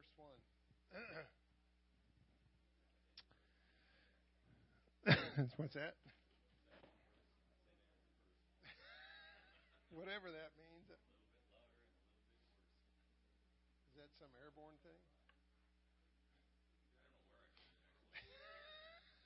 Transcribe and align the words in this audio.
first 0.00 0.16
one. 0.16 0.32
What's 5.56 5.74
that? 5.74 5.94
Whatever 9.90 10.30
that 10.30 10.52
means. 10.56 10.88
Is 13.90 13.96
that 13.96 14.08
some 14.18 14.30
airborne 14.40 14.78
thing? 14.82 15.00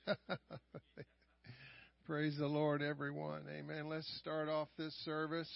Praise 2.05 2.37
the 2.37 2.47
Lord, 2.47 2.81
everyone. 2.81 3.43
Amen. 3.49 3.87
Let's 3.89 4.07
start 4.19 4.49
off 4.49 4.67
this 4.77 4.93
service. 5.05 5.49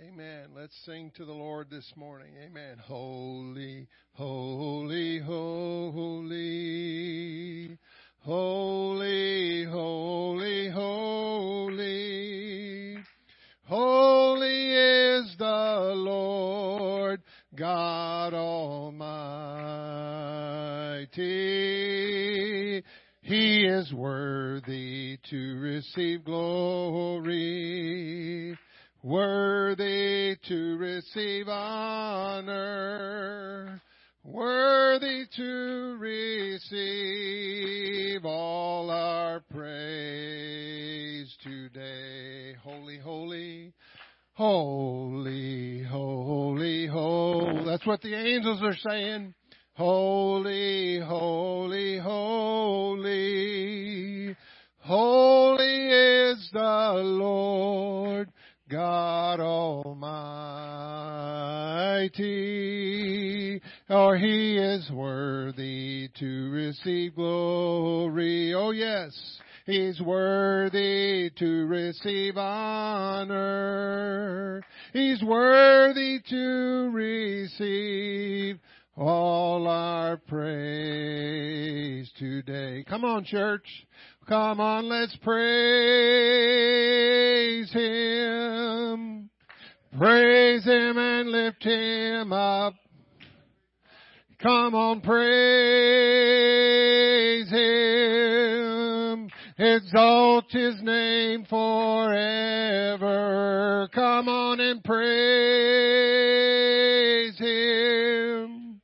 Amen. 0.00 0.50
Let's 0.54 0.76
sing 0.84 1.10
to 1.16 1.24
the 1.24 1.32
Lord 1.32 1.70
this 1.70 1.92
morning. 1.96 2.34
Amen. 2.46 2.78
Holy, 2.78 3.88
holy, 4.12 5.18
holy, 5.18 6.38
holy, 8.20 9.64
holy, 9.64 10.70
holy. 10.70 11.88
Holy 13.64 14.66
is 14.68 15.34
the 15.36 15.92
Lord 15.96 17.20
God 17.56 18.34
Almighty. 18.34 18.94
He 23.22 23.64
is 23.66 23.92
worthy 23.92 25.18
to 25.28 25.58
receive 25.58 26.24
glory 26.24 27.68
worthy 29.08 30.36
to 30.46 30.76
receive 30.76 31.48
honor, 31.48 32.60
worthy 34.22 35.24
to 35.34 35.96
receive 35.98 36.68
all 38.26 38.90
our 38.90 39.40
praise 39.50 41.34
today. 41.42 42.54
Holy, 42.62 42.98
holy, 42.98 43.72
holy, 44.34 45.82
holy, 45.84 46.86
holy. 46.86 47.64
That's 47.64 47.86
what 47.86 48.02
the 48.02 48.14
angels 48.14 48.60
are 48.62 48.76
saying. 48.90 49.32
Holy, 49.72 51.00
holy, 51.00 51.96
holy. 51.96 53.16
Holy 54.80 55.86
is 55.88 56.50
the 56.52 56.92
Lord 57.02 58.30
God 58.68 59.40
Almighty, 59.40 59.96
or 63.88 64.18
He 64.18 64.58
is 64.58 64.90
worthy 64.90 66.10
to 66.18 66.50
receive 66.50 67.14
glory. 67.14 68.52
Oh 68.54 68.72
yes, 68.72 69.40
He's 69.64 69.98
worthy 70.02 71.30
to 71.38 71.66
receive 71.66 72.36
honor. 72.36 73.42
He's 74.92 75.22
worthy 75.22 76.20
to 76.28 76.90
receive 76.92 78.58
all 78.96 79.66
our 79.66 80.18
praise 80.18 82.10
today. 82.18 82.84
Come 82.86 83.04
on, 83.06 83.24
church. 83.24 83.66
Come 84.28 84.60
on, 84.60 84.88
let's 84.90 85.16
praise 85.16 85.38
Him. 87.72 89.30
Praise 89.98 90.64
Him 90.66 90.98
and 90.98 91.30
lift 91.30 91.64
Him 91.64 92.30
up. 92.34 92.74
Come 94.42 94.74
on, 94.74 95.00
praise 95.00 95.18
Him. 97.50 99.30
Exalt 99.56 100.52
His 100.52 100.74
name 100.82 101.46
forever. 101.48 102.28
Come 103.94 104.28
on 104.28 104.60
and 104.60 104.84
praise 104.84 105.08
Him. 107.38 108.82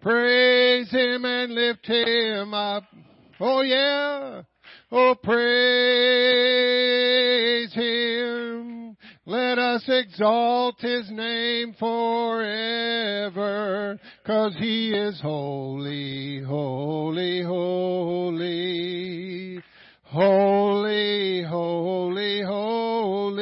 Praise 0.00 0.90
Him 0.90 1.24
and 1.24 1.54
lift 1.54 1.86
Him 1.86 2.52
up. 2.52 2.82
Oh 3.38 3.62
yeah. 3.62 4.42
Oh, 4.94 5.14
praise 5.22 5.32
Him. 7.72 8.94
Let 9.24 9.58
us 9.58 9.82
exalt 9.88 10.78
His 10.80 11.10
name 11.10 11.74
forever, 11.78 12.78
cause 14.26 14.54
He 14.58 14.90
is 14.90 15.18
holy, 15.22 16.42
holy, 16.42 17.42
holy. 17.42 18.42
Holy, 20.02 21.42
holy, 21.42 22.42
holy. 22.42 23.32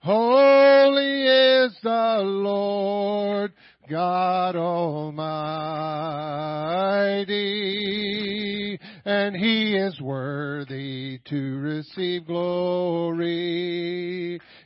Holy 0.00 1.26
is 1.26 1.76
the 1.82 2.20
Lord 2.22 3.52
God 3.86 4.56
Almighty 4.56 5.90
and 9.10 9.34
he 9.34 9.74
is 9.74 10.00
worthy 10.00 11.18
to 11.24 11.58
receive 11.58 12.28
glory. 12.28 13.20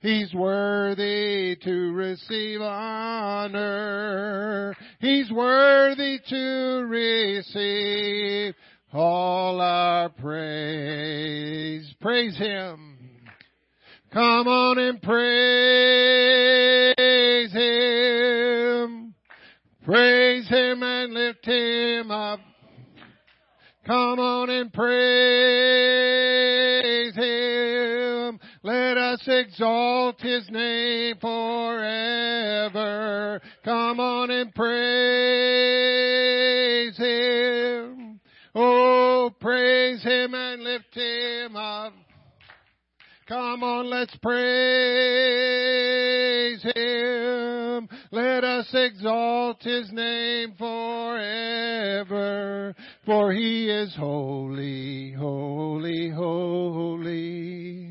He's 0.03 0.35
worthy 0.35 1.57
to 1.63 1.93
receive 1.95 2.61
honor. 2.61 3.65
He's 5.01 5.33
worthy 5.33 6.19
to 6.29 6.85
receive 6.87 8.55
all 8.93 9.63
our 9.63 10.11
praise. 10.11 11.91
Praise 12.03 12.37
him. 12.37 12.99
Come 14.13 14.47
on 14.47 14.79
and 14.79 15.01
praise 15.01 15.33
him. 17.51 19.15
Praise 19.87 20.47
him 20.49 20.83
and 20.83 21.15
lift 21.15 21.47
him 21.47 22.11
up. 22.11 22.41
Come 23.87 24.19
on 24.19 24.49
and 24.49 24.73
praise 24.73 24.95
Him. 27.15 28.41
Let 28.63 28.97
us 28.97 29.23
exalt 29.27 30.23
His 30.23 30.49
name 30.51 31.17
forever. 31.21 31.83
Come 33.63 34.01
on 34.01 34.31
and 34.31 34.55
praise 34.55 34.75
Him. 36.97 38.21
Oh, 38.55 39.31
praise 39.39 40.03
Him 40.03 40.33
and 40.33 40.63
lift 40.63 40.95
Him 40.95 41.55
up. 41.55 41.93
Come 43.27 43.63
on, 43.63 43.91
let's 43.91 44.17
praise 44.17 44.35
Him. 46.75 47.89
Let 48.11 48.45
us 48.45 48.69
exalt 48.73 49.63
His 49.63 49.91
name 49.93 50.55
forever. 50.59 51.15
For 53.07 53.33
He 53.33 53.69
is 53.69 53.95
holy, 53.95 55.13
holy, 55.13 56.11
holy. 56.11 57.91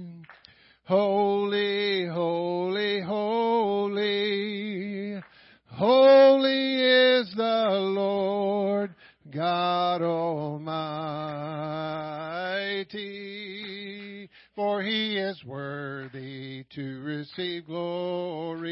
Holy, 0.86 2.08
holy, 2.08 3.02
holy. 3.02 4.04
Holy 5.68 6.76
is 6.76 7.32
the 7.36 7.70
Lord 7.80 8.96
God 9.30 10.02
Almighty 10.02 11.34
for 14.56 14.82
he 14.84 15.18
is 15.18 15.44
worthy 15.46 16.64
to 16.76 17.02
receive 17.02 17.66
glory. 17.66 18.72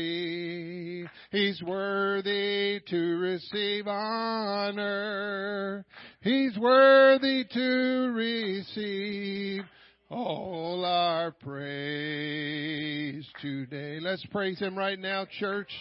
He's 1.31 1.63
worthy 1.63 2.81
to 2.89 3.17
receive 3.19 3.87
honor. 3.87 5.85
He's 6.19 6.57
worthy 6.57 7.45
to 7.45 8.11
receive 8.13 9.63
all 10.09 10.83
our 10.83 11.31
praise 11.31 13.25
today. 13.41 14.01
Let's 14.01 14.25
praise 14.25 14.59
him 14.59 14.77
right 14.77 14.99
now, 14.99 15.25
church. 15.39 15.71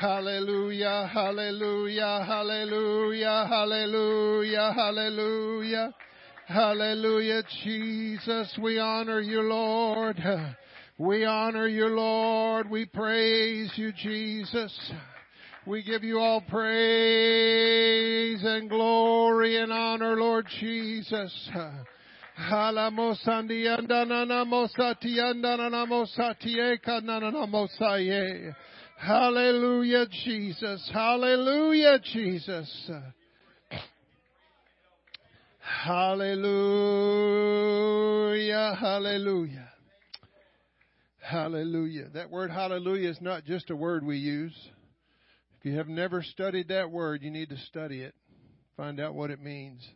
Hallelujah, 0.00 1.10
hallelujah, 1.12 2.24
hallelujah, 2.26 3.46
hallelujah, 3.50 4.72
hallelujah. 4.74 5.94
Hallelujah, 6.46 7.42
Jesus. 7.64 8.58
We 8.62 8.78
honor 8.78 9.20
you, 9.20 9.42
Lord. 9.42 10.16
We 10.98 11.24
honor 11.24 11.66
you, 11.68 11.86
Lord. 11.86 12.68
We 12.68 12.84
praise 12.84 13.70
you, 13.76 13.92
Jesus. 13.92 14.92
We 15.64 15.84
give 15.84 16.02
you 16.02 16.18
all 16.18 16.40
praise 16.40 18.40
and 18.42 18.68
glory 18.68 19.62
and 19.62 19.72
honor, 19.72 20.16
Lord 20.16 20.48
Jesus. 20.58 21.50
Hallelujah, 28.96 30.06
Jesus. 30.24 30.90
Hallelujah, 30.92 32.00
Jesus. 32.12 32.90
Hallelujah, 35.84 36.34
hallelujah. 38.80 39.67
Hallelujah. 41.28 42.08
That 42.14 42.30
word 42.30 42.50
hallelujah 42.50 43.10
is 43.10 43.20
not 43.20 43.44
just 43.44 43.68
a 43.68 43.76
word 43.76 44.02
we 44.02 44.16
use. 44.16 44.56
If 45.58 45.66
you 45.66 45.76
have 45.76 45.88
never 45.88 46.22
studied 46.22 46.68
that 46.68 46.90
word, 46.90 47.22
you 47.22 47.30
need 47.30 47.50
to 47.50 47.58
study 47.68 48.00
it. 48.00 48.14
Find 48.78 48.98
out 48.98 49.14
what 49.14 49.30
it 49.30 49.42
means. 49.42 49.86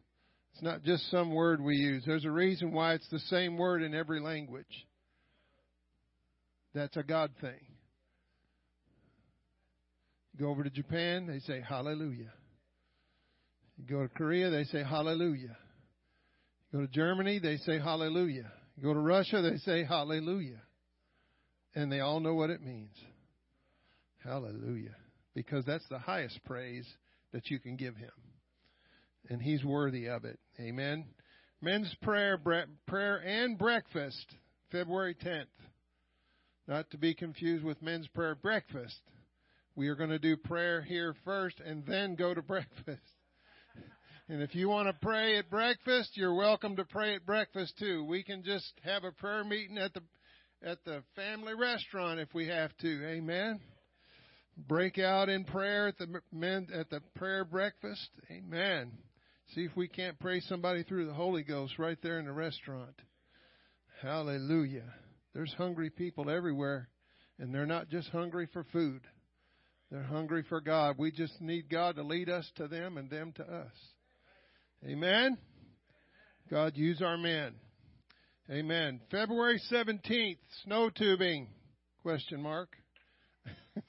It's 0.53 0.63
not 0.63 0.83
just 0.83 1.11
some 1.11 1.33
word 1.33 1.63
we 1.63 1.77
use. 1.77 2.03
There's 2.05 2.27
a 2.27 2.31
reason 2.31 2.73
why 2.73 2.93
it's 2.93 3.09
the 3.09 3.19
same 3.19 3.57
word 3.57 3.81
in 3.83 3.95
every 3.95 4.21
language. 4.21 4.87
That's 6.75 6.99
a 6.99 7.03
God 7.03 7.31
thing. 7.41 7.61
You 10.35 10.45
go 10.45 10.51
over 10.51 10.65
to 10.65 10.71
Japan, 10.71 11.27
they 11.27 11.39
say 11.39 11.63
hallelujah. 11.67 12.33
You 13.79 13.87
go 13.89 14.03
to 14.03 14.09
Korea, 14.09 14.51
they 14.51 14.65
say 14.65 14.83
hallelujah. 14.83 15.57
You 16.71 16.81
go 16.81 16.81
to 16.81 16.93
Germany, 16.93 17.39
they 17.39 17.57
say 17.57 17.79
hallelujah. 17.79 18.53
You 18.77 18.83
go 18.83 18.93
to 18.93 19.01
Russia, 19.01 19.41
they 19.41 19.57
say 19.59 19.85
hallelujah. 19.85 20.61
And 21.75 21.91
they 21.91 22.01
all 22.01 22.21
know 22.21 22.35
what 22.35 22.51
it 22.51 22.63
means. 22.63 22.97
Hallelujah. 24.23 24.97
Because 25.35 25.65
that's 25.65 25.89
the 25.89 25.99
highest 25.99 26.45
praise 26.45 26.87
that 27.33 27.51
you 27.51 27.59
can 27.59 27.77
give 27.77 27.97
him. 27.97 28.11
And 29.29 29.41
he's 29.41 29.65
worthy 29.65 30.07
of 30.09 30.25
it. 30.25 30.39
Amen. 30.61 31.07
Men's 31.61 31.95
prayer, 32.03 32.39
prayer 32.87 33.17
and 33.25 33.57
breakfast, 33.57 34.27
February 34.71 35.15
10th. 35.15 35.47
Not 36.69 36.91
to 36.91 36.99
be 36.99 37.15
confused 37.15 37.65
with 37.65 37.83
men's 37.83 38.09
prayer 38.09 38.35
breakfast. 38.35 39.01
We 39.75 39.89
are 39.89 39.95
going 39.95 40.11
to 40.11 40.19
do 40.19 40.37
prayer 40.37 40.83
here 40.83 41.15
first 41.25 41.61
and 41.61 41.85
then 41.87 42.15
go 42.15 42.35
to 42.35 42.43
breakfast. 42.43 43.01
And 44.29 44.43
if 44.43 44.55
you 44.55 44.69
want 44.69 44.89
to 44.89 44.95
pray 44.95 45.37
at 45.39 45.51
breakfast, 45.51 46.11
you're 46.15 46.35
welcome 46.35 46.77
to 46.77 46.85
pray 46.85 47.15
at 47.15 47.27
breakfast 47.27 47.79
too. 47.79 48.05
We 48.05 48.23
can 48.23 48.43
just 48.43 48.73
have 48.85 49.05
a 49.05 49.13
prayer 49.13 49.45
meeting 49.45 49.79
at 49.79 49.93
the 49.95 50.03
at 50.65 50.85
the 50.85 51.03
family 51.17 51.55
restaurant 51.55 52.21
if 52.21 52.29
we 52.35 52.49
have 52.49 52.71
to. 52.79 53.07
Amen. 53.07 53.61
Break 54.57 54.99
out 54.99 55.29
in 55.29 55.45
prayer 55.45 55.89
at 55.89 55.99
the 55.99 56.21
men 56.33 56.69
at 56.75 56.91
the 56.91 57.01
prayer 57.15 57.45
breakfast. 57.45 58.11
Amen. 58.31 58.93
See 59.55 59.63
if 59.63 59.77
we 59.77 59.89
can't 59.89 60.19
pray 60.19 60.41
somebody 60.41 60.83
through 60.83 61.07
the 61.07 61.15
Holy 61.15 61.43
Ghost 61.43 61.79
right 61.79 61.99
there 62.03 62.19
in 62.19 62.27
the 62.27 62.33
restaurant. 62.33 62.95
Hallelujah. 64.03 64.95
There's 65.35 65.55
hungry 65.55 65.91
people 65.91 66.31
everywhere, 66.31 66.89
and 67.39 67.55
they're 67.55 67.67
not 67.67 67.89
just 67.89 68.09
hungry 68.11 68.49
for 68.53 68.65
food. 68.73 69.03
They're 69.91 70.03
hungry 70.03 70.45
for 70.49 70.61
God. 70.61 70.97
We 70.99 71.11
just 71.11 71.41
need 71.41 71.69
God 71.71 71.97
to 71.97 72.03
lead 72.03 72.29
us 72.29 72.51
to 72.57 72.69
them 72.69 72.97
and 72.97 73.11
them 73.11 73.33
to 73.37 73.43
us. 73.43 73.73
Amen. 74.87 75.39
God 76.51 76.77
use 76.77 77.01
our 77.03 77.17
men. 77.17 77.55
Amen. 78.51 79.01
February 79.11 79.61
17th, 79.71 80.39
snow 80.65 80.91
tubing. 80.91 81.47
Question 82.03 82.43
mark. 82.43 82.77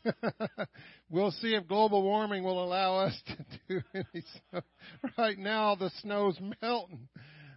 we'll 1.10 1.32
see 1.32 1.56
if 1.56 1.68
global 1.68 2.04
warming 2.04 2.44
will 2.44 2.64
allow 2.64 2.98
us 2.98 3.20
to 3.26 3.46
do 3.68 3.82
any 3.96 4.24
snow. 4.52 4.62
Right 5.18 5.40
now 5.40 5.74
the 5.74 5.90
snow's 6.02 6.38
melting. 6.62 7.08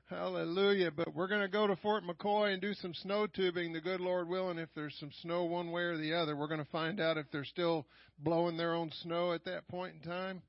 Hallelujah. 0.08 0.90
But 0.90 1.14
we're 1.14 1.28
going 1.28 1.42
to 1.42 1.48
go 1.48 1.66
to 1.66 1.76
Fort 1.76 2.02
McCoy 2.02 2.54
and 2.54 2.62
do 2.62 2.72
some 2.74 2.94
snow 2.94 3.26
tubing, 3.26 3.74
the 3.74 3.80
good 3.80 4.00
Lord 4.00 4.26
willing. 4.26 4.58
If 4.58 4.70
there's 4.74 4.96
some 4.98 5.10
snow 5.20 5.44
one 5.44 5.72
way 5.72 5.82
or 5.82 5.98
the 5.98 6.14
other, 6.14 6.34
we're 6.34 6.48
going 6.48 6.64
to 6.64 6.70
find 6.70 6.98
out 6.98 7.18
if 7.18 7.26
they're 7.30 7.44
still 7.44 7.86
blowing 8.18 8.56
their 8.56 8.72
own 8.72 8.90
snow 9.02 9.32
at 9.32 9.44
that 9.44 9.68
point 9.68 9.96
in 9.96 10.10
time. 10.10 10.40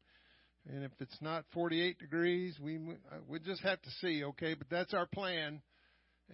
And 0.70 0.84
if 0.86 0.92
it's 1.02 1.22
not 1.22 1.44
48 1.54 2.00
degrees, 2.00 2.56
we 2.62 2.78
we 2.78 2.96
uh, 3.38 3.44
just 3.46 3.62
have 3.64 3.82
to 3.82 3.90
see, 4.00 4.24
okay? 4.24 4.54
But 4.54 4.68
that's 4.70 4.94
our 4.94 5.08
plan. 5.08 5.62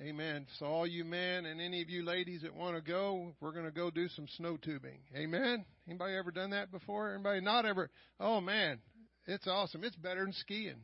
Amen. 0.02 0.48
So 0.58 0.66
all 0.66 0.88
you 0.88 1.06
men 1.06 1.46
and 1.46 1.62
any 1.62 1.82
of 1.82 1.90
you 1.90 2.04
ladies 2.04 2.42
that 2.42 2.56
want 2.56 2.76
to 2.76 2.82
go, 2.82 3.34
we're 3.40 3.52
going 3.52 3.66
to 3.66 3.72
go 3.72 3.92
do 3.92 4.08
some 4.10 4.28
snow 4.38 4.58
tubing. 4.58 5.00
Amen. 5.16 5.66
Anybody 5.88 6.16
ever 6.16 6.32
done 6.32 6.50
that 6.50 6.72
before? 6.72 7.14
Anybody 7.14 7.42
not 7.42 7.66
ever? 7.66 7.92
Oh 8.20 8.42
man, 8.42 8.80
it's 9.28 9.48
awesome. 9.48 9.84
It's 9.84 9.96
better 9.96 10.24
than 10.24 10.34
skiing. 10.34 10.82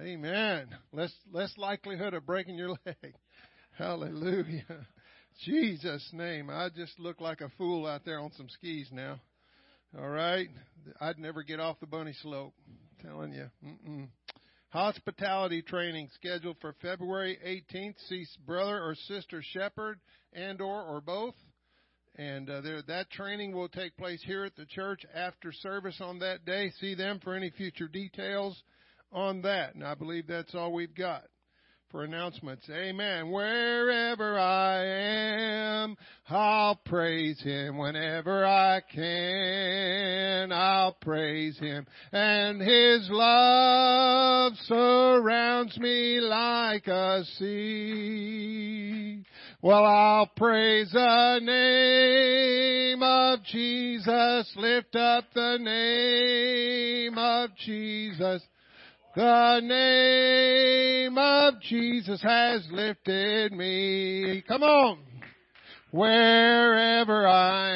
Amen. 0.00 0.68
Less 0.92 1.12
less 1.30 1.52
likelihood 1.58 2.14
of 2.14 2.24
breaking 2.24 2.56
your 2.56 2.70
leg. 2.86 3.14
Hallelujah. 3.76 4.86
Jesus' 5.44 6.08
name. 6.14 6.48
I 6.48 6.70
just 6.74 6.98
look 6.98 7.20
like 7.20 7.42
a 7.42 7.50
fool 7.58 7.86
out 7.86 8.06
there 8.06 8.18
on 8.20 8.32
some 8.32 8.48
skis 8.48 8.88
now. 8.90 9.20
All 9.98 10.08
right. 10.08 10.48
I'd 11.00 11.18
never 11.18 11.42
get 11.42 11.60
off 11.60 11.80
the 11.80 11.86
bunny 11.86 12.14
slope. 12.22 12.54
I'm 12.66 13.08
telling 13.10 13.32
you. 13.34 13.50
Mm-mm. 13.64 14.08
Hospitality 14.76 15.62
training 15.62 16.10
scheduled 16.16 16.58
for 16.60 16.74
February 16.82 17.38
18th. 17.42 17.94
See 18.10 18.26
brother 18.46 18.78
or 18.78 18.94
sister 19.08 19.40
shepherd 19.42 19.98
and 20.34 20.60
or 20.60 20.82
or 20.82 21.00
both. 21.00 21.34
And 22.16 22.50
uh, 22.50 22.60
there, 22.60 22.82
that 22.82 23.10
training 23.10 23.52
will 23.52 23.70
take 23.70 23.96
place 23.96 24.22
here 24.26 24.44
at 24.44 24.54
the 24.54 24.66
church 24.66 25.00
after 25.14 25.50
service 25.50 25.96
on 26.02 26.18
that 26.18 26.44
day. 26.44 26.72
See 26.78 26.94
them 26.94 27.20
for 27.24 27.34
any 27.34 27.48
future 27.48 27.88
details 27.88 28.62
on 29.10 29.40
that. 29.42 29.74
And 29.74 29.82
I 29.82 29.94
believe 29.94 30.26
that's 30.26 30.54
all 30.54 30.74
we've 30.74 30.94
got 30.94 31.22
for 31.96 32.04
announcements. 32.04 32.68
Amen. 32.68 33.30
Wherever 33.30 34.38
I 34.38 34.84
am, 34.84 35.96
I'll 36.28 36.74
praise 36.84 37.40
Him. 37.40 37.78
Whenever 37.78 38.44
I 38.44 38.82
can, 38.82 40.52
I'll 40.52 40.92
praise 40.92 41.58
Him. 41.58 41.86
And 42.12 42.60
His 42.60 43.08
love 43.10 44.52
surrounds 44.64 45.78
me 45.78 46.20
like 46.20 46.86
a 46.86 47.24
sea. 47.38 49.24
Well, 49.62 49.86
I'll 49.86 50.30
praise 50.36 50.90
the 50.92 51.40
name 51.42 53.02
of 53.02 53.42
Jesus. 53.44 54.52
Lift 54.54 54.94
up 54.96 55.24
the 55.34 55.56
name 55.58 57.16
of 57.16 57.56
Jesus. 57.56 58.42
The 59.16 59.60
name 59.62 61.16
of 61.16 61.54
Jesus 61.62 62.20
has 62.20 62.68
lifted 62.70 63.50
me. 63.52 64.44
Come 64.46 64.62
on. 64.62 64.98
Wherever 65.90 67.26
I 67.26 67.70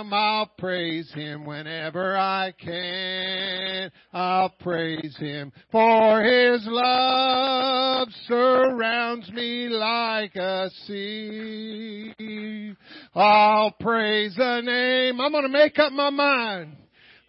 am, 0.00 0.12
I'll 0.12 0.52
praise 0.58 1.10
Him. 1.14 1.46
Whenever 1.46 2.14
I 2.14 2.52
can, 2.62 3.90
I'll 4.12 4.50
praise 4.60 5.16
Him. 5.16 5.50
For 5.72 6.22
His 6.22 6.60
love 6.66 8.08
surrounds 8.28 9.30
me 9.30 9.70
like 9.70 10.36
a 10.36 10.68
sea. 10.86 12.74
I'll 13.14 13.70
praise 13.80 14.34
the 14.36 14.60
name. 14.60 15.22
I'm 15.22 15.32
gonna 15.32 15.48
make 15.48 15.78
up 15.78 15.92
my 15.92 16.10
mind. 16.10 16.76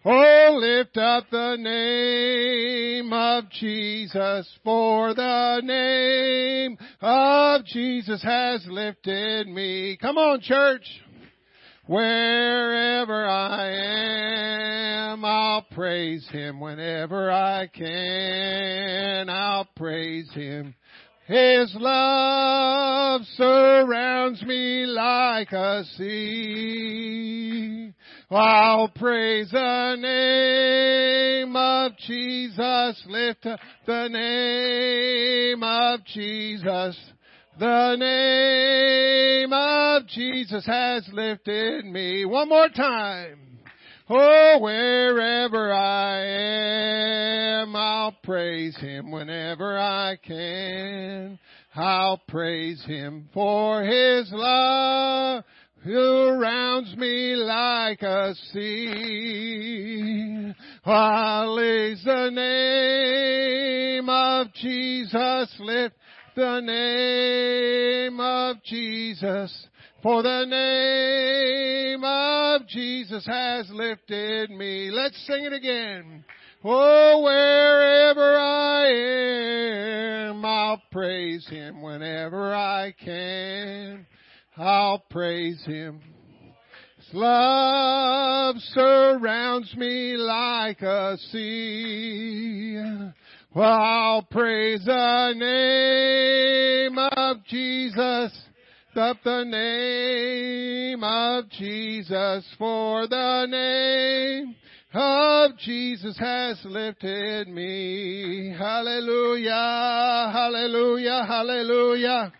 Oh, 0.04 0.58
lift 0.60 0.96
up 0.96 1.24
the 1.28 1.56
name 1.58 3.12
of 3.12 3.50
Jesus, 3.50 4.48
for 4.62 5.12
the 5.12 5.60
name 5.64 6.78
of 7.00 7.64
Jesus 7.64 8.22
has 8.22 8.64
lifted 8.68 9.48
me. 9.48 9.98
Come 10.00 10.16
on, 10.16 10.40
church. 10.40 10.86
Wherever 11.86 13.26
I 13.28 13.70
am, 15.10 15.24
I'll 15.24 15.66
praise 15.72 16.28
Him. 16.28 16.60
Whenever 16.60 17.32
I 17.32 17.66
can, 17.66 19.28
I'll 19.28 19.68
praise 19.74 20.30
Him. 20.32 20.76
His 21.26 21.74
love 21.74 23.22
surrounds 23.34 24.42
me 24.44 24.86
like 24.86 25.50
a 25.50 25.82
sea. 25.96 27.87
I'll 28.30 28.88
praise 28.88 29.50
the 29.50 29.96
name 29.98 31.56
of 31.56 31.96
Jesus. 31.96 33.02
Lift 33.06 33.46
the 33.86 34.08
name 34.08 35.62
of 35.62 36.04
Jesus. 36.04 36.98
The 37.58 37.96
name 37.96 39.50
of 39.50 40.06
Jesus 40.08 40.66
has 40.66 41.08
lifted 41.10 41.86
me. 41.86 42.26
One 42.26 42.50
more 42.50 42.68
time. 42.68 43.38
Oh, 44.10 44.58
wherever 44.60 45.72
I 45.72 47.62
am, 47.62 47.74
I'll 47.74 48.16
praise 48.22 48.76
Him 48.76 49.10
whenever 49.10 49.78
I 49.78 50.16
can. 50.16 51.38
I'll 51.74 52.20
praise 52.28 52.84
Him 52.84 53.30
for 53.32 53.82
His 53.84 54.30
love 54.32 55.44
surrounds 55.84 56.96
me 56.96 57.36
like 57.36 58.02
a 58.02 58.34
sea. 58.52 60.52
While 60.84 61.58
is 61.58 62.02
the 62.04 62.30
name 62.30 64.08
of 64.08 64.52
Jesus, 64.54 65.54
lift 65.60 65.94
the 66.34 66.60
name 66.60 68.18
of 68.20 68.56
Jesus. 68.64 69.66
For 70.02 70.22
the 70.22 70.46
name 70.46 72.02
of 72.04 72.66
Jesus 72.68 73.26
has 73.26 73.68
lifted 73.70 74.50
me. 74.50 74.90
Let's 74.92 75.16
sing 75.26 75.44
it 75.44 75.52
again. 75.52 76.24
Oh, 76.64 77.22
wherever 77.24 78.38
I 78.38 78.86
am, 80.30 80.44
I'll 80.44 80.80
praise 80.92 81.48
Him 81.48 81.82
whenever 81.82 82.54
I 82.54 82.92
can. 82.92 84.06
I'll 84.58 85.04
praise 85.10 85.64
Him. 85.64 86.00
His 86.96 87.14
love 87.14 88.56
surrounds 88.74 89.74
me 89.76 90.16
like 90.16 90.82
a 90.82 91.16
sea. 91.30 92.76
Well, 93.54 93.72
I'll 93.72 94.22
praise 94.22 94.84
the 94.84 95.34
name 95.36 96.98
of 96.98 97.44
Jesus 97.46 98.48
up 98.98 99.18
the 99.22 99.44
name 99.44 101.04
of 101.04 101.48
Jesus, 101.50 102.44
for 102.58 103.06
the 103.06 103.46
name 103.48 104.56
of 104.92 105.56
Jesus 105.58 106.18
has 106.18 106.58
lifted 106.64 107.46
me. 107.46 108.52
Hallelujah, 108.58 110.30
hallelujah, 110.32 111.24
hallelujah. 111.28 112.32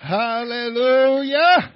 Hallelujah. 0.00 1.72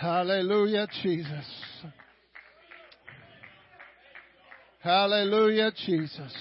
Hallelujah, 0.00 0.86
Jesus. 1.02 1.46
Hallelujah, 4.80 5.72
Jesus. 5.86 6.34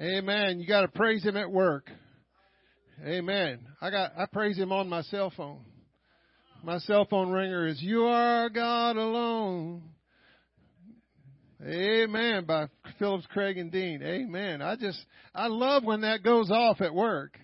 Amen. 0.00 0.58
You 0.58 0.66
got 0.66 0.82
to 0.82 0.88
praise 0.88 1.22
him 1.22 1.36
at 1.36 1.50
work. 1.50 1.90
Amen. 3.04 3.60
I 3.80 3.90
got 3.90 4.12
I 4.16 4.26
praise 4.26 4.56
him 4.56 4.72
on 4.72 4.88
my 4.88 5.02
cell 5.02 5.32
phone. 5.36 5.60
My 6.62 6.78
cell 6.78 7.06
phone 7.08 7.30
ringer 7.30 7.66
is 7.66 7.82
"You 7.82 8.04
Are 8.04 8.48
God 8.48 8.96
Alone." 8.96 9.82
Amen. 11.64 12.44
By 12.44 12.68
Phillips, 12.98 13.26
Craig, 13.32 13.56
and 13.56 13.72
Dean. 13.72 14.02
Amen. 14.02 14.60
I 14.60 14.76
just 14.76 14.98
I 15.34 15.46
love 15.46 15.82
when 15.84 16.02
that 16.02 16.22
goes 16.22 16.50
off 16.50 16.80
at 16.80 16.94
work. 16.94 17.38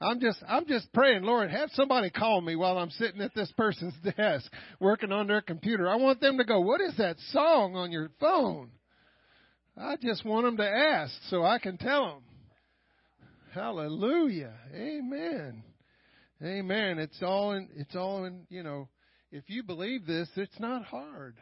I'm 0.00 0.20
just 0.20 0.38
I'm 0.48 0.66
just 0.66 0.92
praying, 0.92 1.22
Lord, 1.22 1.50
have 1.50 1.70
somebody 1.72 2.10
call 2.10 2.40
me 2.40 2.56
while 2.56 2.78
I'm 2.78 2.90
sitting 2.90 3.20
at 3.20 3.34
this 3.34 3.52
person's 3.56 3.94
desk 4.16 4.50
working 4.80 5.12
on 5.12 5.28
their 5.28 5.40
computer. 5.40 5.88
I 5.88 5.96
want 5.96 6.20
them 6.20 6.38
to 6.38 6.44
go, 6.44 6.60
"What 6.60 6.80
is 6.80 6.96
that 6.98 7.16
song 7.30 7.76
on 7.76 7.92
your 7.92 8.10
phone?" 8.18 8.70
I 9.76 9.96
just 9.96 10.24
want 10.24 10.46
them 10.46 10.56
to 10.58 10.68
ask 10.68 11.12
so 11.30 11.44
I 11.44 11.58
can 11.58 11.76
tell 11.78 12.06
them. 12.06 12.22
Hallelujah. 13.52 14.54
Amen. 14.74 15.62
Amen. 16.42 16.98
It's 16.98 17.22
all 17.22 17.52
in, 17.52 17.68
it's 17.76 17.94
all 17.96 18.24
in, 18.24 18.46
you 18.50 18.62
know, 18.62 18.88
if 19.32 19.44
you 19.48 19.62
believe 19.62 20.06
this, 20.06 20.28
it's 20.36 20.58
not 20.60 20.84
hard. 20.84 21.36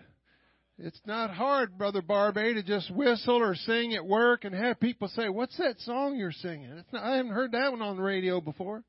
It's 0.79 1.01
not 1.07 1.31
hard, 1.31 1.77
Brother 1.77 2.03
Barbay, 2.03 2.55
to 2.55 2.63
just 2.63 2.91
whistle 2.91 3.37
or 3.37 3.55
sing 3.55 3.95
at 3.95 4.05
work 4.05 4.45
and 4.45 4.55
have 4.55 4.81
people 4.81 5.09
say, 5.09 5.29
What's 5.29 5.57
that 5.59 5.79
song 5.81 6.17
you're 6.17 6.33
singing? 6.33 6.83
Not, 6.93 7.03
I 7.05 7.17
haven't 7.17 7.33
heard 7.33 7.53
that 7.53 7.71
one 7.71 7.83
on 7.83 7.97
the 7.97 8.03
radio 8.03 8.41
before. 8.41 8.83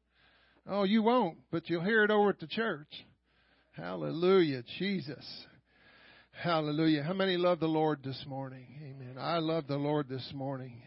Oh, 0.68 0.84
you 0.84 1.04
won't, 1.04 1.38
but 1.52 1.70
you'll 1.70 1.84
hear 1.84 2.04
it 2.04 2.12
over 2.12 2.30
at 2.30 2.40
the 2.40 2.48
church. 2.48 2.88
Hallelujah, 3.74 4.64
Jesus. 4.80 5.26
Hallelujah. 6.32 7.04
How 7.04 7.14
many 7.14 7.38
love 7.38 7.60
the 7.60 7.68
Lord 7.68 8.00
this 8.04 8.24
morning? 8.28 8.66
Amen. 8.82 9.18
I 9.20 9.38
love 9.40 9.68
the 9.68 9.78
Lord 9.78 10.08
this 10.08 10.32
morning. 10.34 10.82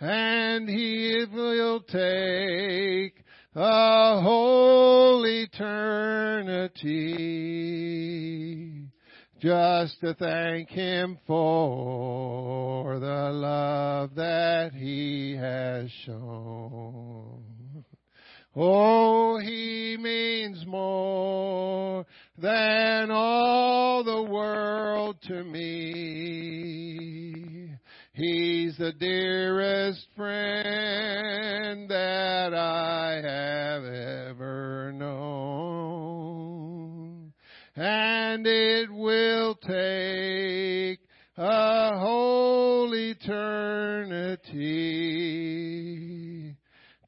And 0.00 0.68
he 0.68 1.24
will 1.32 1.80
take 1.80 3.24
a 3.56 4.20
whole 4.20 5.26
eternity 5.26 5.88
just 9.40 10.00
to 10.00 10.14
thank 10.14 10.68
Him 10.68 11.18
for 11.26 12.98
the 12.98 13.30
love 13.32 14.16
that 14.16 14.72
He 14.72 15.36
has 15.36 15.90
shown. 16.04 17.44
Oh, 18.56 19.38
He 19.38 19.96
means 20.00 20.66
more 20.66 22.04
than 22.36 23.10
all 23.12 24.02
the 24.02 24.24
world 24.24 25.16
to 25.28 25.44
me. 25.44 26.88
He's 28.12 28.76
the 28.76 28.92
dearest 28.92 30.06
friend 30.16 31.88
that 31.88 32.52
I 32.52 33.20
have 33.22 33.84
ever 33.84 34.92
known. 34.92 36.67
And 37.80 38.44
it 38.44 38.92
will 38.92 39.54
take 39.54 40.98
a 41.36 41.96
whole 41.96 42.92
eternity 42.92 43.36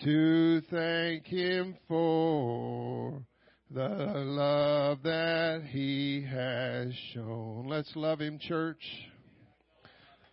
to 0.00 0.60
thank 0.70 1.26
Him 1.26 1.76
for 1.88 3.20
the 3.68 3.88
love 3.88 5.02
that 5.02 5.64
He 5.68 6.24
has 6.30 6.94
shown. 7.14 7.66
Let's 7.66 7.90
love 7.96 8.20
Him, 8.20 8.38
church. 8.38 8.84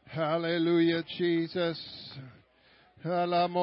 Hallelujah, 0.06 1.04
Jesus. 1.18 2.14
Can 3.04 3.54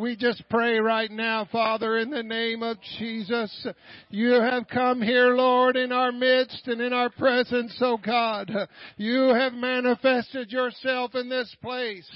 we 0.00 0.16
just 0.16 0.44
pray 0.48 0.78
right 0.78 1.10
now, 1.10 1.48
Father, 1.50 1.98
in 1.98 2.08
the 2.08 2.22
name 2.22 2.62
of 2.62 2.76
Jesus? 2.98 3.66
You 4.10 4.34
have 4.34 4.68
come 4.68 5.02
here, 5.02 5.34
Lord, 5.34 5.76
in 5.76 5.90
our 5.90 6.12
midst 6.12 6.68
and 6.68 6.80
in 6.80 6.92
our 6.92 7.10
presence, 7.10 7.76
oh 7.80 7.96
God. 7.96 8.48
You 8.96 9.34
have 9.34 9.54
manifested 9.54 10.52
yourself 10.52 11.16
in 11.16 11.28
this 11.28 11.52
place. 11.60 12.08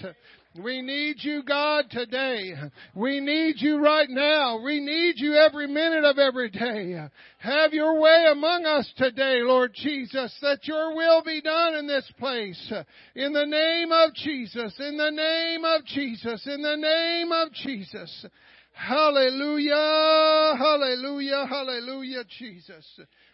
We 0.60 0.82
need 0.82 1.16
you, 1.20 1.42
God, 1.42 1.86
today. 1.90 2.52
We 2.94 3.20
need 3.20 3.54
you 3.58 3.82
right 3.82 4.08
now. 4.10 4.60
We 4.62 4.80
need 4.80 5.14
you 5.16 5.34
every 5.34 5.66
minute 5.66 6.04
of 6.04 6.18
every 6.18 6.50
day. 6.50 7.08
Have 7.38 7.72
your 7.72 7.98
way 7.98 8.26
among 8.30 8.66
us 8.66 8.92
today, 8.98 9.40
Lord 9.42 9.72
Jesus, 9.74 10.36
that 10.42 10.58
your 10.64 10.94
will 10.94 11.22
be 11.24 11.40
done 11.40 11.76
in 11.76 11.86
this 11.86 12.10
place. 12.18 12.72
In 13.14 13.32
the 13.32 13.46
name 13.46 13.92
of 13.92 14.12
Jesus, 14.14 14.74
in 14.78 14.98
the 14.98 15.10
name 15.10 15.64
of 15.64 15.86
Jesus, 15.86 16.46
in 16.46 16.60
the 16.60 16.76
name 16.76 17.32
of 17.32 17.50
Jesus. 17.54 18.26
Hallelujah, 18.72 20.54
hallelujah, 20.58 21.46
hallelujah, 21.48 22.24
Jesus. 22.38 22.86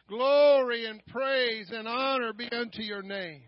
Glory 0.09 0.87
and 0.87 1.05
praise 1.07 1.71
and 1.73 1.89
honor 1.89 2.33
be 2.33 2.49
unto 2.53 2.83
your 2.83 3.03
name. 3.03 3.43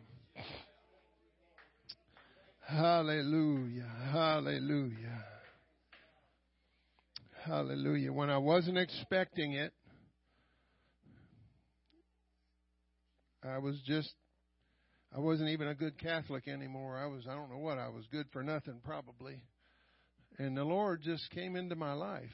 Hallelujah. 2.70 3.90
Hallelujah. 4.12 5.24
Hallelujah. 7.44 8.12
When 8.12 8.30
I 8.30 8.38
wasn't 8.38 8.78
expecting 8.78 9.54
it, 9.54 9.72
I 13.42 13.58
was 13.58 13.74
just, 13.84 14.12
I 15.12 15.18
wasn't 15.18 15.48
even 15.48 15.66
a 15.66 15.74
good 15.74 15.98
Catholic 15.98 16.46
anymore. 16.46 16.96
I 16.96 17.06
was, 17.06 17.24
I 17.28 17.34
don't 17.34 17.50
know 17.50 17.58
what, 17.58 17.78
I 17.78 17.88
was 17.88 18.04
good 18.12 18.26
for 18.32 18.44
nothing 18.44 18.80
probably. 18.84 19.42
And 20.38 20.56
the 20.56 20.62
Lord 20.62 21.02
just 21.02 21.28
came 21.32 21.56
into 21.56 21.74
my 21.74 21.94
life. 21.94 22.30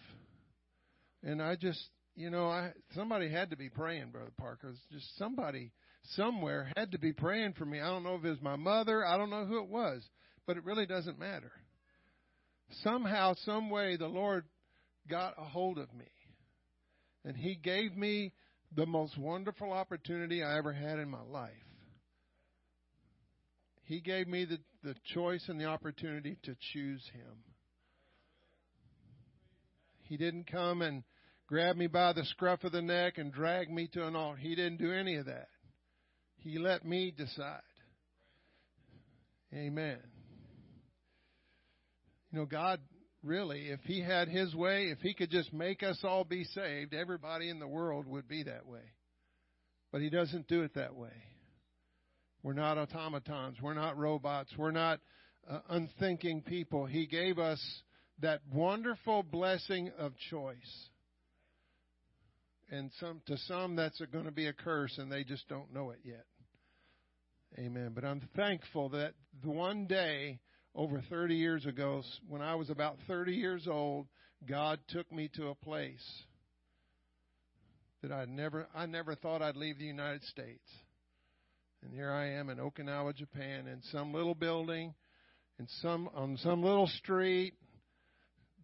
And 1.22 1.40
I 1.40 1.56
just, 1.56 1.80
you 2.14 2.28
know, 2.28 2.48
I 2.48 2.72
somebody 2.94 3.30
had 3.30 3.50
to 3.50 3.56
be 3.56 3.70
praying, 3.70 4.10
Brother 4.10 4.32
Parker. 4.36 4.74
Just 4.92 5.16
somebody 5.16 5.72
somewhere 6.10 6.70
had 6.76 6.92
to 6.92 6.98
be 6.98 7.14
praying 7.14 7.54
for 7.54 7.64
me. 7.64 7.80
I 7.80 7.86
don't 7.86 8.04
know 8.04 8.16
if 8.16 8.24
it 8.24 8.28
was 8.28 8.42
my 8.42 8.56
mother. 8.56 9.06
I 9.06 9.16
don't 9.16 9.30
know 9.30 9.46
who 9.46 9.62
it 9.62 9.70
was 9.70 10.06
but 10.46 10.56
it 10.56 10.64
really 10.64 10.86
doesn't 10.86 11.18
matter. 11.18 11.52
Somehow, 12.82 13.34
some 13.44 13.70
way, 13.70 13.96
the 13.96 14.06
Lord 14.06 14.44
got 15.08 15.34
a 15.38 15.44
hold 15.44 15.78
of 15.78 15.92
me. 15.94 16.06
And 17.24 17.36
He 17.36 17.56
gave 17.56 17.96
me 17.96 18.32
the 18.74 18.86
most 18.86 19.16
wonderful 19.18 19.72
opportunity 19.72 20.42
I 20.42 20.58
ever 20.58 20.72
had 20.72 20.98
in 20.98 21.08
my 21.08 21.22
life. 21.22 21.52
He 23.84 24.00
gave 24.00 24.26
me 24.26 24.44
the, 24.44 24.58
the 24.82 24.96
choice 25.14 25.44
and 25.48 25.60
the 25.60 25.66
opportunity 25.66 26.38
to 26.42 26.56
choose 26.72 27.02
Him. 27.12 27.44
He 30.02 30.16
didn't 30.16 30.50
come 30.50 30.82
and 30.82 31.04
grab 31.46 31.76
me 31.76 31.86
by 31.86 32.12
the 32.12 32.24
scruff 32.24 32.64
of 32.64 32.72
the 32.72 32.82
neck 32.82 33.18
and 33.18 33.32
drag 33.32 33.70
me 33.70 33.88
to 33.92 34.06
an 34.06 34.16
altar. 34.16 34.38
He 34.38 34.54
didn't 34.54 34.78
do 34.78 34.92
any 34.92 35.16
of 35.16 35.26
that. 35.26 35.48
He 36.38 36.58
let 36.58 36.84
me 36.84 37.12
decide. 37.16 37.60
Amen. 39.54 39.98
You 42.36 42.42
know, 42.42 42.46
God 42.48 42.80
really, 43.22 43.70
if 43.70 43.80
He 43.84 44.02
had 44.02 44.28
His 44.28 44.54
way, 44.54 44.88
if 44.88 44.98
He 44.98 45.14
could 45.14 45.30
just 45.30 45.54
make 45.54 45.82
us 45.82 45.98
all 46.04 46.22
be 46.22 46.44
saved, 46.44 46.92
everybody 46.92 47.48
in 47.48 47.58
the 47.58 47.66
world 47.66 48.06
would 48.06 48.28
be 48.28 48.42
that 48.42 48.66
way. 48.66 48.92
But 49.90 50.02
He 50.02 50.10
doesn't 50.10 50.46
do 50.46 50.60
it 50.60 50.74
that 50.74 50.94
way. 50.94 51.14
We're 52.42 52.52
not 52.52 52.76
automatons. 52.76 53.56
We're 53.62 53.72
not 53.72 53.96
robots. 53.96 54.52
We're 54.54 54.70
not 54.70 55.00
uh, 55.48 55.60
unthinking 55.70 56.42
people. 56.42 56.84
He 56.84 57.06
gave 57.06 57.38
us 57.38 57.58
that 58.20 58.42
wonderful 58.52 59.22
blessing 59.22 59.90
of 59.98 60.12
choice. 60.28 60.88
And 62.70 62.90
some 63.00 63.22
to 63.28 63.38
some 63.48 63.76
that's 63.76 63.98
going 64.12 64.26
to 64.26 64.30
be 64.30 64.48
a 64.48 64.52
curse 64.52 64.98
and 64.98 65.10
they 65.10 65.24
just 65.24 65.48
don't 65.48 65.72
know 65.72 65.88
it 65.88 66.00
yet. 66.04 66.26
Amen. 67.58 67.92
But 67.94 68.04
I'm 68.04 68.28
thankful 68.36 68.90
that 68.90 69.14
one 69.42 69.86
day 69.86 70.40
over 70.76 71.02
30 71.08 71.34
years 71.34 71.64
ago, 71.64 72.02
when 72.28 72.42
I 72.42 72.54
was 72.54 72.68
about 72.68 72.98
30 73.08 73.32
years 73.32 73.66
old, 73.66 74.06
God 74.46 74.78
took 74.88 75.10
me 75.10 75.30
to 75.34 75.48
a 75.48 75.54
place 75.54 76.04
that 78.02 78.12
I 78.12 78.26
never 78.26 78.68
I 78.74 78.84
never 78.86 79.14
thought 79.14 79.40
I'd 79.40 79.56
leave 79.56 79.78
the 79.78 79.86
United 79.86 80.22
States. 80.24 80.68
And 81.82 81.92
here 81.92 82.10
I 82.10 82.32
am 82.32 82.50
in 82.50 82.58
Okinawa, 82.58 83.14
Japan, 83.16 83.66
in 83.66 83.80
some 83.90 84.12
little 84.12 84.34
building, 84.34 84.94
in 85.58 85.66
some 85.80 86.10
on 86.14 86.36
some 86.42 86.62
little 86.62 86.88
street, 86.88 87.54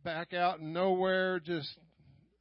back 0.05 0.35
out 0.35 0.61
in 0.61 0.73
nowhere, 0.73 1.41
just 1.41 1.69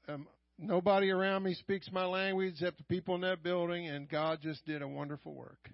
um, 0.10 0.28
nobody 0.58 1.12
around 1.12 1.44
me 1.44 1.54
speaks 1.54 1.90
my 1.94 2.06
language 2.06 2.56
except 2.56 2.78
the 2.78 2.84
people 2.84 3.16
in 3.16 3.22
that 3.22 3.42
building, 3.42 3.88
and 3.88 4.10
God 4.10 4.40
just 4.42 4.66
did 4.66 4.82
a 4.82 4.88
wonderful 4.88 5.34
work. 5.34 5.70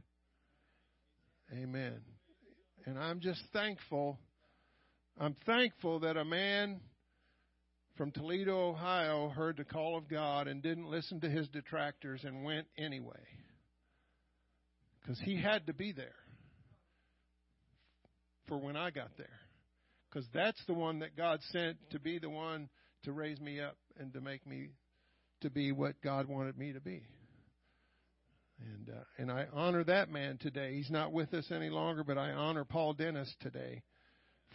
Amen. 1.52 2.02
And 2.88 2.97
I'm 2.97 3.19
just 3.19 3.41
thankful. 3.52 4.17
I'm 5.19 5.36
thankful 5.45 6.00
that 6.00 6.15
a 6.15 6.23
man 6.23 6.80
from 7.97 8.12
Toledo, 8.12 8.69
Ohio 8.69 9.28
heard 9.28 9.58
the 9.58 9.65
call 9.65 9.97
of 9.97 10.08
God 10.08 10.47
and 10.47 10.63
didn't 10.63 10.89
listen 10.89 11.19
to 11.19 11.30
his 11.30 11.50
detractors 11.50 12.21
and 12.23 12.45
went 12.45 12.65
anyway. 12.78 13.19
Because 15.02 15.19
he 15.19 15.36
had 15.36 15.67
to 15.67 15.73
be 15.73 15.91
there 15.91 16.15
for 18.47 18.58
when 18.58 18.78
I 18.78 18.89
got 18.89 19.10
there. 19.17 19.28
Because 20.10 20.26
that's 20.34 20.63
the 20.65 20.73
one 20.73 21.00
that 21.00 21.17
God 21.17 21.41
sent 21.52 21.78
to 21.91 22.00
be 22.00 22.19
the 22.19 22.30
one 22.30 22.69
to 23.04 23.12
raise 23.12 23.41
me 23.41 23.60
up 23.60 23.76
and 24.00 24.13
to 24.13 24.21
make 24.21 24.47
me 24.47 24.69
to 25.41 25.50
be 25.50 25.73
what 25.73 26.02
God 26.02 26.30
wanted 26.30 26.58
me 26.58 26.71
to 26.71 26.80
be. 26.80 27.04
And 28.60 28.89
uh, 28.89 29.04
and 29.17 29.32
I 29.32 29.46
honor 29.54 29.84
that 29.84 30.10
man 30.10 30.38
today. 30.38 30.76
He's 30.76 30.89
not 30.89 31.12
with 31.12 31.34
us 31.34 31.46
any 31.52 31.70
longer, 31.70 32.04
but 32.04 32.17
I 32.17 32.32
honor 32.32 32.65
Paul 32.65 32.93
Dennis 32.93 33.34
today 33.39 33.84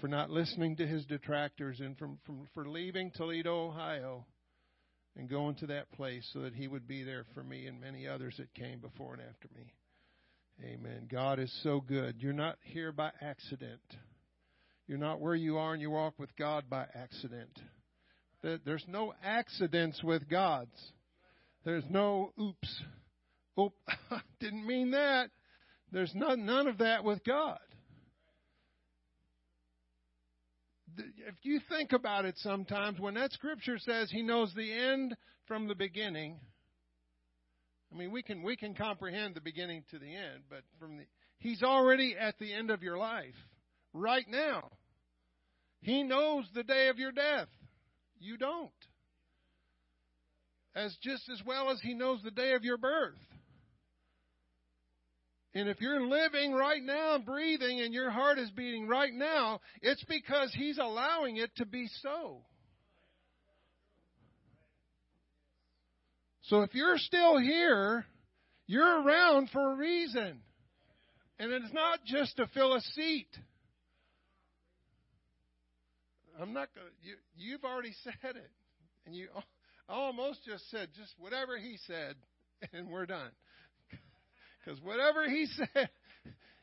for 0.01 0.09
not 0.09 0.31
listening 0.31 0.77
to 0.77 0.87
his 0.87 1.05
detractors 1.07 1.79
and 1.81 1.97
from, 1.97 2.19
from 2.27 2.49
for 2.55 2.69
leaving 2.69 3.13
Toledo, 3.13 3.69
Ohio, 3.69 4.27
and 5.17 5.29
going 5.29 5.55
to 5.57 5.67
that 5.67 5.93
place 5.93 6.29
so 6.33 6.41
that 6.41 6.55
he 6.55 6.67
would 6.67 6.89
be 6.89 7.05
there 7.05 7.25
for 7.35 7.45
me 7.45 7.67
and 7.67 7.81
many 7.81 8.09
others 8.09 8.35
that 8.39 8.53
came 8.55 8.81
before 8.81 9.15
and 9.15 9.23
after 9.23 9.49
me. 9.55 9.73
Amen. 10.65 11.09
God 11.11 11.39
is 11.39 11.53
so 11.63 11.81
good. 11.81 12.17
You're 12.19 12.33
not 12.33 12.57
here 12.63 12.93
by 12.93 13.11
accident. 13.21 13.81
You're 14.87 14.99
not 14.99 15.21
where 15.21 15.35
you 15.35 15.59
are 15.59 15.73
and 15.73 15.81
you 15.81 15.91
walk 15.91 16.19
with 16.19 16.35
God 16.37 16.65
by 16.69 16.87
accident. 16.95 17.59
There's 18.43 18.85
no 18.89 19.15
accidents 19.23 20.03
with 20.03 20.29
God's. 20.29 20.93
There's 21.65 21.85
no 21.89 22.33
oops. 22.41 22.83
Oh, 23.57 23.73
didn't 24.41 24.67
mean 24.67 24.93
that. 24.93 25.31
There's 25.91 26.13
none, 26.15 26.47
none 26.47 26.67
of 26.67 26.79
that 26.79 27.05
with 27.05 27.23
God. 27.25 27.59
If 30.97 31.35
you 31.43 31.61
think 31.71 31.93
about 31.93 32.25
it 32.25 32.35
sometimes, 32.39 32.99
when 32.99 33.15
that 33.15 33.33
scripture 33.33 33.79
says 33.79 34.11
he 34.11 34.23
knows 34.23 34.53
the 34.55 34.73
end 34.73 35.17
from 35.47 35.69
the 35.69 35.75
beginning, 35.75 36.39
I 37.93 37.97
mean, 37.97 38.11
we 38.11 38.23
can, 38.23 38.43
we 38.43 38.57
can 38.57 38.75
comprehend 38.75 39.35
the 39.35 39.41
beginning 39.41 39.85
to 39.91 39.99
the 39.99 40.15
end, 40.15 40.45
but 40.49 40.63
from 40.79 40.99
the, 40.99 41.05
he's 41.39 41.63
already 41.63 42.17
at 42.19 42.39
the 42.39 42.53
end 42.53 42.71
of 42.71 42.83
your 42.83 42.97
life 42.99 43.35
right 43.93 44.27
now. 44.29 44.71
He 45.81 46.03
knows 46.03 46.45
the 46.55 46.63
day 46.63 46.89
of 46.89 46.99
your 46.99 47.13
death. 47.13 47.49
You 48.19 48.37
don't. 48.37 48.71
As 50.75 50.97
just 51.03 51.29
as 51.29 51.43
well 51.45 51.71
as 51.71 51.81
he 51.83 51.93
knows 51.93 52.21
the 52.23 52.31
day 52.31 52.53
of 52.53 52.65
your 52.65 52.79
birth. 52.79 53.19
And 55.55 55.69
if 55.69 55.81
you're 55.81 56.07
living 56.07 56.53
right 56.53 56.83
now 56.83 57.17
and 57.17 57.27
breathing 57.27 57.81
and 57.81 57.93
your 57.93 58.11
heart 58.11 58.39
is 58.39 58.51
beating 58.51 58.89
right 58.89 59.13
now, 59.13 59.61
it's 59.83 60.03
because 60.05 60.53
He's 60.55 60.79
allowing 60.79 61.37
it 61.37 61.55
to 61.57 61.67
be 61.67 61.89
so. 62.03 62.39
So 66.45 66.63
if 66.63 66.75
you're 66.75 66.99
still 66.99 67.39
here, 67.39 68.05
you're 68.67 69.03
around 69.03 69.51
for 69.51 69.73
a 69.73 69.77
reason. 69.77 70.41
And 71.39 71.53
it's 71.53 71.73
not 71.73 72.01
just 72.07 72.37
to 72.37 72.47
fill 72.55 72.75
a 72.75 72.81
seat. 72.95 73.29
I'm 76.41 76.53
not 76.53 76.69
going 76.75 76.87
to, 76.87 77.09
you, 77.09 77.15
you've 77.37 77.65
already 77.65 77.93
said 78.05 78.37
it. 78.37 78.51
And 79.07 79.15
you 79.15 79.29
almost 79.89 80.45
just 80.45 80.69
said 80.71 80.89
just 80.97 81.13
whatever 81.19 81.59
he 81.59 81.77
said, 81.87 82.17
and 82.73 82.89
we're 82.89 83.07
done. 83.07 83.31
Because 84.65 84.81
whatever 84.81 85.29
he 85.29 85.47
said, 85.57 85.89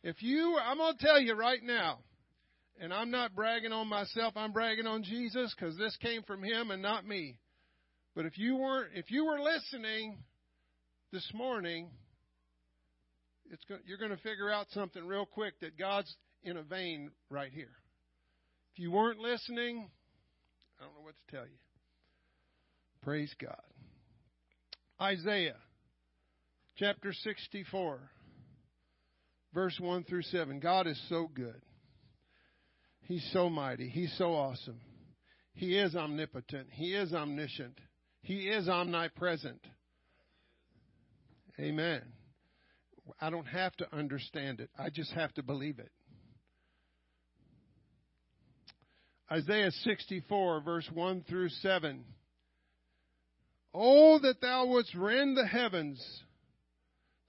if 0.03 0.21
you, 0.21 0.57
I'm 0.57 0.77
going 0.77 0.97
to 0.97 1.05
tell 1.05 1.19
you 1.19 1.33
right 1.33 1.61
now, 1.61 1.99
and 2.79 2.93
I'm 2.93 3.11
not 3.11 3.35
bragging 3.35 3.73
on 3.73 3.87
myself, 3.87 4.33
I'm 4.37 4.53
bragging 4.53 4.87
on 4.87 5.03
Jesus 5.03 5.53
because 5.57 5.77
this 5.77 5.95
came 5.97 6.23
from 6.23 6.43
him 6.43 6.71
and 6.71 6.81
not 6.81 7.05
me. 7.05 7.37
But 8.15 8.25
if 8.25 8.37
you 8.37 8.55
weren't, 8.55 8.91
if 8.95 9.11
you 9.11 9.25
were 9.25 9.39
listening 9.39 10.17
this 11.11 11.29
morning, 11.33 11.89
it's 13.51 13.63
go, 13.67 13.75
you're 13.85 13.97
going 13.97 14.11
to 14.11 14.17
figure 14.17 14.49
out 14.49 14.67
something 14.71 15.05
real 15.05 15.25
quick 15.25 15.59
that 15.61 15.77
God's 15.77 16.13
in 16.43 16.57
a 16.57 16.63
vein 16.63 17.11
right 17.29 17.51
here. 17.51 17.71
If 18.73 18.79
you 18.79 18.91
weren't 18.91 19.19
listening, 19.19 19.89
I 20.79 20.85
don't 20.85 20.93
know 20.95 21.01
what 21.01 21.15
to 21.27 21.35
tell 21.35 21.45
you. 21.45 21.57
Praise 23.01 23.33
God. 23.41 23.55
Isaiah 25.01 25.55
chapter 26.79 27.11
64, 27.11 27.99
verse 29.53 29.77
1 29.79 30.05
through 30.05 30.21
7. 30.23 30.61
God 30.61 30.87
is 30.87 30.99
so 31.09 31.29
good. 31.33 31.61
He's 33.01 33.27
so 33.33 33.49
mighty. 33.49 33.89
He's 33.89 34.13
so 34.17 34.33
awesome. 34.33 34.79
He 35.53 35.77
is 35.77 35.95
omnipotent. 35.95 36.67
He 36.71 36.93
is 36.93 37.13
omniscient. 37.13 37.77
He 38.21 38.47
is 38.47 38.69
omnipresent. 38.69 39.59
Amen. 41.59 42.01
I 43.19 43.29
don't 43.29 43.47
have 43.47 43.75
to 43.77 43.93
understand 43.93 44.61
it. 44.61 44.69
I 44.77 44.89
just 44.89 45.11
have 45.11 45.33
to 45.33 45.43
believe 45.43 45.79
it. 45.79 45.91
Isaiah 49.29 49.71
64, 49.71 50.61
verse 50.61 50.87
1 50.93 51.25
through 51.27 51.49
7. 51.49 52.05
Oh, 53.73 54.19
that 54.19 54.41
thou 54.41 54.65
wouldst 54.67 54.95
rend 54.95 55.37
the 55.37 55.45
heavens, 55.45 56.03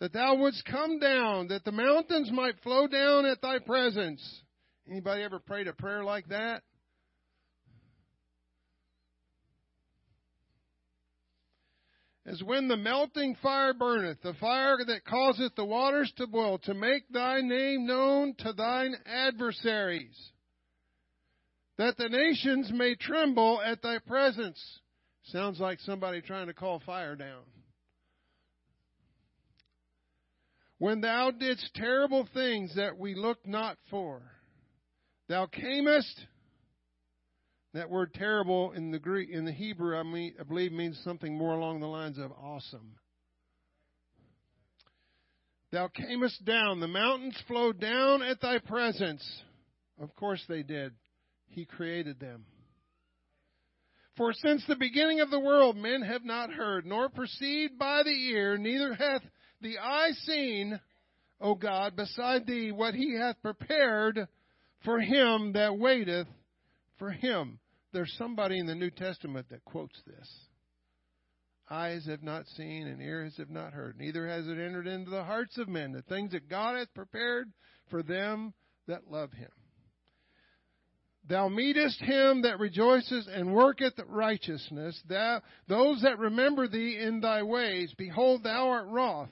that 0.01 0.15
thou 0.15 0.35
wouldst 0.35 0.65
come 0.65 0.99
down, 0.99 1.49
that 1.49 1.65
the 1.65 1.73
mountains 1.73 2.31
might 2.33 2.61
flow 2.63 2.87
down 2.87 3.27
at 3.27 3.43
thy 3.43 3.59
presence. 3.59 4.21
Anybody 4.91 5.23
ever 5.23 5.39
prayed 5.39 5.69
a 5.69 5.75
prayer 5.75 6.03
like 6.03 6.29
that? 6.29 6.63
As 12.27 12.43
when 12.43 12.69
the 12.69 12.77
melting 12.77 13.37
fire 13.43 13.75
burneth, 13.75 14.23
the 14.23 14.35
fire 14.35 14.79
that 14.87 15.05
causeth 15.05 15.55
the 15.55 15.65
waters 15.65 16.13
to 16.17 16.27
boil, 16.27 16.59
to 16.59 16.75
make 16.75 17.09
thy 17.11 17.41
name 17.41 17.87
known 17.87 18.35
to 18.39 18.53
thine 18.53 18.95
adversaries, 19.05 20.17
that 21.77 21.97
the 21.97 22.09
nations 22.09 22.71
may 22.73 22.95
tremble 22.95 23.61
at 23.63 23.83
thy 23.83 23.99
presence. 23.99 24.61
Sounds 25.25 25.61
like 25.61 25.81
somebody 25.81 26.21
trying 26.21 26.47
to 26.47 26.55
call 26.55 26.81
fire 26.87 27.17
down. 27.17 27.43
When 30.81 31.03
thou 31.03 31.31
didst 31.31 31.75
terrible 31.75 32.27
things 32.33 32.75
that 32.77 32.97
we 32.97 33.15
looked 33.15 33.47
not 33.47 33.77
for, 33.91 34.23
thou 35.29 35.45
camest 35.45 36.19
that 37.75 37.91
word 37.91 38.15
terrible 38.15 38.73
in 38.73 38.91
the 38.91 38.99
Greek, 38.99 39.29
in 39.29 39.45
the 39.45 39.53
Hebrew, 39.53 39.95
I, 39.95 40.03
mean, 40.03 40.33
I 40.41 40.43
believe 40.43 40.73
means 40.73 40.99
something 41.05 41.37
more 41.37 41.53
along 41.53 41.81
the 41.81 41.87
lines 41.87 42.17
of 42.17 42.33
awesome. 42.33 42.95
Thou 45.71 45.89
camest 45.89 46.47
down, 46.47 46.81
the 46.81 46.89
mountains 46.89 47.37
flowed 47.47 47.79
down 47.79 48.23
at 48.23 48.41
thy 48.41 48.59
presence. 48.59 49.23
Of 50.01 50.17
course 50.17 50.43
they 50.49 50.63
did. 50.63 50.95
He 51.51 51.67
created 51.67 52.19
them. 52.19 52.47
For 54.17 54.33
since 54.33 54.65
the 54.67 54.77
beginning 54.77 55.21
of 55.21 55.31
the 55.31 55.39
world 55.41 55.77
men 55.77 56.01
have 56.01 56.25
not 56.25 56.51
heard, 56.51 56.87
nor 56.87 57.11
perceived 57.11 57.79
by 57.79 58.03
the 58.03 58.31
ear, 58.31 58.57
neither 58.57 58.95
hath 58.95 59.23
the 59.61 59.79
eye 59.79 60.11
seen, 60.25 60.81
O 61.41 61.55
God, 61.55 61.97
beside 61.97 62.47
thee, 62.47 62.73
what 62.73 62.95
he 62.95 63.15
hath 63.15 63.41
prepared 63.43 64.29
for 64.85 65.01
him 65.01 65.53
that 65.53 65.79
waiteth 65.79 66.29
for 66.99 67.11
him. 67.11 67.59
There's 67.93 68.15
somebody 68.19 68.59
in 68.59 68.67
the 68.67 68.75
New 68.75 68.91
Testament 68.91 69.47
that 69.51 69.65
quotes 69.65 70.01
this. 70.07 70.31
Eyes 71.71 72.07
have 72.07 72.23
not 72.23 72.47
seen 72.57 72.89
and 72.89 73.01
ears 73.01 73.35
have 73.39 73.51
not 73.51 73.73
heard, 73.73 73.97
neither 73.99 74.27
has 74.27 74.47
it 74.47 74.59
entered 74.59 74.87
into 74.87 75.11
the 75.11 75.25
hearts 75.25 75.57
of 75.57 75.69
men 75.69 75.93
the 75.93 76.03
things 76.03 76.33
that 76.33 76.49
God 76.49 76.77
hath 76.77 76.93
prepared 76.95 77.53
for 77.91 78.03
them 78.03 78.53
that 78.89 79.11
love 79.11 79.33
him. 79.33 79.51
Thou 81.29 81.49
meetest 81.49 82.01
him 82.01 82.43
that 82.43 82.59
rejoices 82.59 83.29
and 83.33 83.55
worketh 83.55 83.95
righteousness, 84.07 85.01
thou, 85.09 85.43
those 85.69 86.03
that 86.03 86.19
remember 86.19 86.67
thee 86.67 86.99
in 87.01 87.21
thy 87.21 87.43
ways. 87.43 87.95
Behold, 87.97 88.43
thou 88.43 88.71
art 88.71 88.87
wroth. 88.89 89.29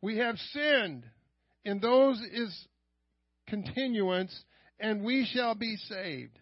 We 0.00 0.18
have 0.18 0.36
sinned, 0.52 1.04
in 1.64 1.80
those 1.80 2.20
is 2.32 2.68
continuance, 3.48 4.44
and 4.78 5.02
we 5.02 5.28
shall 5.32 5.54
be 5.54 5.76
saved. 5.76 6.38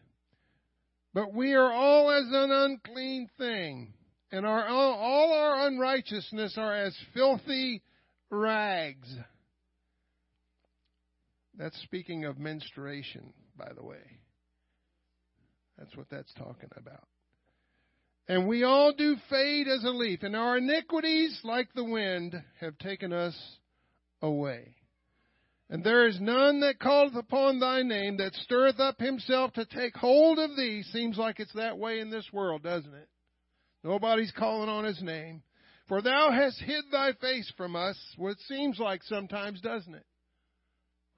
But 1.14 1.33
we 1.33 1.55
are 1.55 1.73
all 1.73 2.11
as 2.11 2.27
an 2.31 2.51
unclean 2.51 3.29
thing, 3.38 3.95
and 4.31 4.45
our, 4.45 4.69
all 4.69 5.33
our 5.33 5.66
unrighteousness 5.66 6.57
are 6.59 6.77
as 6.77 6.95
filthy 7.14 7.83
rags. 8.31 9.09
That's 11.57 11.81
speaking 11.83 12.27
of 12.27 12.38
menstruation, 12.38 13.33
by 13.57 13.73
the 13.75 13.83
way. 13.83 14.21
That's 15.79 15.97
what 15.97 16.11
that's 16.11 16.33
talking 16.35 16.71
about. 16.77 17.09
And 18.28 18.48
we 18.48 18.64
all 18.64 18.92
do 18.92 19.16
fade 19.30 19.68
as 19.68 19.84
a 19.84 19.90
leaf, 19.90 20.22
and 20.22 20.34
our 20.34 20.58
iniquities, 20.58 21.38
like 21.44 21.68
the 21.74 21.84
wind, 21.84 22.34
have 22.60 22.76
taken 22.78 23.12
us 23.12 23.36
away. 24.20 24.74
And 25.68 25.82
there 25.82 26.06
is 26.06 26.20
none 26.20 26.60
that 26.60 26.80
calleth 26.80 27.16
upon 27.16 27.58
thy 27.58 27.82
name 27.82 28.18
that 28.18 28.34
stirreth 28.34 28.78
up 28.78 29.00
himself 29.00 29.52
to 29.54 29.64
take 29.64 29.96
hold 29.96 30.38
of 30.38 30.56
thee. 30.56 30.82
Seems 30.92 31.18
like 31.18 31.40
it's 31.40 31.52
that 31.54 31.78
way 31.78 32.00
in 32.00 32.10
this 32.10 32.28
world, 32.32 32.62
doesn't 32.62 32.94
it? 32.94 33.08
Nobody's 33.82 34.32
calling 34.32 34.68
on 34.68 34.84
his 34.84 35.00
name. 35.02 35.42
For 35.88 36.02
thou 36.02 36.32
hast 36.32 36.60
hid 36.60 36.84
thy 36.90 37.12
face 37.20 37.52
from 37.56 37.76
us. 37.76 37.96
Well, 38.18 38.32
it 38.32 38.38
seems 38.48 38.78
like 38.78 39.02
sometimes, 39.04 39.60
doesn't 39.60 39.94
it? 39.94 40.06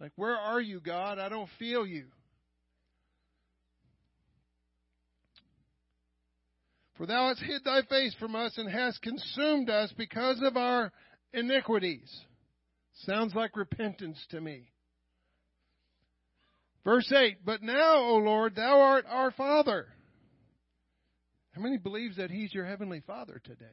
Like, 0.00 0.12
where 0.16 0.36
are 0.36 0.60
you, 0.60 0.80
God? 0.80 1.18
I 1.18 1.28
don't 1.28 1.48
feel 1.58 1.86
you. 1.86 2.06
For 6.98 7.06
thou 7.06 7.28
hast 7.28 7.40
hid 7.40 7.62
thy 7.64 7.82
face 7.82 8.14
from 8.18 8.34
us 8.34 8.58
and 8.58 8.68
hast 8.68 9.00
consumed 9.02 9.70
us 9.70 9.92
because 9.96 10.42
of 10.42 10.56
our 10.56 10.92
iniquities. 11.32 12.12
Sounds 13.04 13.34
like 13.36 13.56
repentance 13.56 14.18
to 14.30 14.40
me. 14.40 14.72
Verse 16.84 17.10
8, 17.12 17.38
But 17.44 17.62
now, 17.62 17.98
O 17.98 18.16
Lord, 18.16 18.56
thou 18.56 18.80
art 18.80 19.04
our 19.08 19.30
Father. 19.30 19.86
How 21.52 21.62
many 21.62 21.78
believes 21.78 22.16
that 22.16 22.32
He's 22.32 22.52
your 22.52 22.64
Heavenly 22.64 23.02
Father 23.06 23.40
today? 23.44 23.66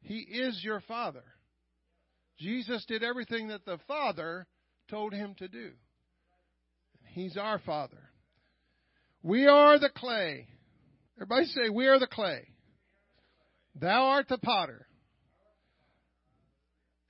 He 0.00 0.20
is 0.20 0.62
your 0.64 0.80
Father. 0.80 1.24
Jesus 2.38 2.84
did 2.86 3.02
everything 3.02 3.48
that 3.48 3.66
the 3.66 3.78
Father 3.86 4.46
told 4.88 5.12
him 5.12 5.34
to 5.38 5.48
do. 5.48 5.72
He's 7.08 7.36
our 7.36 7.58
Father. 7.58 8.10
We 9.22 9.46
are 9.46 9.78
the 9.78 9.90
clay. 9.90 10.46
Everybody 11.20 11.46
say, 11.46 11.68
We 11.68 11.88
are 11.88 11.98
the 11.98 12.06
clay. 12.06 12.46
Thou 13.74 14.04
art 14.04 14.28
the 14.28 14.38
potter. 14.38 14.86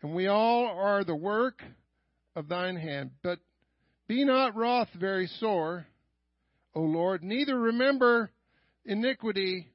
And 0.01 0.14
we 0.14 0.29
all 0.29 0.66
are 0.66 1.05
the 1.05 1.14
work 1.14 1.62
of 2.35 2.49
thine 2.49 2.77
hand. 2.77 3.11
But 3.23 3.38
be 4.07 4.25
not 4.25 4.57
wroth 4.57 4.88
very 4.99 5.27
sore, 5.38 5.87
O 6.75 6.81
Lord, 6.81 7.23
neither 7.23 7.59
remember 7.59 8.31
iniquity 8.87 9.68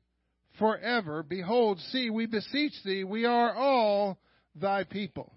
forever. 0.57 1.21
Behold, 1.21 1.79
see, 1.91 2.09
we 2.09 2.25
beseech 2.25 2.73
thee, 2.83 3.03
we 3.03 3.25
are 3.25 3.53
all 3.53 4.17
thy 4.55 4.83
people. 4.83 5.31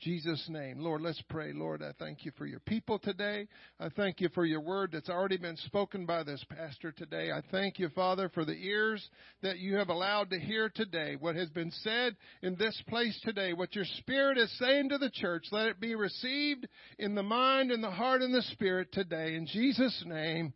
Jesus' 0.00 0.46
name. 0.48 0.78
Lord, 0.78 1.02
let's 1.02 1.22
pray. 1.28 1.52
Lord, 1.52 1.82
I 1.82 1.92
thank 1.98 2.24
you 2.24 2.32
for 2.38 2.46
your 2.46 2.60
people 2.60 2.98
today. 2.98 3.46
I 3.78 3.90
thank 3.90 4.20
you 4.20 4.28
for 4.34 4.44
your 4.44 4.60
word 4.60 4.90
that's 4.92 5.10
already 5.10 5.36
been 5.36 5.56
spoken 5.58 6.06
by 6.06 6.22
this 6.22 6.44
pastor 6.48 6.90
today. 6.90 7.30
I 7.30 7.42
thank 7.50 7.78
you, 7.78 7.88
Father, 7.90 8.30
for 8.30 8.44
the 8.44 8.54
ears 8.54 9.06
that 9.42 9.58
you 9.58 9.76
have 9.76 9.90
allowed 9.90 10.30
to 10.30 10.40
hear 10.40 10.70
today. 10.74 11.16
What 11.20 11.36
has 11.36 11.50
been 11.50 11.70
said 11.82 12.16
in 12.42 12.56
this 12.56 12.80
place 12.88 13.18
today, 13.24 13.52
what 13.52 13.74
your 13.74 13.84
Spirit 13.98 14.38
is 14.38 14.50
saying 14.58 14.88
to 14.88 14.98
the 14.98 15.10
church, 15.10 15.44
let 15.52 15.66
it 15.66 15.80
be 15.80 15.94
received 15.94 16.66
in 16.98 17.14
the 17.14 17.22
mind 17.22 17.70
and 17.70 17.84
the 17.84 17.90
heart 17.90 18.22
and 18.22 18.34
the 18.34 18.42
Spirit 18.42 18.92
today. 18.92 19.34
In 19.34 19.46
Jesus' 19.46 20.02
name. 20.06 20.54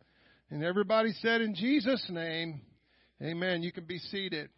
And 0.49 0.63
everybody 0.63 1.11
said, 1.21 1.41
in 1.41 1.55
Jesus' 1.55 2.05
name, 2.09 2.61
amen. 3.21 3.63
You 3.63 3.71
can 3.71 3.85
be 3.85 3.97
seated. 3.97 4.49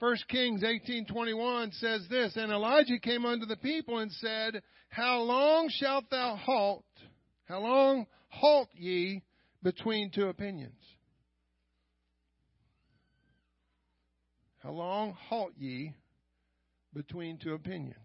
1 0.00 0.16
Kings 0.28 0.62
18:21 0.62 1.72
says 1.74 2.06
this, 2.08 2.36
and 2.36 2.52
Elijah 2.52 2.98
came 3.00 3.24
unto 3.24 3.46
the 3.46 3.56
people 3.56 3.98
and 3.98 4.12
said, 4.12 4.62
How 4.90 5.20
long 5.22 5.68
shalt 5.70 6.08
thou 6.10 6.36
halt? 6.36 6.84
How 7.46 7.60
long 7.60 8.06
halt 8.28 8.68
ye 8.74 9.22
between 9.62 10.10
two 10.10 10.28
opinions? 10.28 10.80
How 14.58 14.70
long 14.70 15.12
halt 15.28 15.52
ye 15.56 15.94
between 16.94 17.38
two 17.38 17.54
opinions? 17.54 17.96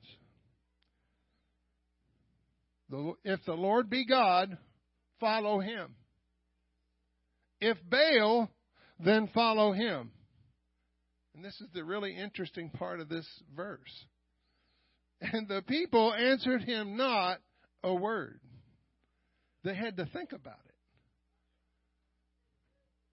If 3.23 3.43
the 3.45 3.53
Lord 3.53 3.89
be 3.89 4.05
God, 4.05 4.57
follow 5.19 5.59
him. 5.59 5.95
If 7.59 7.77
Baal, 7.89 8.49
then 8.99 9.29
follow 9.33 9.73
him. 9.73 10.11
And 11.35 11.43
this 11.43 11.59
is 11.61 11.67
the 11.73 11.83
really 11.83 12.15
interesting 12.15 12.69
part 12.69 12.99
of 12.99 13.09
this 13.09 13.27
verse. 13.55 14.05
And 15.21 15.47
the 15.47 15.61
people 15.61 16.13
answered 16.13 16.61
him 16.63 16.95
not 16.97 17.39
a 17.83 17.93
word. 17.93 18.39
They 19.63 19.73
had 19.75 19.97
to 19.97 20.05
think 20.05 20.31
about 20.33 20.59
it. 20.65 20.75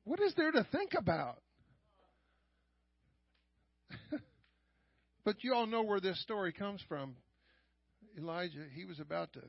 What 0.05 0.21
is 0.21 0.35
there 0.37 0.51
to 0.51 0.67
think 0.73 0.95
about? 0.99 1.41
but 5.25 5.45
you 5.45 5.55
all 5.55 5.67
know 5.67 5.83
where 5.83 6.01
this 6.01 6.21
story 6.23 6.53
comes 6.53 6.83
from. 6.89 7.15
Elijah, 8.19 8.65
he 8.75 8.85
was 8.85 8.99
about 8.99 9.33
to 9.35 9.43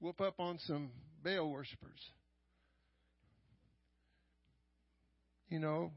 whoop 0.00 0.20
up 0.20 0.34
on 0.38 0.58
some 0.60 0.90
Baal 1.24 1.50
worshippers. 1.50 2.12
you 5.48 5.58
know, 5.58 5.92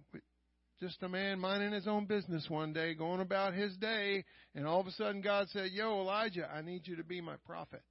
just 0.81 1.03
a 1.03 1.09
man 1.09 1.39
minding 1.39 1.71
his 1.71 1.87
own 1.87 2.05
business 2.05 2.49
one 2.49 2.73
day, 2.73 2.95
going 2.95 3.21
about 3.21 3.53
his 3.53 3.75
day, 3.77 4.25
and 4.55 4.65
all 4.65 4.79
of 4.79 4.87
a 4.87 4.91
sudden 4.91 5.21
God 5.21 5.47
said, 5.49 5.69
Yo, 5.71 5.99
Elijah, 6.01 6.49
I 6.51 6.61
need 6.61 6.87
you 6.87 6.95
to 6.95 7.03
be 7.03 7.21
my 7.21 7.35
prophet. 7.45 7.83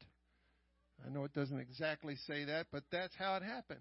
I 1.06 1.08
know 1.08 1.24
it 1.24 1.32
doesn't 1.32 1.60
exactly 1.60 2.16
say 2.26 2.44
that, 2.46 2.66
but 2.72 2.82
that's 2.90 3.14
how 3.16 3.36
it 3.36 3.44
happened. 3.44 3.80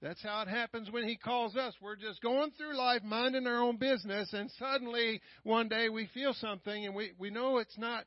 That's 0.00 0.22
how 0.22 0.40
it 0.40 0.48
happens 0.48 0.90
when 0.90 1.06
He 1.06 1.18
calls 1.18 1.54
us. 1.54 1.74
We're 1.82 1.96
just 1.96 2.22
going 2.22 2.50
through 2.56 2.78
life, 2.78 3.02
minding 3.04 3.46
our 3.46 3.62
own 3.62 3.76
business, 3.76 4.32
and 4.32 4.50
suddenly 4.58 5.20
one 5.42 5.68
day 5.68 5.90
we 5.90 6.08
feel 6.14 6.32
something, 6.32 6.86
and 6.86 6.94
we, 6.94 7.12
we 7.18 7.28
know 7.28 7.58
it's 7.58 7.76
not 7.76 8.04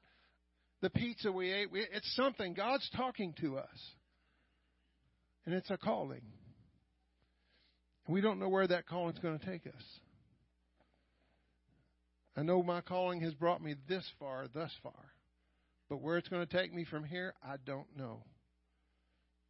the 0.81 0.89
pizza 0.89 1.31
we 1.31 1.51
ate. 1.51 1.71
We, 1.71 1.81
it's 1.93 2.15
something. 2.15 2.55
God's 2.55 2.89
talking 2.97 3.35
to 3.41 3.59
us. 3.59 3.93
And 5.45 5.53
it's 5.53 5.69
a 5.69 5.77
calling. 5.77 6.23
We 8.07 8.21
don't 8.21 8.39
know 8.39 8.49
where 8.49 8.67
that 8.67 8.87
calling 8.87 9.13
is 9.13 9.19
going 9.19 9.37
to 9.37 9.45
take 9.45 9.67
us. 9.67 9.83
I 12.35 12.41
know 12.41 12.63
my 12.63 12.81
calling 12.81 13.21
has 13.21 13.33
brought 13.33 13.61
me 13.61 13.75
this 13.87 14.05
far, 14.19 14.47
thus 14.53 14.71
far. 14.81 15.13
But 15.89 16.01
where 16.01 16.17
it's 16.17 16.29
going 16.29 16.45
to 16.45 16.57
take 16.57 16.73
me 16.73 16.85
from 16.85 17.03
here, 17.03 17.33
I 17.43 17.55
don't 17.65 17.87
know. 17.95 18.23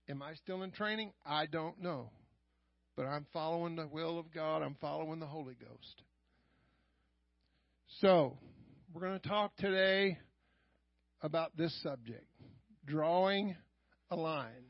Am 0.10 0.22
I 0.22 0.34
still 0.34 0.64
in 0.64 0.72
training? 0.72 1.14
I 1.26 1.46
don't 1.46 1.82
know. 1.82 2.10
But 2.98 3.06
I'm 3.06 3.26
following 3.32 3.76
the 3.76 3.88
will 3.88 4.20
of 4.20 4.34
God, 4.34 4.62
I'm 4.62 4.76
following 4.82 5.20
the 5.20 5.26
Holy 5.26 5.56
Ghost. 5.56 6.02
So, 8.02 8.38
we're 8.94 9.02
going 9.02 9.20
to 9.20 9.28
talk 9.28 9.56
today 9.58 10.18
about 11.22 11.56
this 11.56 11.74
subject 11.82 12.26
drawing 12.86 13.56
a 14.12 14.16
line. 14.16 14.66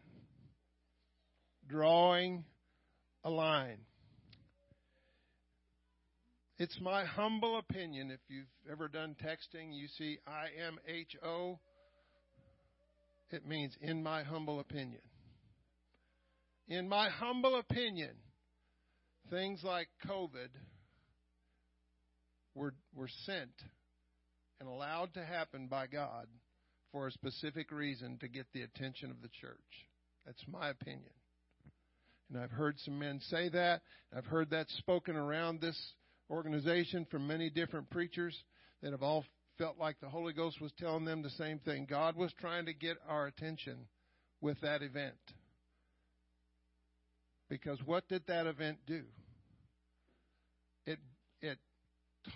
Drawing 1.67 2.45
a 3.23 3.29
line. 3.29 3.79
It's 6.63 6.79
my 6.79 7.03
humble 7.03 7.57
opinion. 7.57 8.09
If 8.09 8.21
you've 8.29 8.45
ever 8.71 8.87
done 8.87 9.17
texting, 9.21 9.73
you 9.73 9.89
see 9.97 10.19
IMHO. 10.25 11.59
It 13.31 13.45
means 13.45 13.75
in 13.81 14.01
my 14.01 14.23
humble 14.23 14.61
opinion. 14.61 15.01
In 16.69 16.87
my 16.87 17.09
humble 17.09 17.59
opinion, 17.59 18.11
things 19.29 19.59
like 19.61 19.89
COVID 20.07 20.47
were, 22.55 22.73
were 22.95 23.09
sent 23.25 23.51
and 24.61 24.69
allowed 24.69 25.15
to 25.15 25.25
happen 25.25 25.67
by 25.67 25.87
God 25.87 26.27
for 26.93 27.07
a 27.07 27.11
specific 27.11 27.71
reason 27.71 28.17
to 28.19 28.29
get 28.29 28.47
the 28.53 28.61
attention 28.61 29.11
of 29.11 29.21
the 29.21 29.27
church. 29.41 29.59
That's 30.25 30.45
my 30.49 30.69
opinion. 30.69 31.11
And 32.29 32.41
I've 32.41 32.51
heard 32.51 32.79
some 32.85 32.97
men 32.97 33.19
say 33.29 33.49
that. 33.49 33.81
I've 34.15 34.27
heard 34.27 34.51
that 34.51 34.69
spoken 34.69 35.17
around 35.17 35.59
this 35.59 35.77
organization 36.33 37.05
from 37.09 37.27
many 37.27 37.49
different 37.49 37.89
preachers 37.89 38.35
that 38.81 38.91
have 38.91 39.03
all 39.03 39.23
felt 39.57 39.77
like 39.77 39.99
the 40.01 40.09
Holy 40.09 40.33
Ghost 40.33 40.59
was 40.59 40.71
telling 40.79 41.05
them 41.05 41.21
the 41.21 41.29
same 41.31 41.59
thing. 41.59 41.85
God 41.89 42.15
was 42.15 42.33
trying 42.39 42.65
to 42.65 42.73
get 42.73 42.97
our 43.07 43.27
attention 43.27 43.77
with 44.41 44.59
that 44.61 44.81
event. 44.81 45.15
Because 47.49 47.77
what 47.85 48.07
did 48.09 48.23
that 48.27 48.47
event 48.47 48.79
do? 48.87 49.03
It 50.85 50.99
it 51.41 51.59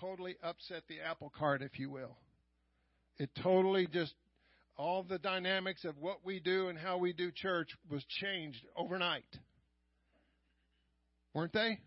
totally 0.00 0.36
upset 0.42 0.84
the 0.88 1.00
apple 1.00 1.32
cart, 1.36 1.60
if 1.60 1.78
you 1.78 1.90
will. 1.90 2.16
It 3.18 3.30
totally 3.42 3.88
just 3.92 4.14
all 4.76 5.02
the 5.02 5.18
dynamics 5.18 5.84
of 5.84 5.98
what 5.98 6.24
we 6.24 6.38
do 6.38 6.68
and 6.68 6.78
how 6.78 6.98
we 6.98 7.12
do 7.12 7.32
church 7.32 7.68
was 7.90 8.04
changed 8.20 8.64
overnight. 8.76 9.24
Weren't 11.34 11.52
they? 11.52 11.80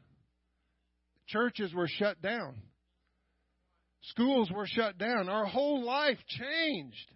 Churches 1.32 1.74
were 1.74 1.88
shut 1.88 2.22
down. 2.22 2.56
Schools 4.04 4.52
were 4.52 4.67
shut 4.67 4.98
down. 4.98 5.30
Our 5.30 5.46
whole 5.46 5.84
life 5.84 6.17
changed. 6.28 7.12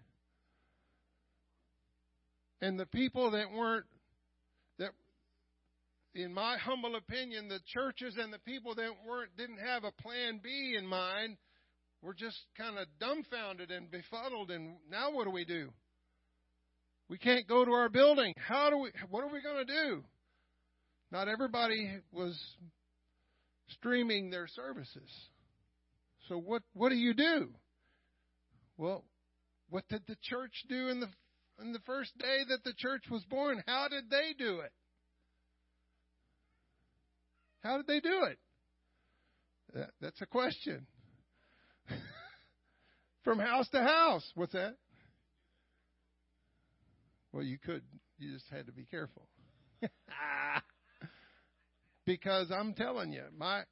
And 2.62 2.80
the 2.80 2.86
people 2.86 3.32
that 3.32 3.51
weren't, 3.51 3.86
that, 4.80 4.91
in 6.13 6.34
my 6.34 6.58
humble 6.58 6.95
opinion, 6.95 7.47
the 7.49 7.60
churches 7.73 8.15
and 8.17 8.32
the 8.32 8.39
people 8.39 8.75
that 8.75 8.91
weren't, 9.08 9.36
didn't 9.36 9.60
have 9.60 9.84
a 9.84 9.91
plan 10.01 10.39
B 10.43 10.75
in 10.78 10.88
mind, 10.88 11.38
were 12.01 12.13
just 12.13 12.38
kind 12.58 12.78
of 12.78 12.88
dumbfounded 12.99 13.71
and 13.71 13.91
befuddled. 13.91 14.51
And 14.51 14.75
now 14.89 15.12
what 15.12 15.25
do 15.25 15.32
we 15.32 15.43
do? 15.43 15.69
We 17.10 17.17
can't 17.17 17.47
go 17.47 17.65
to 17.65 17.71
our 17.71 17.89
building. 17.89 18.34
How 18.38 18.69
do 18.69 18.78
we, 18.78 18.91
what 19.10 19.23
are 19.23 19.34
we 19.34 19.41
going 19.41 19.65
to 19.65 19.73
do? 19.73 20.04
Not 21.12 21.28
everybody 21.28 21.99
was 22.12 22.39
streaming 23.67 24.30
their 24.30 24.47
services. 24.47 25.10
So 26.28 26.38
what 26.38 26.63
what 26.73 26.89
do 26.89 26.95
you 26.95 27.13
do? 27.13 27.49
Well, 28.78 29.06
what 29.69 29.88
did 29.89 30.01
the 30.08 30.17
church 30.21 30.63
do 30.67 30.89
in 30.89 30.99
the 30.99 31.10
in 31.62 31.71
the 31.71 31.80
first 31.86 32.17
day 32.17 32.39
that 32.49 32.63
the 32.63 32.73
church 32.78 33.04
was 33.10 33.23
born? 33.25 33.63
How 33.67 33.88
did 33.88 34.10
they 34.10 34.34
do 34.38 34.60
it? 34.60 34.71
How 37.63 37.78
did 37.78 37.88
they 37.88 37.99
do 37.99 38.23
it? 38.25 38.38
That, 39.73 39.89
that's 39.99 40.21
a 40.21 40.25
question. 40.25 40.86
From 43.23 43.39
house 43.39 43.67
to 43.69 43.82
house. 43.82 44.30
What's 44.36 44.54
that? 44.54 44.75
Well, 47.32 47.43
you 47.43 47.58
could. 47.58 47.82
You 48.17 48.34
just 48.34 48.49
had 48.49 48.67
to 48.67 48.71
be 48.71 48.86
careful. 48.86 49.28
because 52.05 52.51
I'm 52.51 52.73
telling 52.73 53.11
you, 53.11 53.23
my 53.37 53.63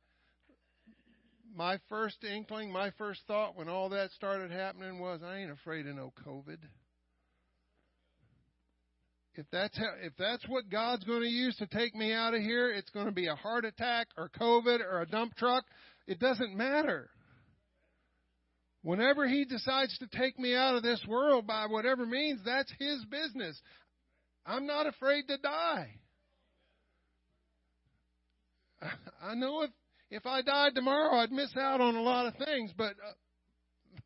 my 1.56 1.78
first 1.88 2.24
inkling, 2.24 2.72
my 2.72 2.91
first 2.98 3.22
thought 3.28 3.56
when 3.56 3.69
all 3.69 3.89
that 3.89 4.12
started 4.12 4.52
happening 4.52 5.00
was, 5.00 5.22
I 5.24 5.38
ain't 5.38 5.52
afraid 5.52 5.86
of 5.88 5.96
no 5.96 6.12
COVID. 6.26 6.58
If 9.36 9.46
that's 9.52 9.78
how, 9.78 9.91
if 10.02 10.13
that's 10.17 10.48
what 10.48 10.69
God's 10.69 11.04
going 11.06 11.22
to 11.22 11.28
use 11.28 11.56
to 11.58 11.67
take 11.67 11.96
me 11.96 12.12
out 12.12 12.34
of 12.34 12.41
here, 12.41 12.72
it's 12.72 12.89
going 12.91 13.08
to 13.08 13.12
be 13.12 13.28
a 13.28 13.36
heart 13.36 13.65
attack 13.65 14.08
or 14.17 14.30
COVID 14.30 14.80
or 14.80 15.02
a 15.02 15.08
dump 15.08 15.36
truck. 15.36 15.63
It 16.08 16.19
doesn't 16.19 16.56
matter. 16.56 17.10
Whenever 18.84 19.28
He 19.28 19.46
decides 19.46 19.98
to 20.00 20.08
take 20.08 20.38
me 20.38 20.56
out 20.56 20.76
of 20.76 20.84
this 20.84 21.04
world 21.08 21.48
by 21.48 21.65
whatever 21.67 22.06
means, 22.06 22.41
that's 22.46 22.72
His 22.80 23.04
business. 23.06 23.60
I'm 24.46 24.67
not 24.67 24.88
afraid 24.88 25.28
to 25.30 25.38
die. 25.38 26.00
I 29.22 29.36
know 29.36 29.63
if 29.63 29.72
if 30.10 30.28
I 30.28 30.43
died 30.43 30.76
tomorrow, 30.76 31.17
I'd 31.17 31.32
miss 31.32 31.56
out 31.58 31.82
on 31.82 31.96
a 31.96 32.02
lot 32.02 32.28
of 32.28 32.36
things, 32.36 32.72
but 32.78 32.91
uh, 32.91 34.00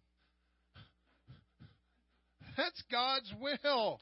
that's 2.56 2.82
God's 2.90 3.30
will. 3.42 4.00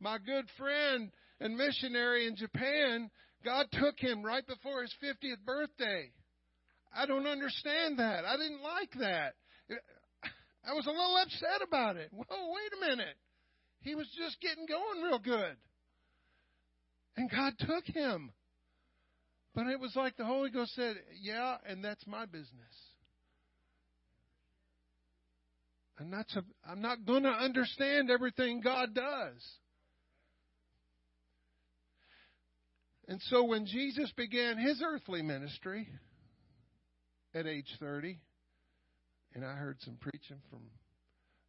My 0.00 0.16
good 0.16 0.46
friend 0.56 1.10
and 1.38 1.56
missionary 1.56 2.26
in 2.26 2.36
Japan, 2.36 3.10
God 3.44 3.66
took 3.72 3.98
him 3.98 4.22
right 4.22 4.46
before 4.46 4.80
his 4.80 4.94
50th 5.02 5.44
birthday. 5.44 6.10
I 6.96 7.04
don't 7.04 7.26
understand 7.26 7.98
that. 7.98 8.24
I 8.24 8.36
didn't 8.38 8.62
like 8.62 8.92
that. 9.00 9.34
I 10.66 10.72
was 10.72 10.86
a 10.86 10.90
little 10.90 11.18
upset 11.22 11.60
about 11.66 11.96
it. 11.96 12.08
Whoa, 12.10 12.24
wait 12.28 12.72
a 12.72 12.90
minute. 12.90 13.16
He 13.80 13.94
was 13.94 14.06
just 14.16 14.40
getting 14.40 14.64
going 14.66 15.02
real 15.02 15.18
good. 15.18 15.56
And 17.18 17.30
God 17.30 17.52
took 17.58 17.84
him. 17.84 18.32
But 19.54 19.68
it 19.68 19.78
was 19.78 19.94
like 19.94 20.16
the 20.16 20.24
Holy 20.24 20.50
Ghost 20.50 20.74
said, 20.74 20.96
Yeah, 21.20 21.56
and 21.66 21.84
that's 21.84 22.06
my 22.06 22.26
business. 22.26 22.50
I'm 25.98 26.10
not, 26.10 26.26
I'm 26.68 26.80
not 26.80 27.06
going 27.06 27.22
to 27.22 27.28
understand 27.28 28.10
everything 28.10 28.60
God 28.60 28.94
does. 28.94 29.40
And 33.06 33.20
so 33.28 33.44
when 33.44 33.66
Jesus 33.66 34.10
began 34.16 34.58
his 34.58 34.82
earthly 34.84 35.22
ministry 35.22 35.86
at 37.32 37.46
age 37.46 37.68
30, 37.78 38.18
and 39.34 39.44
I 39.44 39.54
heard 39.54 39.76
some 39.82 39.96
preaching 40.00 40.38
from 40.50 40.62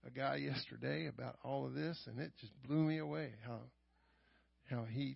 a 0.05 0.11
guy 0.11 0.35
yesterday 0.35 1.07
about 1.07 1.37
all 1.43 1.65
of 1.65 1.73
this, 1.73 1.97
and 2.07 2.19
it 2.19 2.31
just 2.39 2.53
blew 2.67 2.83
me 2.83 2.99
away 2.99 3.31
how 3.45 3.61
how 4.69 4.83
he 4.83 5.15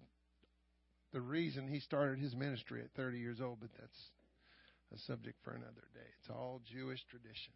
the 1.12 1.22
reason 1.22 1.68
he 1.68 1.80
started 1.80 2.20
his 2.20 2.36
ministry 2.36 2.82
at 2.82 2.92
30 2.96 3.18
years 3.20 3.42
old, 3.42 3.60
but 3.60 3.70
that's 3.80 4.00
a 4.94 4.98
subject 5.08 5.38
for 5.44 5.52
another 5.52 5.88
day. 5.94 6.08
It's 6.20 6.30
all 6.30 6.62
Jewish 6.72 7.04
tradition. 7.10 7.54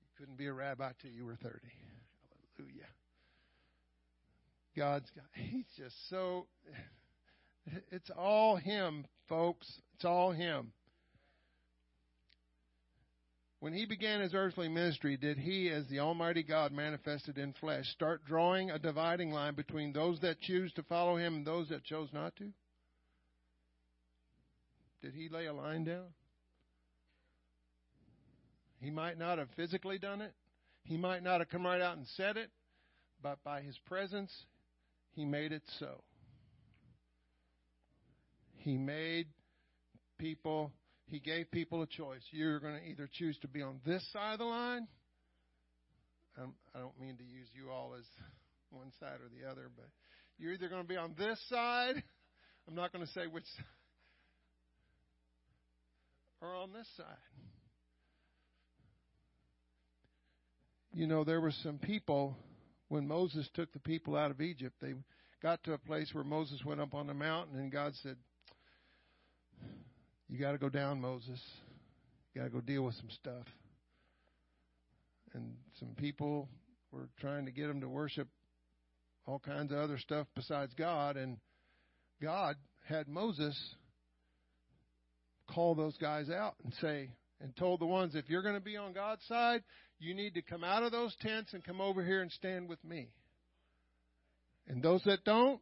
You 0.00 0.08
couldn't 0.18 0.38
be 0.38 0.46
a 0.46 0.52
rabbi 0.52 0.92
till 1.00 1.10
you 1.10 1.24
were 1.24 1.36
30. 1.36 1.58
Hallelujah. 2.58 2.86
God's 4.76 5.10
got, 5.10 5.24
he's 5.34 5.66
just 5.76 5.96
so, 6.08 6.46
it's 7.90 8.10
all 8.16 8.56
him, 8.56 9.06
folks. 9.28 9.66
It's 9.94 10.04
all 10.04 10.32
him. 10.32 10.72
When 13.60 13.74
he 13.74 13.84
began 13.84 14.20
his 14.20 14.34
earthly 14.34 14.68
ministry, 14.68 15.16
did 15.16 15.36
he, 15.36 15.68
as 15.68 15.86
the 15.88 16.00
Almighty 16.00 16.42
God 16.42 16.72
manifested 16.72 17.36
in 17.36 17.52
flesh, 17.52 17.86
start 17.88 18.24
drawing 18.24 18.70
a 18.70 18.78
dividing 18.78 19.32
line 19.32 19.54
between 19.54 19.92
those 19.92 20.18
that 20.20 20.40
choose 20.40 20.72
to 20.74 20.82
follow 20.82 21.16
him 21.16 21.36
and 21.36 21.46
those 21.46 21.68
that 21.68 21.84
chose 21.84 22.08
not 22.12 22.34
to? 22.36 22.52
did 25.02 25.14
he 25.14 25.28
lay 25.28 25.46
a 25.46 25.52
line 25.52 25.84
down? 25.84 26.06
He 28.80 28.90
might 28.90 29.18
not 29.18 29.38
have 29.38 29.48
physically 29.56 29.98
done 29.98 30.20
it. 30.20 30.34
He 30.84 30.96
might 30.96 31.22
not 31.22 31.40
have 31.40 31.48
come 31.48 31.64
right 31.64 31.80
out 31.80 31.96
and 31.96 32.06
said 32.16 32.36
it, 32.36 32.50
but 33.22 33.42
by 33.44 33.60
his 33.60 33.78
presence, 33.86 34.32
he 35.12 35.24
made 35.24 35.52
it 35.52 35.62
so. 35.78 36.02
He 38.56 38.76
made 38.76 39.28
people, 40.18 40.72
he 41.10 41.18
gave 41.18 41.50
people 41.50 41.82
a 41.82 41.86
choice. 41.86 42.22
You're 42.30 42.60
going 42.60 42.76
to 42.76 42.84
either 42.88 43.08
choose 43.12 43.36
to 43.38 43.48
be 43.48 43.62
on 43.62 43.80
this 43.84 44.06
side 44.12 44.34
of 44.34 44.38
the 44.38 44.44
line. 44.44 44.86
Um, 46.40 46.54
I 46.74 46.78
don't 46.78 46.98
mean 47.00 47.16
to 47.16 47.24
use 47.24 47.48
you 47.54 47.70
all 47.70 47.94
as 47.98 48.04
one 48.70 48.92
side 49.00 49.18
or 49.20 49.28
the 49.28 49.50
other, 49.50 49.68
but 49.74 49.86
you're 50.38 50.52
either 50.52 50.68
going 50.68 50.82
to 50.82 50.88
be 50.88 50.96
on 50.96 51.14
this 51.18 51.38
side. 51.48 52.02
I'm 52.68 52.74
not 52.74 52.92
going 52.92 53.04
to 53.04 53.12
say 53.12 53.26
which 53.26 53.44
or 56.40 56.54
on 56.54 56.72
this 56.72 56.86
side. 56.96 57.04
You 60.92 61.06
know, 61.06 61.24
there 61.24 61.40
were 61.40 61.52
some 61.62 61.78
people 61.78 62.36
when 62.88 63.06
Moses 63.06 63.48
took 63.54 63.72
the 63.72 63.78
people 63.78 64.16
out 64.16 64.30
of 64.30 64.40
Egypt, 64.40 64.74
they 64.80 64.94
got 65.42 65.62
to 65.64 65.72
a 65.72 65.78
place 65.78 66.10
where 66.12 66.24
Moses 66.24 66.64
went 66.64 66.80
up 66.80 66.94
on 66.94 67.06
the 67.06 67.14
mountain 67.14 67.58
and 67.58 67.70
God 67.70 67.92
said, 68.02 68.16
You 70.30 70.38
got 70.38 70.52
to 70.52 70.58
go 70.58 70.68
down, 70.68 71.00
Moses. 71.00 71.40
You 72.32 72.40
got 72.40 72.46
to 72.46 72.52
go 72.52 72.60
deal 72.60 72.84
with 72.84 72.94
some 72.94 73.10
stuff. 73.10 73.46
And 75.34 75.56
some 75.80 75.88
people 75.96 76.48
were 76.92 77.08
trying 77.20 77.46
to 77.46 77.52
get 77.52 77.68
him 77.68 77.80
to 77.80 77.88
worship 77.88 78.28
all 79.26 79.40
kinds 79.40 79.72
of 79.72 79.78
other 79.78 79.98
stuff 79.98 80.28
besides 80.36 80.72
God. 80.78 81.16
And 81.16 81.38
God 82.22 82.54
had 82.88 83.08
Moses 83.08 83.58
call 85.52 85.74
those 85.74 85.96
guys 85.96 86.30
out 86.30 86.54
and 86.62 86.72
say, 86.80 87.10
and 87.40 87.56
told 87.56 87.80
the 87.80 87.86
ones, 87.86 88.14
if 88.14 88.28
you're 88.28 88.42
going 88.42 88.54
to 88.54 88.60
be 88.60 88.76
on 88.76 88.92
God's 88.92 89.24
side, 89.26 89.64
you 89.98 90.14
need 90.14 90.34
to 90.34 90.42
come 90.42 90.62
out 90.62 90.84
of 90.84 90.92
those 90.92 91.14
tents 91.22 91.54
and 91.54 91.64
come 91.64 91.80
over 91.80 92.04
here 92.04 92.22
and 92.22 92.30
stand 92.30 92.68
with 92.68 92.82
me. 92.84 93.08
And 94.68 94.80
those 94.80 95.02
that 95.06 95.24
don't, 95.24 95.60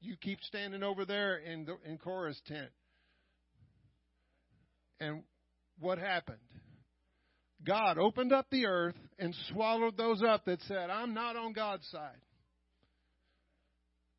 you 0.00 0.16
keep 0.20 0.40
standing 0.42 0.84
over 0.84 1.04
there 1.04 1.38
in 1.38 1.64
the, 1.64 1.76
in 1.84 1.98
Korah's 1.98 2.40
tent. 2.46 2.70
And 5.00 5.22
what 5.78 5.98
happened? 5.98 6.38
God 7.64 7.98
opened 7.98 8.32
up 8.32 8.46
the 8.50 8.66
earth 8.66 8.96
and 9.18 9.34
swallowed 9.52 9.96
those 9.96 10.22
up 10.22 10.44
that 10.44 10.60
said, 10.62 10.90
I'm 10.90 11.14
not 11.14 11.36
on 11.36 11.52
God's 11.52 11.88
side. 11.90 12.20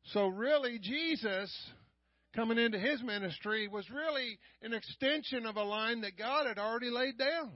So 0.04 0.26
really, 0.26 0.78
Jesus 0.78 1.54
coming 2.34 2.58
into 2.58 2.78
his 2.78 3.02
ministry 3.02 3.68
was 3.68 3.88
really 3.90 4.38
an 4.62 4.72
extension 4.72 5.46
of 5.46 5.56
a 5.56 5.62
line 5.62 6.02
that 6.02 6.16
God 6.16 6.46
had 6.46 6.58
already 6.58 6.90
laid 6.90 7.18
down. 7.18 7.52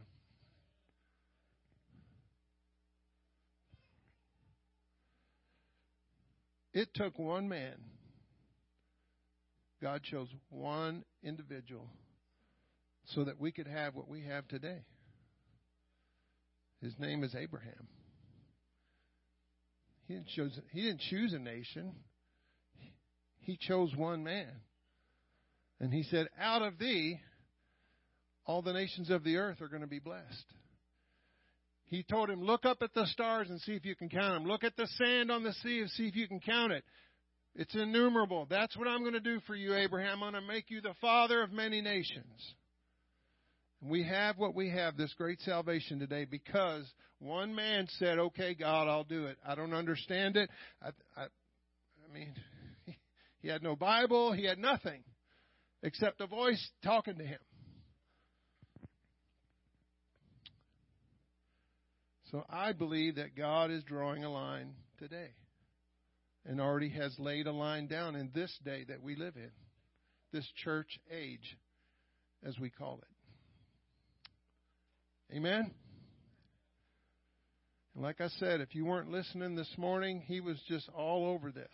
It 6.72 6.88
took 6.94 7.18
one 7.18 7.48
man. 7.48 7.76
God 9.80 10.02
chose 10.02 10.28
one 10.48 11.04
individual 11.22 11.88
so 13.06 13.24
that 13.24 13.40
we 13.40 13.52
could 13.52 13.66
have 13.66 13.94
what 13.94 14.08
we 14.08 14.24
have 14.24 14.46
today. 14.48 14.82
His 16.80 16.94
name 16.98 17.24
is 17.24 17.34
Abraham. 17.34 17.88
He 20.06 20.14
didn't 20.14 20.28
choose, 20.28 20.58
he 20.72 20.82
didn't 20.82 21.00
choose 21.00 21.32
a 21.32 21.38
nation. 21.38 21.94
He 23.40 23.58
chose 23.60 23.94
one 23.96 24.22
man. 24.24 24.50
And 25.80 25.92
he 25.92 26.02
said, 26.04 26.28
Out 26.40 26.62
of 26.62 26.78
thee, 26.78 27.20
all 28.46 28.62
the 28.62 28.72
nations 28.72 29.10
of 29.10 29.24
the 29.24 29.36
earth 29.36 29.60
are 29.60 29.68
going 29.68 29.82
to 29.82 29.88
be 29.88 29.98
blessed. 29.98 30.44
He 31.86 32.02
told 32.02 32.30
him, 32.30 32.42
Look 32.42 32.64
up 32.64 32.78
at 32.82 32.94
the 32.94 33.06
stars 33.06 33.48
and 33.50 33.60
see 33.60 33.72
if 33.72 33.84
you 33.84 33.94
can 33.96 34.08
count 34.08 34.34
them. 34.34 34.50
Look 34.50 34.64
at 34.64 34.76
the 34.76 34.86
sand 34.98 35.30
on 35.30 35.42
the 35.42 35.52
sea 35.62 35.80
and 35.80 35.90
see 35.90 36.06
if 36.06 36.16
you 36.16 36.28
can 36.28 36.40
count 36.40 36.72
it. 36.72 36.84
It's 37.54 37.74
innumerable. 37.74 38.46
That's 38.50 38.76
what 38.76 38.88
I'm 38.88 39.00
going 39.00 39.12
to 39.12 39.20
do 39.20 39.40
for 39.46 39.54
you, 39.54 39.74
Abraham. 39.74 40.22
I'm 40.22 40.32
going 40.32 40.42
to 40.42 40.48
make 40.48 40.70
you 40.70 40.80
the 40.80 40.94
father 41.00 41.42
of 41.42 41.52
many 41.52 41.80
nations. 41.80 42.54
We 43.80 44.02
have 44.04 44.38
what 44.38 44.54
we 44.54 44.70
have, 44.70 44.96
this 44.96 45.12
great 45.18 45.40
salvation 45.40 45.98
today, 45.98 46.24
because 46.24 46.90
one 47.18 47.54
man 47.54 47.86
said, 47.98 48.18
Okay, 48.18 48.54
God, 48.54 48.88
I'll 48.88 49.04
do 49.04 49.26
it. 49.26 49.36
I 49.46 49.54
don't 49.54 49.74
understand 49.74 50.36
it. 50.36 50.50
I, 50.82 50.88
I, 51.16 51.24
I 51.24 52.12
mean, 52.12 52.34
he 53.40 53.48
had 53.48 53.62
no 53.62 53.76
Bible, 53.76 54.32
he 54.32 54.44
had 54.44 54.58
nothing 54.58 55.02
except 55.82 56.20
a 56.20 56.26
voice 56.26 56.70
talking 56.82 57.18
to 57.18 57.24
him. 57.24 57.38
So 62.30 62.44
I 62.50 62.72
believe 62.72 63.16
that 63.16 63.36
God 63.36 63.70
is 63.70 63.84
drawing 63.84 64.24
a 64.24 64.30
line 64.30 64.72
today 64.98 65.30
and 66.44 66.60
already 66.60 66.88
has 66.88 67.14
laid 67.18 67.46
a 67.46 67.52
line 67.52 67.86
down 67.86 68.16
in 68.16 68.30
this 68.34 68.52
day 68.64 68.84
that 68.88 69.02
we 69.02 69.14
live 69.14 69.36
in, 69.36 69.50
this 70.32 70.46
church 70.64 70.98
age, 71.12 71.56
as 72.44 72.58
we 72.58 72.70
call 72.70 72.98
it. 72.98 73.13
Amen? 75.32 75.70
And 77.94 78.02
like 78.02 78.20
I 78.20 78.28
said, 78.40 78.60
if 78.60 78.74
you 78.74 78.84
weren't 78.84 79.10
listening 79.10 79.54
this 79.54 79.72
morning, 79.76 80.22
he 80.26 80.40
was 80.40 80.56
just 80.68 80.88
all 80.94 81.26
over 81.26 81.52
this 81.52 81.68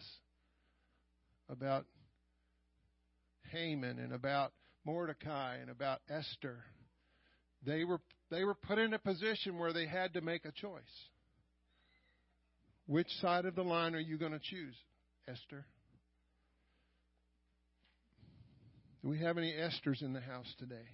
about 1.49 1.87
Haman 3.51 3.99
and 3.99 4.13
about 4.13 4.53
Mordecai 4.85 5.57
and 5.57 5.71
about 5.71 6.01
Esther. 6.09 6.59
They 7.67 7.85
were 7.85 8.01
they 8.31 8.45
were 8.45 8.55
put 8.55 8.79
in 8.79 8.95
a 8.95 8.99
position 8.99 9.59
where 9.59 9.73
they 9.73 9.87
had 9.87 10.15
to 10.15 10.21
make 10.21 10.45
a 10.45 10.53
choice. 10.53 10.83
Which 12.87 13.09
side 13.21 13.45
of 13.45 13.55
the 13.55 13.65
line 13.65 13.95
are 13.95 14.01
you 14.01 14.19
going 14.19 14.33
to 14.33 14.41
choose, 14.41 14.75
Esther? 15.29 15.65
Do 19.03 19.09
we 19.09 19.19
have 19.19 19.39
any 19.39 19.53
Esthers 19.53 20.03
in 20.03 20.13
the 20.13 20.21
house 20.21 20.53
today? 20.59 20.87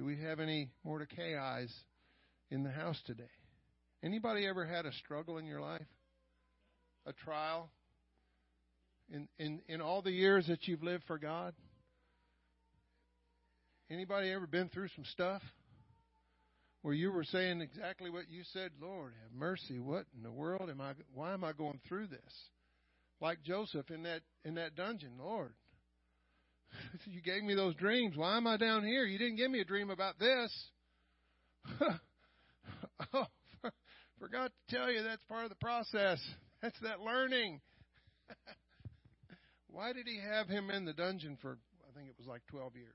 Do 0.00 0.06
we 0.06 0.16
have 0.22 0.40
any 0.40 0.70
Mordecai's 0.82 1.70
in 2.50 2.62
the 2.62 2.70
house 2.70 2.98
today? 3.04 3.28
Anybody 4.02 4.46
ever 4.46 4.64
had 4.64 4.86
a 4.86 4.92
struggle 4.94 5.36
in 5.36 5.44
your 5.44 5.60
life? 5.60 5.86
A 7.04 7.12
trial? 7.12 7.70
in, 9.12 9.28
in, 9.38 9.60
in 9.68 9.82
all 9.82 10.00
the 10.00 10.10
years 10.10 10.46
that 10.46 10.66
you've 10.66 10.82
lived 10.82 11.04
for 11.06 11.18
God? 11.18 11.52
Anybody 13.90 14.30
ever 14.30 14.46
been 14.46 14.70
through 14.70 14.88
some 14.94 15.04
stuff 15.04 15.42
where 16.80 16.94
you 16.94 17.12
were 17.12 17.24
saying 17.24 17.60
exactly 17.60 18.08
what 18.08 18.30
you 18.30 18.42
said, 18.54 18.70
Lord, 18.80 19.12
have 19.22 19.38
mercy, 19.38 19.80
what 19.80 20.06
in 20.16 20.22
the 20.22 20.30
world 20.30 20.70
am 20.70 20.80
I 20.80 20.92
why 21.12 21.34
am 21.34 21.44
I 21.44 21.52
going 21.52 21.78
through 21.86 22.06
this? 22.06 22.48
Like 23.20 23.42
Joseph 23.42 23.90
in 23.90 24.04
that 24.04 24.22
in 24.46 24.54
that 24.54 24.76
dungeon, 24.76 25.18
Lord. 25.18 25.52
you 27.06 27.20
gave 27.20 27.42
me 27.42 27.54
those 27.54 27.74
dreams. 27.74 28.16
Why 28.16 28.36
am 28.36 28.46
I 28.46 28.56
down 28.56 28.84
here? 28.84 29.04
You 29.04 29.18
didn't 29.18 29.36
give 29.36 29.50
me 29.50 29.60
a 29.60 29.64
dream 29.64 29.90
about 29.90 30.18
this. 30.18 30.52
oh, 33.14 33.26
forgot 34.18 34.52
to 34.68 34.76
tell 34.76 34.90
you 34.90 35.02
that's 35.02 35.22
part 35.24 35.44
of 35.44 35.50
the 35.50 35.56
process. 35.56 36.18
That's 36.62 36.78
that 36.80 37.00
learning. 37.00 37.60
Why 39.68 39.92
did 39.92 40.06
he 40.06 40.18
have 40.20 40.48
him 40.48 40.70
in 40.70 40.84
the 40.84 40.92
dungeon 40.92 41.38
for, 41.40 41.58
I 41.88 41.96
think 41.96 42.08
it 42.08 42.14
was 42.18 42.26
like 42.26 42.42
12 42.48 42.76
years? 42.76 42.94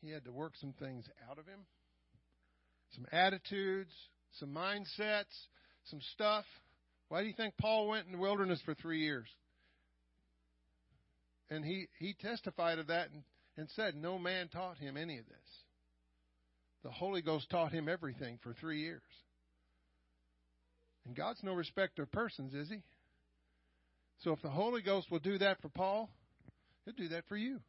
He 0.00 0.10
had 0.10 0.24
to 0.24 0.32
work 0.32 0.52
some 0.60 0.74
things 0.78 1.06
out 1.30 1.38
of 1.38 1.46
him, 1.46 1.60
some 2.94 3.06
attitudes, 3.10 3.92
some 4.38 4.50
mindsets, 4.50 5.34
some 5.84 6.00
stuff. 6.12 6.44
Why 7.08 7.22
do 7.22 7.26
you 7.26 7.34
think 7.34 7.54
Paul 7.58 7.88
went 7.88 8.06
in 8.06 8.12
the 8.12 8.18
wilderness 8.18 8.60
for 8.64 8.74
three 8.74 9.00
years? 9.00 9.28
And 11.50 11.64
he, 11.64 11.88
he 11.98 12.14
testified 12.14 12.78
of 12.78 12.88
that 12.88 13.10
and, 13.10 13.22
and 13.56 13.68
said, 13.76 13.94
No 13.94 14.18
man 14.18 14.48
taught 14.48 14.78
him 14.78 14.96
any 14.96 15.18
of 15.18 15.26
this. 15.26 15.36
The 16.82 16.90
Holy 16.90 17.22
Ghost 17.22 17.48
taught 17.50 17.72
him 17.72 17.88
everything 17.88 18.38
for 18.42 18.54
three 18.54 18.80
years. 18.80 19.02
And 21.06 21.14
God's 21.14 21.42
no 21.42 21.52
respecter 21.54 22.02
of 22.02 22.12
persons, 22.12 22.54
is 22.54 22.68
He? 22.68 22.82
So 24.22 24.32
if 24.32 24.40
the 24.42 24.48
Holy 24.48 24.82
Ghost 24.82 25.10
will 25.10 25.18
do 25.18 25.38
that 25.38 25.60
for 25.60 25.68
Paul, 25.68 26.08
He'll 26.84 26.94
do 26.94 27.08
that 27.08 27.24
for 27.28 27.36
you. 27.36 27.60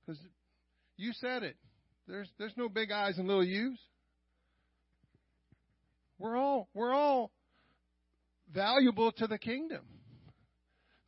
Because 0.00 0.20
you 0.96 1.12
said 1.14 1.42
it. 1.42 1.56
There's 2.06 2.28
there's 2.38 2.56
no 2.56 2.68
big 2.68 2.90
eyes 2.90 3.18
and 3.18 3.28
little 3.28 3.44
U's. 3.44 3.78
We're 6.18 6.36
all 6.36 6.68
we're 6.74 6.92
all 6.92 7.30
valuable 8.52 9.12
to 9.12 9.26
the 9.26 9.38
kingdom. 9.38 9.82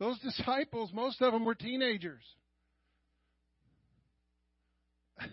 Those 0.02 0.18
disciples, 0.18 0.90
most 0.92 1.22
of 1.22 1.32
them 1.32 1.44
were 1.44 1.54
teenagers. 1.54 2.24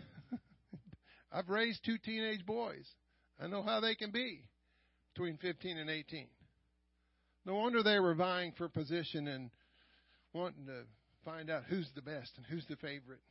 I've 1.32 1.50
raised 1.50 1.84
two 1.84 1.98
teenage 1.98 2.46
boys. 2.46 2.86
I 3.42 3.48
know 3.48 3.64
how 3.64 3.80
they 3.80 3.96
can 3.96 4.12
be 4.12 4.44
between 5.16 5.38
15 5.38 5.80
and 5.80 5.90
18. 5.90 6.28
No 7.48 7.56
wonder 7.56 7.82
they 7.82 8.00
were 8.00 8.14
vying 8.14 8.54
for 8.60 8.70
position 8.70 9.28
and 9.28 9.50
wanting 10.34 10.68
to 10.68 10.84
find 11.26 11.50
out 11.50 11.64
who's 11.68 11.90
the 11.96 12.04
best 12.04 12.30
and 12.38 12.46
who's 12.46 12.68
the 12.68 12.76
favorite 12.76 13.24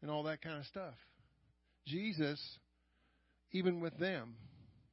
and 0.00 0.10
all 0.10 0.24
that 0.24 0.42
kind 0.42 0.58
of 0.58 0.66
stuff. 0.66 0.94
Jesus, 1.86 2.40
even 3.52 3.78
with 3.78 3.96
them, 3.96 4.34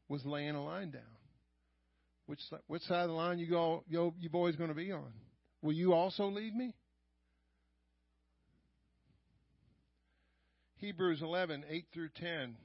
was 0.10 0.24
laying 0.28 0.54
a 0.54 0.64
line 0.64 0.92
down. 0.92 1.02
Which 2.28 2.42
which 2.68 2.84
side 2.84 3.02
of 3.02 3.10
the 3.10 3.16
line 3.16 3.40
you 3.40 3.48
go 3.50 3.84
you, 3.88 4.14
you 4.20 4.30
boys 4.30 4.56
going 4.56 4.70
to 4.70 4.76
be 4.76 4.92
on? 4.92 5.12
Will 5.62 5.74
you 5.74 5.94
also 5.94 6.26
leave 6.26 6.54
me? 6.54 6.74
Hebrews 10.78 11.22
11, 11.22 11.66
8 11.70 11.86
through 11.94 12.10
10, 12.16 12.56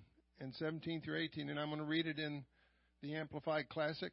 and 0.40 0.54
17 0.54 1.00
through 1.00 1.18
18, 1.18 1.50
and 1.50 1.58
I'm 1.58 1.68
going 1.68 1.80
to 1.80 1.84
read 1.84 2.06
it 2.06 2.20
in 2.20 2.44
the 3.02 3.16
Amplified 3.16 3.68
Classic. 3.68 4.12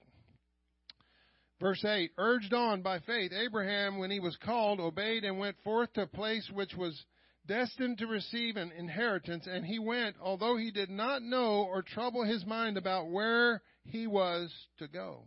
Verse 1.60 1.86
8 1.86 2.12
Urged 2.18 2.54
on 2.54 2.82
by 2.82 3.00
faith, 3.00 3.32
Abraham, 3.32 4.00
when 4.00 4.10
he 4.10 4.20
was 4.20 4.36
called, 4.38 4.80
obeyed 4.80 5.24
and 5.24 5.38
went 5.38 5.56
forth 5.64 5.94
to 5.94 6.04
a 6.04 6.08
place 6.08 6.50
which 6.52 6.74
was 6.76 7.00
destined 7.46 8.00
to 8.00 8.08
receive 8.08 8.58
an 8.58 8.72
inheritance, 8.76 9.46
and 9.46 9.64
he 9.64 9.78
went, 9.78 10.16
although 10.20 10.58
he 10.58 10.72
did 10.72 10.90
not 10.90 11.22
know 11.22 11.64
or 11.64 11.84
trouble 11.84 12.24
his 12.24 12.44
mind 12.46 12.78
about 12.78 13.12
where 13.12 13.62
he 13.86 14.08
was 14.08 14.52
to 14.80 14.88
go. 14.88 15.26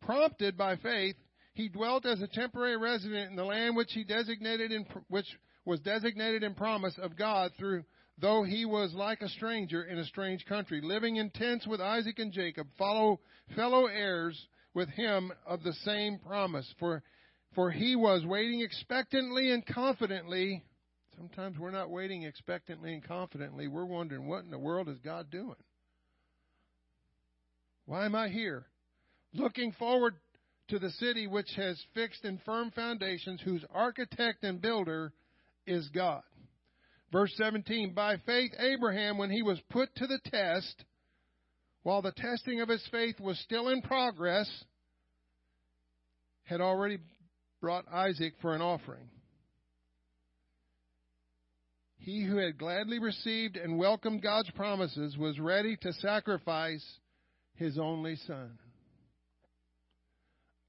Prompted 0.00 0.56
by 0.56 0.76
faith, 0.76 1.16
he 1.58 1.68
dwelt 1.68 2.06
as 2.06 2.20
a 2.22 2.28
temporary 2.28 2.76
resident 2.76 3.30
in 3.30 3.36
the 3.36 3.44
land 3.44 3.74
which 3.74 3.92
he 3.92 4.04
designated 4.04 4.70
in 4.70 4.86
which 5.08 5.26
was 5.64 5.80
designated 5.80 6.44
in 6.44 6.54
promise 6.54 6.96
of 7.02 7.16
God 7.16 7.50
through 7.58 7.82
though 8.16 8.44
he 8.44 8.64
was 8.64 8.94
like 8.94 9.22
a 9.22 9.28
stranger 9.28 9.82
in 9.82 9.98
a 9.98 10.04
strange 10.04 10.44
country, 10.46 10.80
living 10.80 11.16
in 11.16 11.30
tents 11.30 11.66
with 11.66 11.80
Isaac 11.80 12.20
and 12.20 12.32
Jacob, 12.32 12.68
follow, 12.78 13.18
fellow 13.56 13.86
heirs 13.86 14.40
with 14.72 14.88
him 14.90 15.32
of 15.46 15.64
the 15.64 15.72
same 15.84 16.20
promise. 16.20 16.72
For, 16.78 17.02
for 17.56 17.72
he 17.72 17.96
was 17.96 18.24
waiting 18.24 18.60
expectantly 18.60 19.50
and 19.50 19.66
confidently. 19.66 20.62
Sometimes 21.16 21.58
we're 21.58 21.72
not 21.72 21.90
waiting 21.90 22.22
expectantly 22.22 22.94
and 22.94 23.02
confidently. 23.02 23.66
We're 23.66 23.84
wondering, 23.84 24.28
what 24.28 24.44
in 24.44 24.50
the 24.50 24.58
world 24.58 24.88
is 24.88 24.98
God 24.98 25.28
doing? 25.30 25.54
Why 27.84 28.06
am 28.06 28.14
I 28.14 28.28
here? 28.28 28.66
Looking 29.34 29.72
forward 29.72 30.14
to 30.68 30.78
the 30.78 30.90
city 30.92 31.26
which 31.26 31.50
has 31.56 31.80
fixed 31.94 32.24
and 32.24 32.40
firm 32.42 32.70
foundations, 32.70 33.40
whose 33.42 33.64
architect 33.72 34.44
and 34.44 34.60
builder 34.60 35.12
is 35.66 35.88
God. 35.88 36.22
Verse 37.10 37.32
17 37.36 37.94
By 37.94 38.16
faith, 38.26 38.52
Abraham, 38.58 39.18
when 39.18 39.30
he 39.30 39.42
was 39.42 39.60
put 39.70 39.94
to 39.96 40.06
the 40.06 40.20
test, 40.26 40.84
while 41.82 42.02
the 42.02 42.12
testing 42.12 42.60
of 42.60 42.68
his 42.68 42.86
faith 42.90 43.18
was 43.18 43.38
still 43.40 43.68
in 43.68 43.80
progress, 43.82 44.48
had 46.44 46.60
already 46.60 46.98
brought 47.60 47.86
Isaac 47.92 48.34
for 48.40 48.54
an 48.54 48.62
offering. 48.62 49.08
He 51.96 52.24
who 52.24 52.36
had 52.36 52.58
gladly 52.58 52.98
received 52.98 53.56
and 53.56 53.78
welcomed 53.78 54.22
God's 54.22 54.50
promises 54.52 55.16
was 55.18 55.38
ready 55.38 55.76
to 55.82 55.92
sacrifice 55.94 56.84
his 57.54 57.78
only 57.78 58.16
son, 58.26 58.58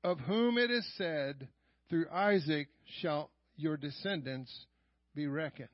of 0.03 0.19
whom 0.19 0.57
it 0.57 0.71
is 0.71 0.87
said, 0.97 1.47
Through 1.89 2.09
Isaac 2.09 2.67
shall 3.01 3.31
your 3.55 3.77
descendants 3.77 4.53
be 5.15 5.27
reckoned. 5.27 5.69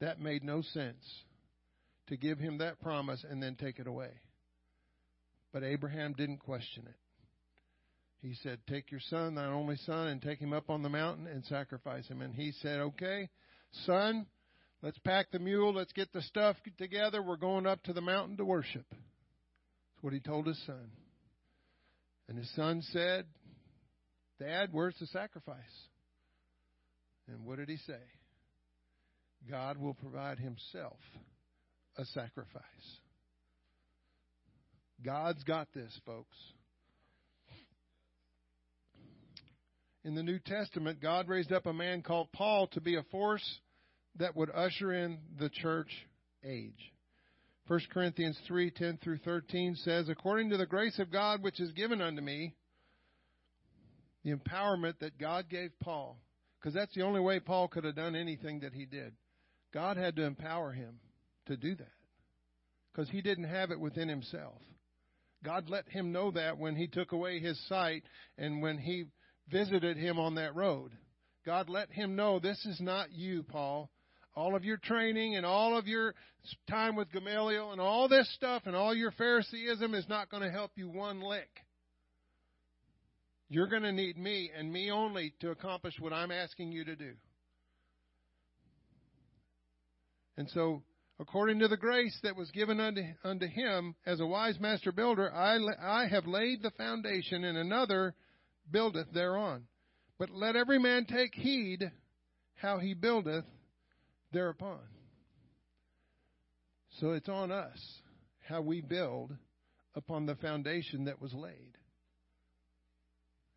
That 0.00 0.20
made 0.20 0.44
no 0.44 0.62
sense 0.62 1.04
to 2.08 2.16
give 2.16 2.38
him 2.38 2.58
that 2.58 2.80
promise 2.80 3.24
and 3.28 3.42
then 3.42 3.56
take 3.56 3.78
it 3.78 3.86
away. 3.86 4.10
But 5.52 5.64
Abraham 5.64 6.14
didn't 6.16 6.38
question 6.38 6.84
it. 6.86 6.96
He 8.20 8.34
said, 8.42 8.58
Take 8.68 8.90
your 8.90 9.00
son, 9.08 9.34
thine 9.34 9.52
only 9.52 9.76
son, 9.76 10.08
and 10.08 10.20
take 10.20 10.38
him 10.38 10.52
up 10.52 10.70
on 10.70 10.82
the 10.82 10.88
mountain 10.88 11.26
and 11.26 11.44
sacrifice 11.44 12.06
him. 12.06 12.20
And 12.20 12.34
he 12.34 12.52
said, 12.62 12.80
Okay, 12.80 13.28
son, 13.86 14.26
let's 14.82 14.98
pack 14.98 15.30
the 15.30 15.38
mule, 15.38 15.72
let's 15.72 15.92
get 15.92 16.12
the 16.12 16.22
stuff 16.22 16.56
together. 16.78 17.22
We're 17.22 17.36
going 17.36 17.66
up 17.66 17.82
to 17.84 17.92
the 17.92 18.00
mountain 18.00 18.36
to 18.38 18.44
worship. 18.44 18.86
That's 18.90 20.02
what 20.02 20.12
he 20.12 20.20
told 20.20 20.46
his 20.46 20.60
son. 20.66 20.90
And 22.28 22.36
his 22.36 22.50
son 22.54 22.82
said, 22.92 23.24
Dad, 24.38 24.68
where's 24.72 24.96
the 25.00 25.06
sacrifice? 25.06 25.56
And 27.26 27.44
what 27.44 27.58
did 27.58 27.68
he 27.68 27.78
say? 27.78 28.00
God 29.50 29.78
will 29.78 29.94
provide 29.94 30.38
himself 30.38 30.98
a 31.96 32.04
sacrifice. 32.06 32.62
God's 35.04 35.42
got 35.44 35.68
this, 35.74 35.92
folks. 36.04 36.36
In 40.04 40.14
the 40.14 40.22
New 40.22 40.38
Testament, 40.38 41.00
God 41.00 41.28
raised 41.28 41.52
up 41.52 41.66
a 41.66 41.72
man 41.72 42.02
called 42.02 42.28
Paul 42.32 42.68
to 42.68 42.80
be 42.80 42.96
a 42.96 43.02
force 43.04 43.44
that 44.16 44.36
would 44.36 44.50
usher 44.50 44.92
in 44.92 45.18
the 45.38 45.48
church 45.48 45.90
age. 46.44 46.92
1 47.68 47.80
Corinthians 47.90 48.38
3:10 48.48 48.98
through 49.00 49.18
13 49.18 49.76
says, 49.76 50.08
According 50.08 50.48
to 50.50 50.56
the 50.56 50.66
grace 50.66 50.98
of 50.98 51.12
God 51.12 51.42
which 51.42 51.60
is 51.60 51.70
given 51.72 52.00
unto 52.00 52.22
me, 52.22 52.54
the 54.24 54.34
empowerment 54.34 54.98
that 55.00 55.18
God 55.18 55.50
gave 55.50 55.78
Paul, 55.78 56.18
because 56.58 56.72
that's 56.72 56.94
the 56.94 57.02
only 57.02 57.20
way 57.20 57.40
Paul 57.40 57.68
could 57.68 57.84
have 57.84 57.94
done 57.94 58.16
anything 58.16 58.60
that 58.60 58.72
he 58.72 58.86
did. 58.86 59.12
God 59.72 59.98
had 59.98 60.16
to 60.16 60.24
empower 60.24 60.72
him 60.72 60.98
to 61.46 61.58
do 61.58 61.74
that 61.74 61.92
because 62.90 63.10
he 63.10 63.20
didn't 63.20 63.44
have 63.44 63.70
it 63.70 63.78
within 63.78 64.08
himself. 64.08 64.62
God 65.44 65.68
let 65.68 65.86
him 65.90 66.10
know 66.10 66.30
that 66.30 66.56
when 66.56 66.74
he 66.74 66.88
took 66.88 67.12
away 67.12 67.38
his 67.38 67.60
sight 67.68 68.02
and 68.38 68.62
when 68.62 68.78
he 68.78 69.04
visited 69.50 69.98
him 69.98 70.18
on 70.18 70.36
that 70.36 70.54
road. 70.54 70.92
God 71.44 71.68
let 71.68 71.90
him 71.90 72.16
know 72.16 72.38
this 72.38 72.64
is 72.66 72.80
not 72.80 73.12
you, 73.12 73.42
Paul. 73.42 73.90
All 74.38 74.54
of 74.54 74.64
your 74.64 74.76
training 74.76 75.34
and 75.34 75.44
all 75.44 75.76
of 75.76 75.88
your 75.88 76.14
time 76.70 76.94
with 76.94 77.10
Gamaliel 77.10 77.72
and 77.72 77.80
all 77.80 78.08
this 78.08 78.32
stuff 78.36 78.62
and 78.66 78.76
all 78.76 78.94
your 78.94 79.10
Phariseeism 79.10 79.92
is 79.96 80.08
not 80.08 80.30
going 80.30 80.44
to 80.44 80.50
help 80.50 80.70
you 80.76 80.88
one 80.88 81.20
lick. 81.20 81.48
You're 83.48 83.66
going 83.66 83.82
to 83.82 83.90
need 83.90 84.16
me 84.16 84.52
and 84.56 84.72
me 84.72 84.92
only 84.92 85.34
to 85.40 85.50
accomplish 85.50 85.94
what 85.98 86.12
I'm 86.12 86.30
asking 86.30 86.70
you 86.70 86.84
to 86.84 86.94
do. 86.94 87.14
And 90.36 90.48
so, 90.50 90.84
according 91.18 91.58
to 91.58 91.66
the 91.66 91.76
grace 91.76 92.16
that 92.22 92.36
was 92.36 92.48
given 92.52 92.78
unto, 92.78 93.02
unto 93.24 93.48
him 93.48 93.96
as 94.06 94.20
a 94.20 94.26
wise 94.26 94.60
master 94.60 94.92
builder, 94.92 95.34
I, 95.34 95.58
I 95.82 96.06
have 96.06 96.28
laid 96.28 96.62
the 96.62 96.70
foundation, 96.70 97.42
and 97.42 97.58
another 97.58 98.14
buildeth 98.70 99.08
thereon. 99.12 99.64
But 100.16 100.30
let 100.30 100.54
every 100.54 100.78
man 100.78 101.06
take 101.06 101.34
heed 101.34 101.90
how 102.54 102.78
he 102.78 102.94
buildeth 102.94 103.44
thereupon. 104.32 104.80
So 107.00 107.12
it's 107.12 107.28
on 107.28 107.52
us 107.52 107.78
how 108.48 108.62
we 108.62 108.80
build 108.80 109.34
upon 109.94 110.26
the 110.26 110.36
foundation 110.36 111.04
that 111.04 111.20
was 111.20 111.32
laid. 111.32 111.76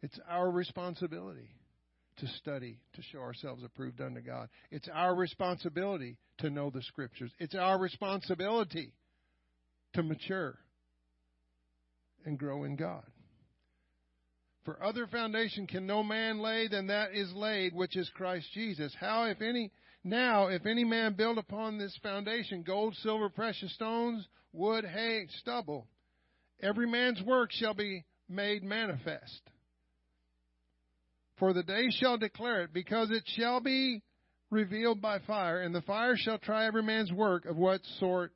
It's 0.02 0.20
our 0.30 0.50
responsibility 0.50 1.50
to 2.18 2.28
study, 2.38 2.80
to 2.94 3.02
show 3.12 3.20
ourselves 3.20 3.64
approved 3.64 4.02
unto 4.02 4.22
God. 4.22 4.50
It's 4.70 4.90
our 4.94 5.16
responsibility 5.16 6.18
to 6.40 6.50
know 6.50 6.70
the 6.70 6.82
Scriptures. 6.84 7.32
It's 7.40 7.56
our 7.56 7.80
responsibility 7.80 8.94
to 9.94 10.04
mature 10.04 10.58
and 12.26 12.38
grow 12.38 12.64
in 12.64 12.76
God. 12.76 13.06
For 14.66 14.82
other 14.84 15.08
foundation 15.08 15.66
can 15.66 15.88
no 15.88 16.04
man 16.04 16.40
lay 16.40 16.68
than 16.68 16.88
that 16.88 17.16
is 17.16 17.32
laid, 17.34 17.74
which 17.74 17.98
is 17.98 18.10
Christ 18.14 18.48
Jesus. 18.54 18.96
How, 19.00 19.26
if 19.26 19.42
any, 19.42 19.72
now, 20.04 20.48
if 20.48 20.66
any 20.66 20.84
man 20.84 21.14
build 21.14 21.38
upon 21.38 21.78
this 21.78 21.98
foundation 22.02 22.64
gold, 22.64 22.96
silver, 23.04 23.30
precious 23.30 23.74
stones, 23.74 24.28
wood, 24.54 24.86
hay, 24.86 25.28
stubble, 25.40 25.88
every 26.62 26.88
man's 26.88 27.22
work 27.22 27.52
shall 27.52 27.74
be 27.74 28.06
made 28.28 28.64
manifest 28.64 29.42
for 31.42 31.54
the 31.54 31.64
day 31.64 31.90
shall 31.90 32.20
declare 32.20 32.62
it, 32.62 32.72
because 32.72 33.10
it 33.10 33.24
shall 33.36 33.62
be 33.62 34.04
revealed 34.52 35.02
by 35.02 35.18
fire, 35.26 35.62
and 35.62 35.74
the 35.74 35.82
fire 35.82 36.16
shall 36.16 36.38
try 36.38 36.68
every 36.68 36.84
man's 36.84 37.12
work 37.12 37.46
of 37.46 37.58
what 37.58 37.82
sort 38.00 38.32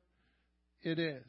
it 0.82 0.98
is. 0.98 1.22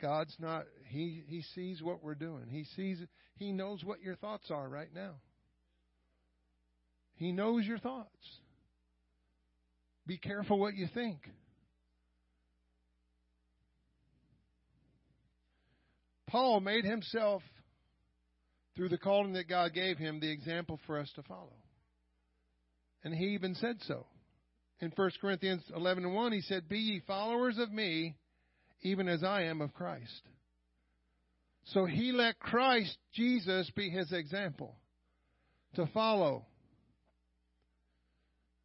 God's 0.00 0.34
not 0.38 0.62
he 0.88 1.24
he 1.26 1.42
sees 1.56 1.82
what 1.82 2.04
we're 2.04 2.14
doing. 2.14 2.46
He 2.48 2.64
sees 2.76 2.98
he 3.42 3.52
knows 3.52 3.82
what 3.82 4.02
your 4.02 4.14
thoughts 4.14 4.50
are 4.50 4.68
right 4.68 4.94
now. 4.94 5.14
He 7.16 7.32
knows 7.32 7.64
your 7.66 7.78
thoughts. 7.78 8.08
Be 10.06 10.16
careful 10.16 10.58
what 10.58 10.74
you 10.74 10.86
think. 10.94 11.18
Paul 16.28 16.60
made 16.60 16.84
himself, 16.84 17.42
through 18.74 18.88
the 18.88 18.98
calling 18.98 19.34
that 19.34 19.48
God 19.48 19.74
gave 19.74 19.98
him, 19.98 20.20
the 20.20 20.30
example 20.30 20.80
for 20.86 20.98
us 20.98 21.10
to 21.16 21.22
follow. 21.22 21.52
And 23.04 23.12
he 23.14 23.34
even 23.34 23.54
said 23.56 23.76
so. 23.82 24.06
In 24.80 24.92
1 24.94 25.10
Corinthians 25.20 25.62
11 25.74 26.04
and 26.04 26.14
1, 26.14 26.32
he 26.32 26.40
said, 26.42 26.68
Be 26.68 26.78
ye 26.78 27.02
followers 27.06 27.58
of 27.58 27.70
me, 27.70 28.16
even 28.82 29.08
as 29.08 29.22
I 29.22 29.42
am 29.42 29.60
of 29.60 29.74
Christ. 29.74 30.22
So 31.66 31.84
he 31.84 32.12
let 32.12 32.38
Christ 32.38 32.96
Jesus 33.12 33.70
be 33.74 33.88
his 33.88 34.12
example 34.12 34.76
to 35.74 35.86
follow. 35.94 36.44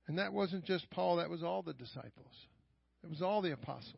And 0.07 0.17
that 0.19 0.33
wasn't 0.33 0.65
just 0.65 0.89
Paul, 0.89 1.17
that 1.17 1.29
was 1.29 1.43
all 1.43 1.61
the 1.61 1.73
disciples. 1.73 2.33
It 3.03 3.09
was 3.09 3.21
all 3.21 3.41
the 3.41 3.53
apostles. 3.53 3.95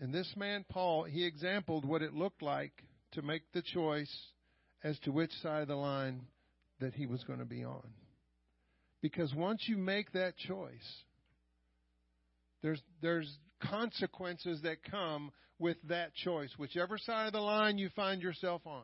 And 0.00 0.12
this 0.12 0.32
man, 0.36 0.64
Paul, 0.68 1.04
he 1.04 1.24
exampled 1.24 1.84
what 1.84 2.02
it 2.02 2.12
looked 2.12 2.42
like 2.42 2.72
to 3.12 3.22
make 3.22 3.42
the 3.52 3.62
choice 3.62 4.12
as 4.82 4.98
to 5.00 5.12
which 5.12 5.30
side 5.42 5.62
of 5.62 5.68
the 5.68 5.76
line 5.76 6.22
that 6.80 6.94
he 6.94 7.06
was 7.06 7.22
going 7.22 7.38
to 7.38 7.44
be 7.44 7.62
on. 7.62 7.88
Because 9.00 9.32
once 9.32 9.62
you 9.68 9.76
make 9.76 10.10
that 10.12 10.36
choice, 10.36 11.04
there's, 12.62 12.80
there's 13.00 13.38
consequences 13.60 14.60
that 14.62 14.82
come 14.90 15.30
with 15.58 15.76
that 15.88 16.14
choice, 16.14 16.50
whichever 16.58 16.98
side 16.98 17.26
of 17.26 17.32
the 17.32 17.40
line 17.40 17.78
you 17.78 17.88
find 17.94 18.22
yourself 18.22 18.62
on. 18.66 18.82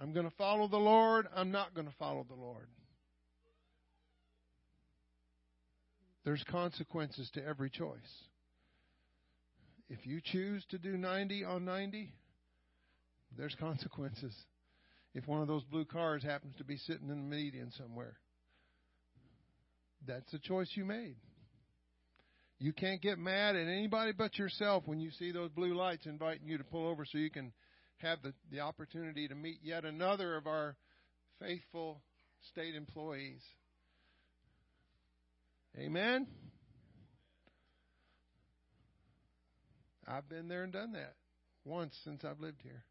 I'm 0.00 0.12
going 0.12 0.28
to 0.28 0.36
follow 0.36 0.68
the 0.68 0.76
Lord, 0.76 1.26
I'm 1.34 1.50
not 1.50 1.74
going 1.74 1.86
to 1.86 1.94
follow 1.98 2.26
the 2.28 2.34
Lord. 2.34 2.66
There's 6.24 6.44
consequences 6.50 7.30
to 7.34 7.44
every 7.44 7.70
choice. 7.70 7.96
If 9.88 10.06
you 10.06 10.20
choose 10.22 10.64
to 10.70 10.78
do 10.78 10.96
90 10.96 11.44
on 11.44 11.64
90, 11.64 12.12
there's 13.36 13.54
consequences. 13.56 14.34
If 15.14 15.26
one 15.26 15.42
of 15.42 15.48
those 15.48 15.64
blue 15.64 15.84
cars 15.84 16.22
happens 16.22 16.54
to 16.58 16.64
be 16.64 16.76
sitting 16.76 17.10
in 17.10 17.28
the 17.28 17.36
median 17.36 17.70
somewhere, 17.76 18.16
that's 20.06 20.32
a 20.32 20.38
choice 20.38 20.68
you 20.74 20.84
made. 20.84 21.16
You 22.62 22.72
can't 22.72 23.02
get 23.02 23.18
mad 23.18 23.56
at 23.56 23.66
anybody 23.66 24.12
but 24.12 24.38
yourself 24.38 24.84
when 24.86 25.00
you 25.00 25.10
see 25.18 25.32
those 25.32 25.50
blue 25.50 25.74
lights 25.74 26.06
inviting 26.06 26.46
you 26.46 26.58
to 26.58 26.64
pull 26.64 26.86
over 26.86 27.04
so 27.04 27.18
you 27.18 27.28
can 27.28 27.52
have 27.96 28.22
the, 28.22 28.32
the 28.52 28.60
opportunity 28.60 29.26
to 29.26 29.34
meet 29.34 29.58
yet 29.64 29.84
another 29.84 30.36
of 30.36 30.46
our 30.46 30.76
faithful 31.40 32.00
state 32.52 32.76
employees. 32.76 33.42
Amen? 35.76 36.28
I've 40.06 40.28
been 40.28 40.46
there 40.46 40.62
and 40.62 40.72
done 40.72 40.92
that 40.92 41.14
once 41.64 41.96
since 42.04 42.24
I've 42.24 42.38
lived 42.38 42.60
here. 42.62 42.84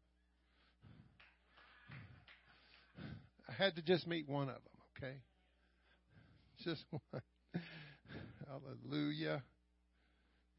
I 3.48 3.52
had 3.54 3.74
to 3.76 3.82
just 3.82 4.06
meet 4.06 4.28
one 4.28 4.50
of 4.50 4.56
them, 4.56 4.82
okay? 4.98 5.16
Just 6.62 6.84
one. 6.90 7.22
Hallelujah. 8.46 9.42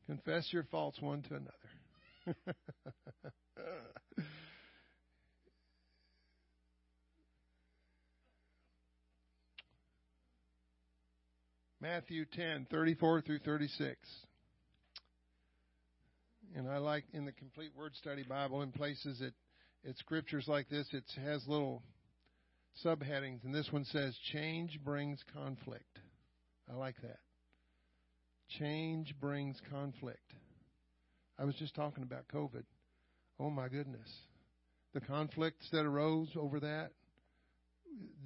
Confess 0.08 0.48
your 0.52 0.64
faults 0.64 1.02
one 1.02 1.22
to 1.24 1.36
another. 1.36 2.36
Matthew 11.82 12.26
10, 12.34 12.68
34 12.72 13.22
through 13.22 13.40
36. 13.40 13.98
And 16.56 16.70
I 16.70 16.78
like 16.78 17.04
in 17.14 17.26
the 17.26 17.34
Complete 17.34 17.72
Word 17.76 17.94
Study 17.96 18.24
Bible, 18.24 18.62
in 18.62 18.72
places 18.72 19.20
it, 19.22 19.34
it 19.84 19.98
scriptures 19.98 20.46
like 20.48 20.70
this, 20.70 20.88
it 20.94 21.04
has 21.22 21.46
little 21.48 21.84
subheadings, 22.86 23.44
and 23.44 23.54
this 23.54 23.70
one 23.72 23.84
says, 23.86 24.16
Change 24.32 24.80
brings 24.84 25.20
conflict. 25.34 26.00
I 26.72 26.76
like 26.76 26.96
that. 27.02 27.20
Change 28.60 29.16
brings 29.20 29.60
conflict. 29.72 30.34
I 31.40 31.46
was 31.46 31.56
just 31.56 31.74
talking 31.76 32.04
about 32.04 32.28
COVID. 32.34 32.64
Oh 33.40 33.50
my 33.50 33.68
goodness. 33.68 34.10
The 34.94 35.02
conflicts 35.02 35.68
that 35.72 35.86
arose 35.86 36.30
over 36.36 36.60
that, 36.60 36.92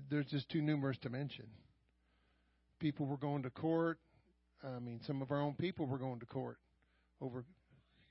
there's 0.10 0.26
just 0.26 0.50
too 0.50 0.62
numerous 0.62 0.98
to 1.04 1.10
mention. 1.10 1.46
People 2.80 3.06
were 3.06 3.18
going 3.18 3.44
to 3.44 3.50
court. 3.50 4.00
I 4.64 4.80
mean, 4.80 5.00
some 5.08 5.22
of 5.22 5.32
our 5.32 5.42
own 5.42 5.54
people 5.54 5.86
were 5.86 5.98
going 5.98 6.20
to 6.20 6.26
court 6.26 6.58
over, 7.22 7.46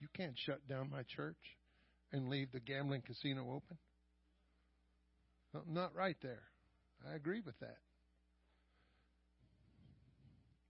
you 0.01 0.09
can't 0.17 0.37
shut 0.37 0.67
down 0.69 0.91
my 0.91 1.03
church 1.03 1.37
and 2.12 2.29
leave 2.29 2.51
the 2.53 2.61
gambling 2.61 3.03
casino 3.03 3.43
open. 3.55 3.77
Not 5.69 5.95
right 5.95 6.17
there. 6.23 6.43
I 7.11 7.14
agree 7.14 7.41
with 7.45 7.59
that. 7.61 7.79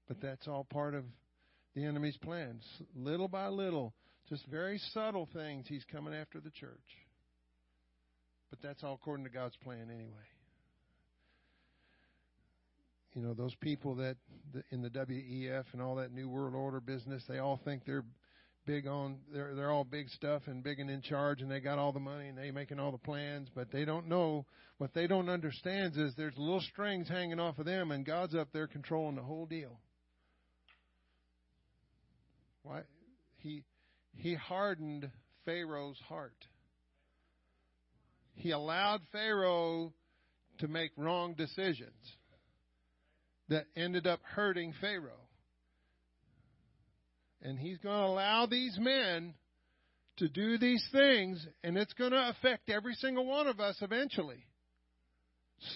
But 0.09 0.20
that's 0.20 0.47
all 0.47 0.64
part 0.64 0.94
of 0.94 1.05
the 1.77 1.85
enemy's 1.85 2.16
plans. 2.16 2.64
Little 2.97 3.29
by 3.29 3.49
little, 3.49 3.95
just 4.29 4.45
very 4.47 4.81
subtle 4.93 5.29
things, 5.33 5.66
he's 5.68 5.85
coming 5.93 6.14
after 6.14 6.41
the 6.41 6.51
church. 6.51 6.81
But 8.51 8.61
that's 8.62 8.83
all 8.83 8.95
according 8.95 9.27
to 9.27 9.31
God's 9.31 9.57
plan 9.57 9.91
anyway. 9.93 10.27
You 13.14 13.22
know, 13.22 13.35
those 13.35 13.55
people 13.57 13.95
that 13.97 14.16
in 14.70 14.83
the 14.83 14.91
WEF 14.91 15.64
and 15.72 15.83
all 15.83 15.97
that 15.97 16.12
New 16.12 16.29
World 16.29 16.55
Order 16.55 16.81
business, 16.81 17.22
they 17.29 17.39
all 17.39 17.61
think 17.64 17.85
they're 17.85 18.05
big 18.66 18.87
on 18.89 19.18
they're 19.33 19.55
they're 19.55 19.70
all 19.70 19.85
big 19.85 20.09
stuff 20.09 20.43
and 20.47 20.64
big 20.64 20.81
and 20.81 20.91
in 20.91 21.01
charge 21.01 21.41
and 21.41 21.49
they 21.49 21.61
got 21.61 21.79
all 21.79 21.93
the 21.93 22.01
money 22.01 22.27
and 22.27 22.37
they 22.37 22.51
making 22.51 22.81
all 22.81 22.91
the 22.91 22.99
plans, 22.99 23.49
but 23.55 23.70
they 23.70 23.85
don't 23.85 24.09
know 24.09 24.45
what 24.79 24.93
they 24.93 25.07
don't 25.07 25.29
understand 25.29 25.97
is 25.97 26.12
there's 26.16 26.37
little 26.37 26.61
strings 26.61 27.09
hanging 27.09 27.39
off 27.39 27.59
of 27.59 27.64
them 27.64 27.91
and 27.91 28.05
God's 28.05 28.35
up 28.35 28.49
there 28.53 28.66
controlling 28.66 29.14
the 29.14 29.22
whole 29.22 29.47
deal. 29.47 29.79
Why 32.66 32.80
he 33.36 33.62
he 34.16 34.34
hardened 34.34 35.08
Pharaoh's 35.44 36.00
heart. 36.08 36.34
He 38.34 38.50
allowed 38.50 39.02
Pharaoh 39.12 39.92
to 40.58 40.66
make 40.68 40.90
wrong 40.96 41.34
decisions 41.34 41.94
that 43.48 43.66
ended 43.76 44.08
up 44.08 44.18
hurting 44.24 44.74
Pharaoh. 44.80 45.28
And 47.40 47.56
he's 47.56 47.78
going 47.78 48.00
to 48.00 48.06
allow 48.06 48.46
these 48.46 48.76
men 48.80 49.34
to 50.16 50.28
do 50.28 50.58
these 50.58 50.84
things, 50.90 51.46
and 51.62 51.76
it's 51.76 51.92
going 51.92 52.10
to 52.10 52.30
affect 52.30 52.68
every 52.68 52.94
single 52.94 53.26
one 53.26 53.46
of 53.46 53.60
us 53.60 53.76
eventually, 53.80 54.44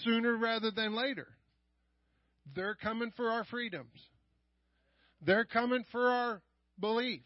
sooner 0.03 0.35
rather 0.35 0.71
than 0.71 0.93
later. 0.93 1.27
They're 2.53 2.75
coming 2.75 3.13
for 3.15 3.29
our 3.29 3.45
freedoms, 3.45 4.09
they're 5.21 5.45
coming 5.45 5.85
for 5.91 6.09
our 6.09 6.41
belief. 6.81 7.21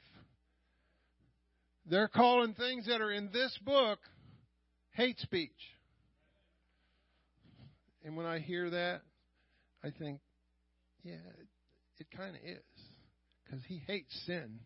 They're 1.90 2.08
calling 2.08 2.54
things 2.54 2.88
that 2.88 3.02
are 3.02 3.12
in 3.12 3.30
this 3.32 3.58
book 3.64 4.00
hate 4.92 5.20
speech. 5.20 5.52
And 8.04 8.16
when 8.16 8.26
I 8.26 8.40
hear 8.40 8.70
that, 8.70 9.02
I 9.84 9.92
think, 9.98 10.20
yeah, 11.04 11.14
it, 12.00 12.08
kind 12.16 12.36
of 12.36 12.42
is 12.44 12.62
because 13.44 13.62
he 13.68 13.82
hates 13.88 14.14
sin. 14.26 14.60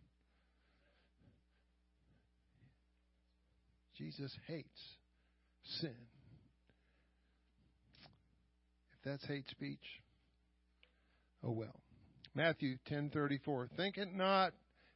Jesus 3.97 4.31
hates 4.47 4.79
sin. 5.81 5.95
If 8.93 8.99
that's 9.05 9.25
hate 9.25 9.49
speech, 9.49 9.79
oh 11.43 11.51
well. 11.51 11.81
Matthew 12.33 12.77
10:34 12.89 13.69
Think 13.75 13.97
it 13.97 14.13
not 14.13 14.53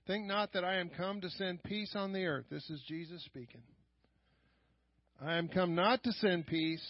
think 0.08 0.26
not 0.26 0.54
that 0.54 0.64
I 0.64 0.76
am 0.78 0.90
come 0.90 1.22
to 1.22 1.30
send 1.32 1.64
peace 1.64 1.94
on 1.96 2.14
the 2.14 2.26
earth. 2.26 2.46
This 2.50 2.70
is 2.70 2.82
Jesus 2.88 3.24
speaking. 3.26 3.62
I 5.22 5.36
am 5.36 5.48
come 5.48 5.76
not 5.76 6.04
to 6.04 6.12
send 6.14 6.48
peace, 6.48 6.84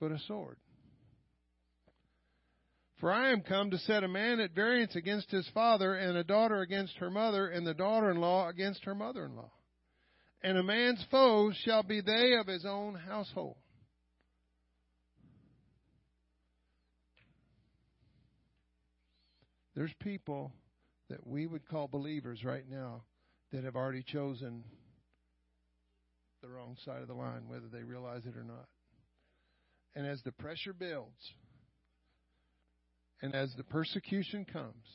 but 0.00 0.12
a 0.12 0.18
sword. 0.26 0.56
For 3.00 3.12
I 3.12 3.32
am 3.32 3.42
come 3.42 3.70
to 3.70 3.78
set 3.78 4.04
a 4.04 4.08
man 4.08 4.38
at 4.38 4.54
variance 4.54 4.94
against 4.94 5.30
his 5.30 5.48
father, 5.52 5.94
and 5.94 6.16
a 6.16 6.24
daughter 6.24 6.60
against 6.60 6.96
her 6.98 7.10
mother, 7.10 7.48
and 7.48 7.66
the 7.66 7.74
daughter 7.74 8.10
in 8.10 8.18
law 8.18 8.48
against 8.48 8.84
her 8.84 8.94
mother 8.94 9.24
in 9.24 9.36
law. 9.36 9.50
And 10.42 10.56
a 10.56 10.62
man's 10.62 11.04
foes 11.10 11.56
shall 11.64 11.82
be 11.82 12.00
they 12.00 12.34
of 12.40 12.46
his 12.46 12.64
own 12.64 12.94
household. 12.94 13.56
There's 19.74 19.92
people 20.00 20.52
that 21.12 21.26
we 21.26 21.46
would 21.46 21.68
call 21.68 21.88
believers 21.88 22.42
right 22.42 22.64
now 22.70 23.02
that 23.52 23.64
have 23.64 23.76
already 23.76 24.02
chosen 24.02 24.64
the 26.40 26.48
wrong 26.48 26.74
side 26.86 27.02
of 27.02 27.08
the 27.08 27.14
line, 27.14 27.42
whether 27.48 27.66
they 27.70 27.82
realize 27.82 28.24
it 28.24 28.34
or 28.34 28.42
not. 28.42 28.66
And 29.94 30.06
as 30.06 30.22
the 30.22 30.32
pressure 30.32 30.72
builds, 30.72 31.10
and 33.20 33.34
as 33.34 33.52
the 33.58 33.62
persecution 33.62 34.46
comes, 34.50 34.86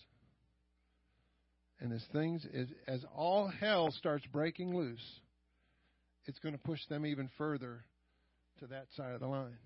and 1.80 1.94
as 1.94 2.04
things, 2.12 2.48
as, 2.88 3.06
all 3.16 3.48
hell 3.48 3.92
starts 3.92 4.26
breaking 4.34 4.76
loose, 4.76 5.20
it's 6.26 6.40
going 6.40 6.56
to 6.56 6.60
push 6.60 6.80
them 6.90 7.06
even 7.06 7.30
further 7.38 7.86
to 8.60 8.68
that 8.68 8.88
side 8.96 9.14
of 9.14 9.20
the 9.20 9.28
line. 9.28 9.60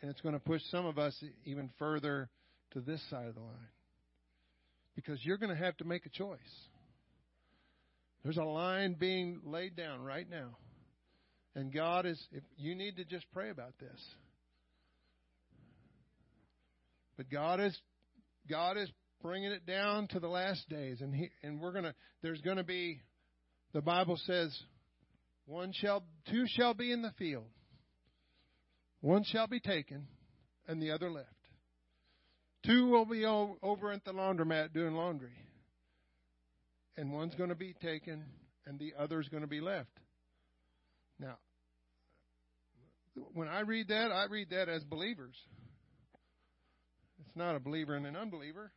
And 0.00 0.08
it's 0.08 0.20
going 0.20 0.34
to 0.34 0.40
push 0.40 0.62
some 0.70 0.86
of 0.86 0.96
us 0.96 1.20
even 1.44 1.70
further 1.76 2.30
to 2.70 2.80
this 2.80 3.02
side 3.10 3.26
of 3.26 3.34
the 3.34 3.40
line. 3.40 3.68
Because 4.94 5.24
you're 5.24 5.38
going 5.38 5.54
to 5.54 5.62
have 5.62 5.76
to 5.78 5.84
make 5.84 6.06
a 6.06 6.10
choice. 6.10 6.38
There's 8.22 8.36
a 8.36 8.44
line 8.44 8.94
being 8.98 9.40
laid 9.44 9.76
down 9.76 10.02
right 10.02 10.28
now. 10.28 10.56
And 11.54 11.72
God 11.72 12.06
is, 12.06 12.20
if 12.32 12.42
you 12.56 12.74
need 12.74 12.96
to 12.96 13.04
just 13.04 13.26
pray 13.32 13.50
about 13.50 13.74
this. 13.78 14.00
But 17.16 17.30
God 17.30 17.60
is, 17.60 17.76
God 18.48 18.76
is 18.76 18.90
bringing 19.22 19.52
it 19.52 19.66
down 19.66 20.08
to 20.08 20.20
the 20.20 20.28
last 20.28 20.68
days, 20.68 21.00
and 21.00 21.14
he, 21.14 21.30
and 21.42 21.60
we're 21.60 21.72
gonna. 21.72 21.94
There's 22.22 22.40
going 22.40 22.56
to 22.56 22.64
be, 22.64 23.00
the 23.72 23.82
Bible 23.82 24.18
says, 24.26 24.56
one 25.46 25.72
shall, 25.72 26.02
two 26.30 26.44
shall 26.46 26.74
be 26.74 26.90
in 26.90 27.02
the 27.02 27.12
field, 27.18 27.46
one 29.00 29.24
shall 29.24 29.46
be 29.46 29.60
taken, 29.60 30.06
and 30.66 30.80
the 30.80 30.92
other 30.92 31.10
left. 31.10 31.28
Two 32.64 32.88
will 32.88 33.04
be 33.04 33.24
over 33.24 33.90
at 33.92 34.04
the 34.04 34.12
laundromat 34.12 34.72
doing 34.72 34.94
laundry, 34.94 35.36
and 36.96 37.12
one's 37.12 37.34
going 37.34 37.48
to 37.48 37.56
be 37.56 37.74
taken, 37.82 38.24
and 38.66 38.78
the 38.78 38.92
other's 38.98 39.28
going 39.28 39.42
to 39.42 39.48
be 39.48 39.60
left. 39.60 39.90
Now, 41.18 41.38
when 43.34 43.48
I 43.48 43.60
read 43.60 43.88
that, 43.88 44.12
I 44.12 44.26
read 44.30 44.50
that 44.50 44.68
as 44.68 44.84
believers. 44.84 45.34
It's 47.20 47.36
not 47.36 47.56
a 47.56 47.60
believer 47.60 47.94
and 47.94 48.06
an 48.06 48.16
unbeliever. 48.16 48.70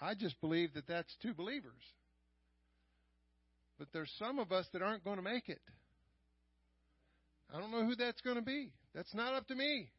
I 0.00 0.14
just 0.14 0.40
believe 0.40 0.74
that 0.74 0.88
that's 0.88 1.14
two 1.22 1.32
believers. 1.32 1.82
But 3.78 3.88
there's 3.92 4.12
some 4.18 4.38
of 4.40 4.50
us 4.50 4.66
that 4.72 4.82
aren't 4.82 5.04
going 5.04 5.16
to 5.16 5.22
make 5.22 5.48
it. 5.48 5.60
I 7.54 7.60
don't 7.60 7.70
know 7.70 7.84
who 7.84 7.94
that's 7.94 8.20
going 8.20 8.36
to 8.36 8.42
be. 8.42 8.72
That's 8.94 9.14
not 9.14 9.34
up 9.34 9.46
to 9.48 9.54
me. 9.54 9.90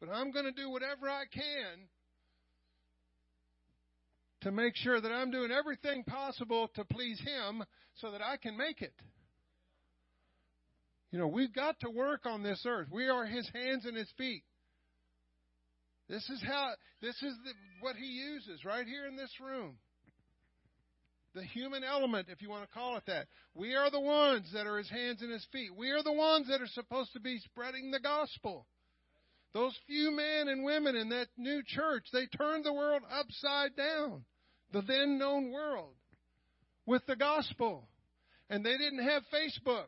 But 0.00 0.08
I'm 0.10 0.30
going 0.32 0.44
to 0.44 0.52
do 0.52 0.70
whatever 0.70 1.08
I 1.08 1.24
can 1.32 1.88
to 4.42 4.52
make 4.52 4.76
sure 4.76 5.00
that 5.00 5.10
I'm 5.10 5.30
doing 5.30 5.50
everything 5.50 6.04
possible 6.04 6.70
to 6.74 6.84
please 6.84 7.18
Him 7.20 7.64
so 7.96 8.10
that 8.10 8.20
I 8.20 8.36
can 8.36 8.56
make 8.56 8.82
it. 8.82 8.94
You 11.10 11.18
know, 11.18 11.28
we've 11.28 11.54
got 11.54 11.80
to 11.80 11.90
work 11.90 12.26
on 12.26 12.42
this 12.42 12.62
earth. 12.66 12.88
We 12.90 13.08
are 13.08 13.24
His 13.24 13.48
hands 13.54 13.86
and 13.86 13.96
His 13.96 14.10
feet. 14.18 14.42
This 16.08 16.28
is 16.28 16.42
how, 16.46 16.72
this 17.00 17.14
is 17.14 17.34
the, 17.44 17.52
what 17.80 17.96
He 17.96 18.06
uses 18.06 18.64
right 18.64 18.86
here 18.86 19.06
in 19.06 19.16
this 19.16 19.30
room. 19.40 19.76
The 21.34 21.44
human 21.44 21.82
element, 21.82 22.28
if 22.30 22.42
you 22.42 22.50
want 22.50 22.68
to 22.68 22.74
call 22.74 22.96
it 22.96 23.04
that. 23.06 23.26
We 23.54 23.74
are 23.74 23.90
the 23.90 24.00
ones 24.00 24.50
that 24.52 24.66
are 24.66 24.76
His 24.76 24.90
hands 24.90 25.22
and 25.22 25.32
His 25.32 25.46
feet. 25.50 25.70
We 25.74 25.90
are 25.90 26.02
the 26.02 26.12
ones 26.12 26.48
that 26.48 26.60
are 26.60 26.66
supposed 26.66 27.12
to 27.14 27.20
be 27.20 27.38
spreading 27.38 27.90
the 27.90 28.00
gospel. 28.00 28.66
Those 29.54 29.78
few 29.86 30.10
men 30.10 30.48
and 30.48 30.64
women 30.64 30.96
in 30.96 31.10
that 31.10 31.28
new 31.36 31.62
church, 31.64 32.04
they 32.12 32.26
turned 32.26 32.64
the 32.64 32.72
world 32.72 33.02
upside 33.08 33.76
down 33.76 34.24
the 34.72 34.82
then 34.82 35.16
known 35.16 35.52
world 35.52 35.94
with 36.86 37.06
the 37.06 37.14
gospel. 37.14 37.88
And 38.50 38.66
they 38.66 38.76
didn't 38.76 39.02
have 39.08 39.22
Facebook. 39.32 39.86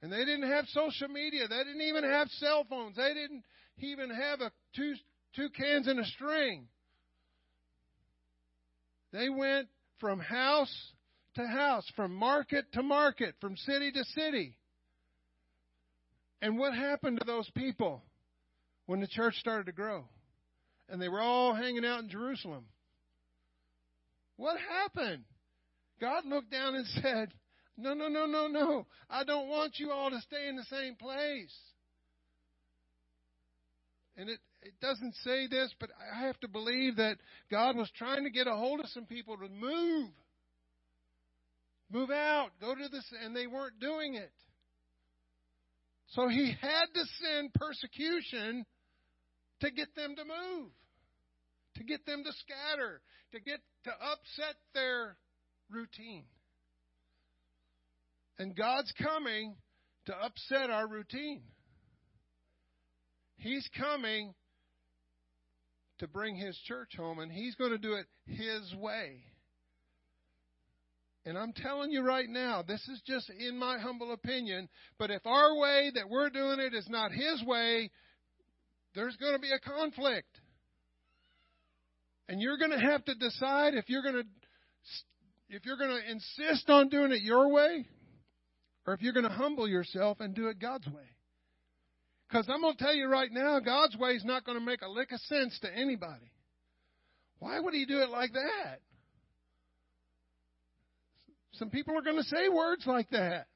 And 0.00 0.10
they 0.10 0.24
didn't 0.24 0.50
have 0.50 0.64
social 0.68 1.08
media. 1.08 1.46
They 1.46 1.58
didn't 1.58 1.82
even 1.82 2.02
have 2.02 2.28
cell 2.30 2.66
phones. 2.68 2.96
They 2.96 3.12
didn't 3.12 3.44
even 3.78 4.08
have 4.10 4.40
a 4.40 4.50
two, 4.74 4.94
two 5.36 5.50
cans 5.50 5.86
and 5.86 6.00
a 6.00 6.04
string. 6.06 6.66
They 9.12 9.28
went 9.28 9.68
from 10.00 10.18
house 10.18 10.74
to 11.34 11.46
house, 11.46 11.84
from 11.94 12.14
market 12.14 12.64
to 12.72 12.82
market, 12.82 13.34
from 13.40 13.56
city 13.58 13.92
to 13.92 14.04
city. 14.04 14.56
And 16.42 16.58
what 16.58 16.74
happened 16.74 17.20
to 17.20 17.24
those 17.24 17.48
people 17.56 18.02
when 18.84 19.00
the 19.00 19.06
church 19.06 19.36
started 19.36 19.64
to 19.66 19.72
grow? 19.72 20.04
and 20.92 21.00
they 21.00 21.08
were 21.08 21.22
all 21.22 21.54
hanging 21.54 21.86
out 21.86 22.00
in 22.00 22.10
Jerusalem. 22.10 22.66
What 24.36 24.58
happened? 24.60 25.24
God 26.00 26.26
looked 26.26 26.50
down 26.50 26.74
and 26.74 26.86
said, 27.02 27.32
No, 27.78 27.94
no, 27.94 28.08
no, 28.08 28.26
no, 28.26 28.46
no. 28.46 28.86
I 29.08 29.24
don't 29.24 29.48
want 29.48 29.78
you 29.78 29.90
all 29.90 30.10
to 30.10 30.20
stay 30.20 30.48
in 30.48 30.56
the 30.56 30.64
same 30.64 30.94
place. 30.94 31.54
And 34.18 34.28
it, 34.28 34.38
it 34.60 34.74
doesn't 34.82 35.14
say 35.24 35.46
this, 35.46 35.74
but 35.80 35.88
I 36.14 36.26
have 36.26 36.38
to 36.40 36.48
believe 36.48 36.96
that 36.96 37.16
God 37.50 37.76
was 37.76 37.90
trying 37.96 38.24
to 38.24 38.30
get 38.30 38.46
a 38.46 38.54
hold 38.54 38.80
of 38.80 38.86
some 38.90 39.06
people 39.06 39.38
to 39.38 39.48
move. 39.48 40.10
Move 41.90 42.10
out. 42.10 42.50
Go 42.60 42.74
to 42.74 42.88
this. 42.90 43.04
And 43.24 43.34
they 43.34 43.46
weren't 43.46 43.80
doing 43.80 44.14
it. 44.16 44.30
So 46.12 46.28
he 46.28 46.54
had 46.60 46.86
to 46.94 47.04
send 47.20 47.54
persecution 47.54 48.66
to 49.60 49.70
get 49.70 49.94
them 49.96 50.14
to 50.16 50.24
move, 50.24 50.70
to 51.76 51.84
get 51.84 52.04
them 52.04 52.22
to 52.24 52.32
scatter, 52.32 53.00
to 53.32 53.40
get 53.40 53.60
to 53.84 53.90
upset 53.90 54.56
their 54.74 55.16
routine. 55.70 56.24
And 58.38 58.54
God's 58.54 58.92
coming 59.02 59.56
to 60.06 60.14
upset 60.14 60.68
our 60.68 60.86
routine. 60.86 61.42
He's 63.36 63.66
coming 63.78 64.34
to 65.98 66.08
bring 66.08 66.36
his 66.36 66.58
church 66.66 66.90
home, 66.96 67.20
and 67.20 67.32
he's 67.32 67.54
going 67.54 67.70
to 67.70 67.78
do 67.78 67.94
it 67.94 68.06
his 68.26 68.74
way. 68.76 69.24
And 71.24 71.38
I'm 71.38 71.52
telling 71.52 71.92
you 71.92 72.02
right 72.02 72.28
now, 72.28 72.62
this 72.62 72.80
is 72.88 73.00
just 73.06 73.30
in 73.30 73.56
my 73.56 73.78
humble 73.78 74.12
opinion, 74.12 74.68
but 74.98 75.10
if 75.10 75.24
our 75.24 75.56
way 75.56 75.92
that 75.94 76.08
we're 76.10 76.30
doing 76.30 76.58
it 76.58 76.74
is 76.74 76.88
not 76.88 77.12
his 77.12 77.42
way, 77.44 77.90
there's 78.94 79.16
going 79.16 79.34
to 79.34 79.38
be 79.38 79.52
a 79.52 79.60
conflict. 79.60 80.28
And 82.28 82.40
you're 82.40 82.58
going 82.58 82.72
to 82.72 82.80
have 82.80 83.04
to 83.04 83.14
decide 83.14 83.74
if 83.74 83.88
you're 83.88 84.02
going 84.02 84.22
to 84.22 84.24
if 85.48 85.66
you're 85.66 85.76
going 85.76 85.90
to 85.90 86.10
insist 86.10 86.70
on 86.70 86.88
doing 86.88 87.12
it 87.12 87.20
your 87.20 87.52
way 87.52 87.86
or 88.86 88.94
if 88.94 89.02
you're 89.02 89.12
going 89.12 89.28
to 89.28 89.32
humble 89.32 89.68
yourself 89.68 90.18
and 90.20 90.34
do 90.34 90.48
it 90.48 90.58
God's 90.58 90.86
way. 90.86 91.04
Because 92.26 92.46
I'm 92.48 92.62
going 92.62 92.74
to 92.74 92.82
tell 92.82 92.94
you 92.94 93.06
right 93.06 93.30
now, 93.30 93.60
God's 93.60 93.96
way 93.98 94.12
is 94.12 94.24
not 94.24 94.46
going 94.46 94.58
to 94.58 94.64
make 94.64 94.80
a 94.80 94.88
lick 94.88 95.12
of 95.12 95.20
sense 95.20 95.58
to 95.60 95.68
anybody. 95.70 96.32
Why 97.38 97.60
would 97.60 97.74
He 97.74 97.84
do 97.84 97.98
it 97.98 98.08
like 98.08 98.32
that? 98.32 98.80
Some 101.54 101.70
people 101.70 101.96
are 101.96 102.02
going 102.02 102.16
to 102.16 102.24
say 102.24 102.48
words 102.48 102.86
like 102.86 103.10
that. 103.10 103.46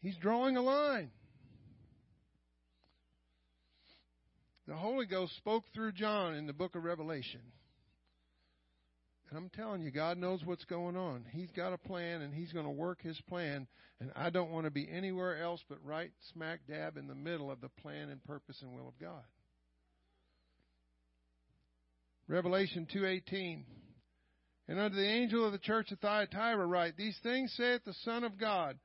He's 0.00 0.16
drawing 0.16 0.56
a 0.56 0.62
line. 0.62 1.10
The 4.66 4.74
Holy 4.74 5.06
Ghost 5.06 5.36
spoke 5.36 5.64
through 5.74 5.92
John 5.92 6.34
in 6.34 6.46
the 6.46 6.52
book 6.52 6.74
of 6.74 6.84
Revelation. 6.84 7.40
And 9.28 9.38
I'm 9.38 9.48
telling 9.50 9.80
you, 9.80 9.90
God 9.90 10.18
knows 10.18 10.44
what's 10.44 10.64
going 10.64 10.96
on. 10.96 11.24
He's 11.30 11.50
got 11.52 11.72
a 11.72 11.78
plan, 11.78 12.20
and 12.22 12.34
He's 12.34 12.52
going 12.52 12.66
to 12.66 12.70
work 12.70 13.00
His 13.02 13.20
plan. 13.28 13.66
And 14.00 14.12
I 14.14 14.30
don't 14.30 14.50
want 14.50 14.66
to 14.66 14.70
be 14.70 14.88
anywhere 14.90 15.42
else 15.42 15.60
but 15.68 15.78
right 15.84 16.10
smack 16.32 16.60
dab 16.68 16.96
in 16.96 17.06
the 17.06 17.14
middle 17.14 17.50
of 17.50 17.60
the 17.60 17.68
plan 17.68 18.08
and 18.08 18.22
purpose 18.24 18.60
and 18.60 18.72
will 18.72 18.88
of 18.88 18.98
God. 19.00 19.22
Revelation 22.32 22.86
2:18. 22.86 23.66
And 24.66 24.78
unto 24.78 24.96
the 24.96 25.06
angel 25.06 25.44
of 25.44 25.52
the 25.52 25.58
church 25.58 25.92
of 25.92 25.98
Thyatira 25.98 26.64
write, 26.64 26.96
These 26.96 27.18
things 27.18 27.52
saith 27.52 27.84
the 27.84 27.92
Son 27.92 28.24
of 28.24 28.38
God, 28.38 28.78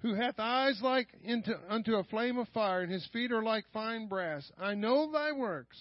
who 0.00 0.12
hath 0.12 0.38
eyes 0.38 0.82
like 0.82 1.08
into, 1.22 1.58
unto 1.72 1.94
a 1.94 2.04
flame 2.04 2.36
of 2.36 2.46
fire, 2.50 2.82
and 2.82 2.92
his 2.92 3.06
feet 3.06 3.32
are 3.32 3.42
like 3.42 3.64
fine 3.72 4.06
brass. 4.06 4.52
I 4.58 4.74
know 4.74 5.10
thy 5.10 5.32
works, 5.32 5.78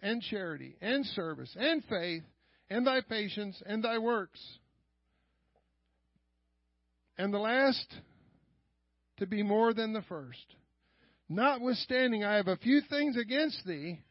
and 0.00 0.20
charity, 0.20 0.76
and 0.82 1.06
service, 1.06 1.56
and 1.58 1.82
faith, 1.86 2.24
and 2.68 2.86
thy 2.86 3.00
patience, 3.00 3.62
and 3.64 3.82
thy 3.82 3.96
works. 3.96 4.58
And 7.16 7.32
the 7.32 7.38
last 7.38 7.86
to 9.16 9.26
be 9.26 9.42
more 9.42 9.72
than 9.72 9.94
the 9.94 10.02
first. 10.02 10.54
Notwithstanding, 11.26 12.22
I 12.22 12.36
have 12.36 12.48
a 12.48 12.56
few 12.58 12.82
things 12.82 13.16
against 13.16 13.64
thee. 13.66 14.02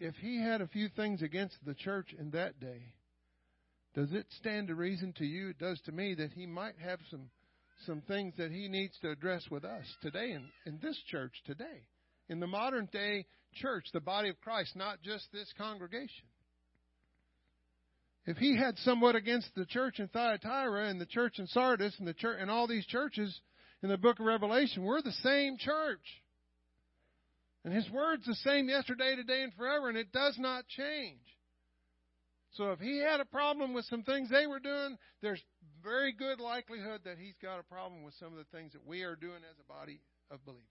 If, 0.00 0.16
he 0.16 0.40
had 0.42 0.62
a 0.62 0.66
few 0.66 0.88
things 0.88 1.22
against 1.22 1.56
the 1.64 1.74
church 1.74 2.14
in 2.18 2.30
that 2.30 2.58
day, 2.58 2.94
does 3.94 4.12
it 4.12 4.26
stand 4.38 4.68
to 4.68 4.74
reason 4.74 5.12
to 5.18 5.24
you? 5.24 5.50
It 5.50 5.58
does 5.58 5.80
to 5.82 5.92
me 5.92 6.14
that 6.14 6.32
he 6.32 6.46
might 6.46 6.78
have 6.82 7.00
some 7.10 7.30
some 7.86 8.02
things 8.02 8.34
that 8.36 8.50
he 8.50 8.68
needs 8.68 8.98
to 9.00 9.10
address 9.10 9.42
with 9.50 9.64
us 9.64 9.84
today 10.02 10.32
in, 10.32 10.48
in 10.66 10.78
this 10.82 10.98
church 11.08 11.32
today. 11.46 11.86
In 12.28 12.40
the 12.40 12.46
modern 12.46 12.88
day 12.92 13.26
church, 13.54 13.86
the 13.92 14.00
body 14.00 14.28
of 14.28 14.40
Christ, 14.40 14.76
not 14.76 15.02
just 15.02 15.26
this 15.32 15.52
congregation. 15.56 16.26
If 18.26 18.36
he 18.36 18.56
had 18.56 18.76
somewhat 18.78 19.16
against 19.16 19.48
the 19.56 19.64
church 19.64 19.98
in 19.98 20.08
Thyatira 20.08 20.88
and 20.88 21.00
the 21.00 21.06
church 21.06 21.38
in 21.38 21.46
Sardis 21.46 21.94
and 21.98 22.06
the 22.06 22.14
church 22.14 22.38
and 22.40 22.50
all 22.50 22.66
these 22.66 22.86
churches 22.86 23.40
in 23.82 23.88
the 23.88 23.96
book 23.96 24.20
of 24.20 24.26
Revelation, 24.26 24.84
we're 24.84 25.02
the 25.02 25.12
same 25.22 25.56
church. 25.58 26.04
And 27.64 27.74
his 27.74 27.88
word's 27.90 28.26
the 28.26 28.34
same 28.36 28.68
yesterday, 28.68 29.16
today, 29.16 29.42
and 29.42 29.52
forever, 29.54 29.88
and 29.88 29.98
it 29.98 30.12
does 30.12 30.36
not 30.38 30.66
change. 30.68 31.20
So 32.52 32.72
if 32.72 32.80
he 32.80 32.98
had 32.98 33.20
a 33.20 33.24
problem 33.24 33.74
with 33.74 33.84
some 33.84 34.02
things 34.02 34.28
they 34.30 34.46
were 34.46 34.60
doing, 34.60 34.96
there's 35.22 35.42
very 35.84 36.12
good 36.12 36.40
likelihood 36.40 37.02
that 37.04 37.18
he's 37.18 37.36
got 37.40 37.60
a 37.60 37.62
problem 37.62 38.02
with 38.02 38.14
some 38.14 38.32
of 38.32 38.38
the 38.38 38.56
things 38.56 38.72
that 38.72 38.86
we 38.86 39.02
are 39.02 39.14
doing 39.14 39.42
as 39.48 39.56
a 39.60 39.72
body 39.72 40.00
of 40.30 40.44
believers. 40.44 40.64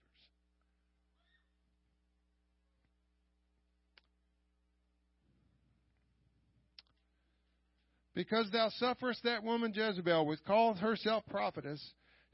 Because 8.14 8.50
thou 8.50 8.68
sufferest 8.76 9.22
that 9.22 9.44
woman 9.44 9.72
Jezebel, 9.74 10.26
which 10.26 10.44
calleth 10.44 10.78
herself 10.78 11.24
prophetess, 11.30 11.80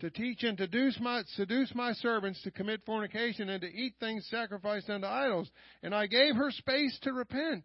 to 0.01 0.11
teach 0.11 0.43
and 0.43 0.59
to 0.59 0.65
seduce 0.65 1.01
my, 1.01 1.23
seduce 1.37 1.75
my 1.75 1.93
servants 1.95 2.43
to 2.43 2.51
commit 2.51 2.85
fornication 2.85 3.49
and 3.49 3.63
to 3.63 3.69
eat 3.69 3.95
things 3.99 4.27
sacrificed 4.31 4.91
unto 4.91 5.07
idols. 5.07 5.51
And 5.83 5.95
I 5.95 6.07
gave 6.07 6.37
her 6.37 6.51
space 6.51 6.99
to 7.03 7.13
repent 7.13 7.65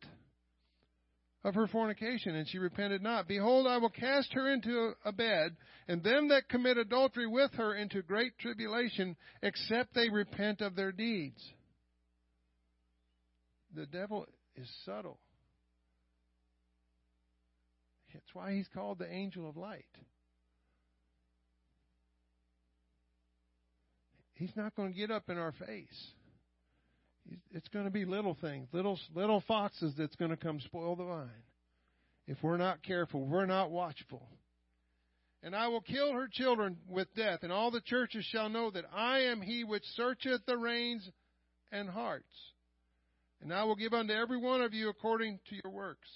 of 1.43 1.55
her 1.55 1.67
fornication, 1.67 2.35
and 2.35 2.47
she 2.47 2.59
repented 2.59 3.01
not. 3.01 3.27
Behold, 3.27 3.65
I 3.65 3.77
will 3.77 3.89
cast 3.89 4.31
her 4.33 4.51
into 4.51 4.91
a 5.03 5.11
bed, 5.11 5.55
and 5.87 6.03
them 6.03 6.29
that 6.29 6.47
commit 6.49 6.77
adultery 6.77 7.27
with 7.27 7.51
her 7.55 7.73
into 7.73 8.03
great 8.03 8.37
tribulation, 8.37 9.15
except 9.41 9.93
they 9.93 10.09
repent 10.09 10.61
of 10.61 10.75
their 10.75 10.91
deeds. 10.91 11.41
The 13.75 13.87
devil 13.87 14.27
is 14.55 14.69
subtle. 14.85 15.19
That's 18.13 18.33
why 18.33 18.53
he's 18.53 18.67
called 18.73 18.99
the 18.99 19.11
angel 19.11 19.49
of 19.49 19.57
light. 19.57 19.85
He's 24.41 24.55
not 24.55 24.75
going 24.75 24.91
to 24.91 24.97
get 24.97 25.11
up 25.11 25.29
in 25.29 25.37
our 25.37 25.51
face. 25.51 26.07
It's 27.51 27.67
going 27.67 27.85
to 27.85 27.91
be 27.91 28.05
little 28.05 28.35
things, 28.41 28.67
little 28.73 28.97
little 29.13 29.43
foxes 29.47 29.93
that's 29.95 30.15
going 30.15 30.31
to 30.31 30.37
come 30.37 30.59
spoil 30.59 30.95
the 30.95 31.03
vine. 31.03 31.29
If 32.25 32.37
we're 32.41 32.57
not 32.57 32.81
careful, 32.81 33.23
we're 33.23 33.45
not 33.45 33.69
watchful. 33.69 34.27
And 35.43 35.55
I 35.55 35.67
will 35.67 35.81
kill 35.81 36.13
her 36.13 36.27
children 36.27 36.77
with 36.89 37.13
death, 37.15 37.43
and 37.43 37.51
all 37.51 37.69
the 37.69 37.81
churches 37.81 38.25
shall 38.31 38.49
know 38.49 38.71
that 38.71 38.85
I 38.91 39.19
am 39.25 39.43
he 39.43 39.63
which 39.63 39.83
searcheth 39.95 40.41
the 40.47 40.57
reins 40.57 41.07
and 41.71 41.87
hearts. 41.87 42.33
And 43.43 43.53
I 43.53 43.65
will 43.65 43.75
give 43.75 43.93
unto 43.93 44.11
every 44.11 44.37
one 44.37 44.63
of 44.63 44.73
you 44.73 44.89
according 44.89 45.39
to 45.49 45.55
your 45.63 45.71
works. 45.71 46.09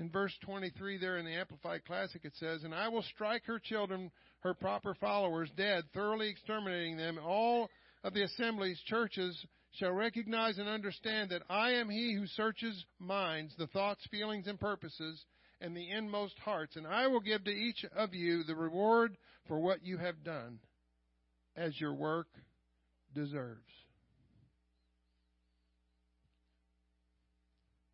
in 0.00 0.08
verse 0.08 0.32
23 0.40 0.98
there 0.98 1.18
in 1.18 1.26
the 1.26 1.34
Amplified 1.34 1.84
Classic, 1.84 2.22
it 2.24 2.32
says, 2.36 2.64
And 2.64 2.74
I 2.74 2.88
will 2.88 3.02
strike 3.02 3.44
her 3.44 3.58
children, 3.58 4.10
her 4.40 4.54
proper 4.54 4.94
followers, 4.94 5.50
dead, 5.56 5.84
thoroughly 5.94 6.28
exterminating 6.28 6.96
them. 6.96 7.18
All 7.22 7.68
of 8.02 8.14
the 8.14 8.22
assemblies, 8.22 8.80
churches, 8.86 9.38
shall 9.72 9.92
recognize 9.92 10.58
and 10.58 10.68
understand 10.68 11.30
that 11.30 11.42
I 11.48 11.72
am 11.72 11.88
he 11.88 12.14
who 12.14 12.26
searches 12.26 12.84
minds, 12.98 13.54
the 13.56 13.68
thoughts, 13.68 14.04
feelings, 14.10 14.46
and 14.46 14.58
purposes, 14.58 15.24
and 15.60 15.76
the 15.76 15.90
inmost 15.90 16.38
hearts. 16.38 16.76
And 16.76 16.86
I 16.86 17.06
will 17.06 17.20
give 17.20 17.44
to 17.44 17.50
each 17.50 17.84
of 17.94 18.14
you 18.14 18.42
the 18.42 18.56
reward 18.56 19.16
for 19.46 19.60
what 19.60 19.84
you 19.84 19.98
have 19.98 20.24
done, 20.24 20.58
as 21.56 21.78
your 21.80 21.94
work 21.94 22.28
deserves. 23.14 23.60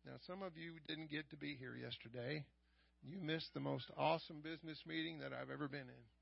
Now, 0.05 0.13
some 0.25 0.41
of 0.41 0.55
you 0.55 0.73
didn't 0.87 1.11
get 1.11 1.29
to 1.31 1.35
be 1.35 1.57
here 1.59 1.75
yesterday. 1.75 2.45
You 3.03 3.19
missed 3.19 3.53
the 3.53 3.59
most 3.59 3.85
awesome 3.97 4.41
business 4.41 4.79
meeting 4.87 5.19
that 5.19 5.33
I've 5.33 5.51
ever 5.51 5.67
been 5.67 5.81
in. 5.81 6.16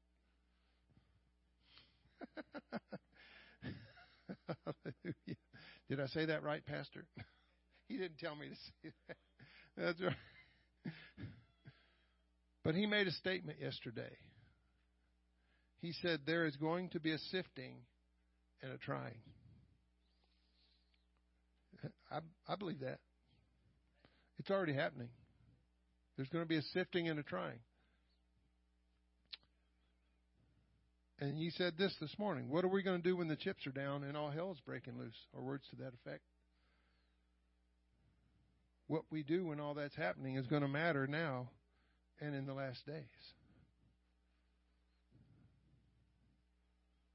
Did 5.89 5.99
I 5.99 6.07
say 6.07 6.25
that 6.25 6.43
right, 6.43 6.65
Pastor? 6.65 7.05
he 7.87 7.97
didn't 7.97 8.17
tell 8.17 8.35
me 8.35 8.49
to 8.49 8.55
say 8.55 8.91
that. 9.07 9.17
That's 9.77 10.01
right. 10.01 10.15
But 12.63 12.73
he 12.73 12.87
made 12.87 13.07
a 13.07 13.11
statement 13.11 13.59
yesterday. 13.61 14.17
He 15.81 15.93
said, 16.01 16.21
There 16.25 16.45
is 16.45 16.55
going 16.55 16.89
to 16.89 16.99
be 16.99 17.11
a 17.11 17.19
sifting 17.29 17.75
and 18.63 18.71
a 18.71 18.77
trying. 18.77 19.19
I, 22.11 22.19
I 22.47 22.55
believe 22.55 22.79
that. 22.79 22.99
It's 24.39 24.49
already 24.49 24.73
happening. 24.73 25.09
There's 26.15 26.29
going 26.29 26.43
to 26.43 26.49
be 26.49 26.57
a 26.57 26.63
sifting 26.73 27.07
and 27.07 27.19
a 27.19 27.23
trying. 27.23 27.59
And 31.19 31.39
you 31.39 31.51
said 31.51 31.73
this 31.77 31.95
this 32.01 32.13
morning. 32.19 32.49
What 32.49 32.65
are 32.65 32.69
we 32.69 32.83
going 32.83 33.01
to 33.01 33.07
do 33.07 33.15
when 33.15 33.27
the 33.27 33.35
chips 33.35 33.65
are 33.65 33.71
down 33.71 34.03
and 34.03 34.17
all 34.17 34.29
hell 34.29 34.51
is 34.51 34.59
breaking 34.65 34.97
loose? 34.97 35.15
Or 35.33 35.41
words 35.41 35.63
to 35.69 35.77
that 35.77 35.93
effect. 35.93 36.23
What 38.87 39.03
we 39.09 39.23
do 39.23 39.45
when 39.45 39.59
all 39.59 39.73
that's 39.73 39.95
happening 39.95 40.35
is 40.35 40.45
going 40.47 40.61
to 40.61 40.67
matter 40.67 41.07
now 41.07 41.49
and 42.19 42.35
in 42.35 42.45
the 42.45 42.53
last 42.53 42.85
days. 42.85 43.03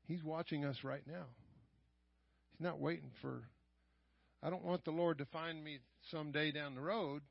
He's 0.08 0.24
watching 0.24 0.64
us 0.64 0.76
right 0.82 1.06
now. 1.06 1.26
He's 2.50 2.64
not 2.64 2.80
waiting 2.80 3.12
for. 3.22 3.44
I 4.42 4.50
don't 4.50 4.64
want 4.64 4.84
the 4.84 4.90
Lord 4.90 5.18
to 5.18 5.26
find 5.26 5.62
me 5.62 5.78
someday 6.10 6.50
down 6.50 6.74
the 6.74 6.80
road 6.80 7.22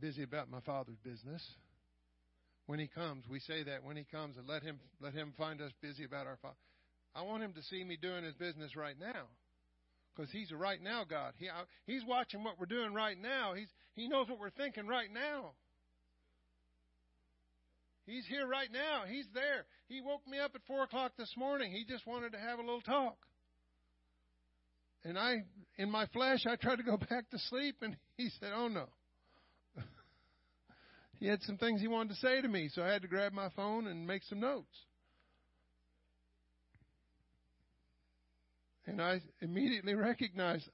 busy 0.00 0.22
about 0.22 0.50
my 0.50 0.60
father's 0.60 0.98
business. 1.02 1.42
When 2.66 2.78
he 2.78 2.86
comes, 2.86 3.24
we 3.28 3.40
say 3.40 3.62
that 3.64 3.84
when 3.84 3.96
he 3.96 4.04
comes 4.04 4.36
and 4.38 4.48
let 4.48 4.62
him 4.62 4.80
let 5.00 5.12
him 5.12 5.34
find 5.36 5.60
us 5.60 5.70
busy 5.82 6.04
about 6.04 6.26
our 6.26 6.38
father. 6.40 6.56
I 7.14 7.22
want 7.22 7.42
him 7.42 7.52
to 7.52 7.62
see 7.62 7.84
me 7.84 7.96
doing 8.00 8.24
his 8.24 8.34
business 8.34 8.74
right 8.74 8.98
now. 8.98 9.28
Because 10.14 10.30
he's 10.30 10.50
a 10.52 10.56
right 10.56 10.80
now 10.80 11.04
God. 11.08 11.32
He, 11.38 11.48
he's 11.86 12.04
watching 12.06 12.44
what 12.44 12.58
we're 12.58 12.66
doing 12.66 12.94
right 12.94 13.20
now. 13.20 13.54
He's, 13.54 13.68
he 13.94 14.08
knows 14.08 14.28
what 14.28 14.38
we're 14.38 14.50
thinking 14.50 14.86
right 14.86 15.08
now. 15.12 15.52
He's 18.06 18.26
here 18.26 18.46
right 18.46 18.70
now. 18.70 19.02
He's 19.08 19.26
there. 19.34 19.64
He 19.88 20.00
woke 20.00 20.26
me 20.28 20.38
up 20.38 20.52
at 20.54 20.60
4 20.66 20.84
o'clock 20.84 21.12
this 21.18 21.32
morning. 21.36 21.72
He 21.72 21.84
just 21.84 22.06
wanted 22.06 22.32
to 22.32 22.38
have 22.38 22.58
a 22.58 22.62
little 22.62 22.82
talk. 22.82 23.16
And 25.04 25.18
I, 25.18 25.44
in 25.78 25.90
my 25.90 26.06
flesh, 26.06 26.44
I 26.46 26.56
tried 26.56 26.76
to 26.76 26.82
go 26.82 26.96
back 27.10 27.30
to 27.30 27.38
sleep, 27.50 27.76
and 27.82 27.96
he 28.16 28.30
said, 28.40 28.52
Oh 28.54 28.68
no. 28.68 28.86
He 31.24 31.30
had 31.30 31.42
some 31.44 31.56
things 31.56 31.80
he 31.80 31.88
wanted 31.88 32.10
to 32.10 32.16
say 32.16 32.42
to 32.42 32.48
me, 32.48 32.68
so 32.68 32.82
I 32.82 32.88
had 32.88 33.00
to 33.00 33.08
grab 33.08 33.32
my 33.32 33.48
phone 33.56 33.86
and 33.86 34.06
make 34.06 34.24
some 34.24 34.40
notes. 34.40 34.76
And 38.86 39.00
I 39.00 39.22
immediately 39.40 39.94
recognized, 39.94 40.68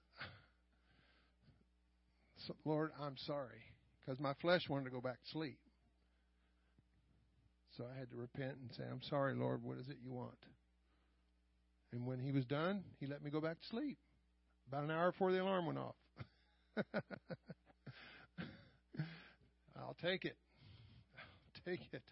Lord, 2.64 2.90
I'm 3.00 3.16
sorry, 3.16 3.62
because 4.00 4.18
my 4.18 4.34
flesh 4.42 4.68
wanted 4.68 4.86
to 4.86 4.90
go 4.90 5.00
back 5.00 5.22
to 5.22 5.30
sleep. 5.30 5.60
So 7.76 7.84
I 7.84 7.96
had 7.96 8.10
to 8.10 8.16
repent 8.16 8.56
and 8.60 8.72
say, 8.76 8.82
I'm 8.90 9.02
sorry, 9.08 9.36
Lord, 9.36 9.62
what 9.62 9.78
is 9.78 9.88
it 9.88 9.98
you 10.02 10.10
want? 10.10 10.34
And 11.92 12.04
when 12.04 12.18
he 12.18 12.32
was 12.32 12.44
done, 12.44 12.82
he 12.98 13.06
let 13.06 13.22
me 13.22 13.30
go 13.30 13.40
back 13.40 13.60
to 13.60 13.66
sleep. 13.68 13.98
About 14.66 14.82
an 14.82 14.90
hour 14.90 15.12
before 15.12 15.30
the 15.30 15.40
alarm 15.40 15.66
went 15.66 15.78
off. 15.78 15.94
I'll 19.80 19.96
take 20.02 20.24
it. 20.24 20.36
I'll 21.18 21.62
take 21.72 21.80
it. 21.92 22.02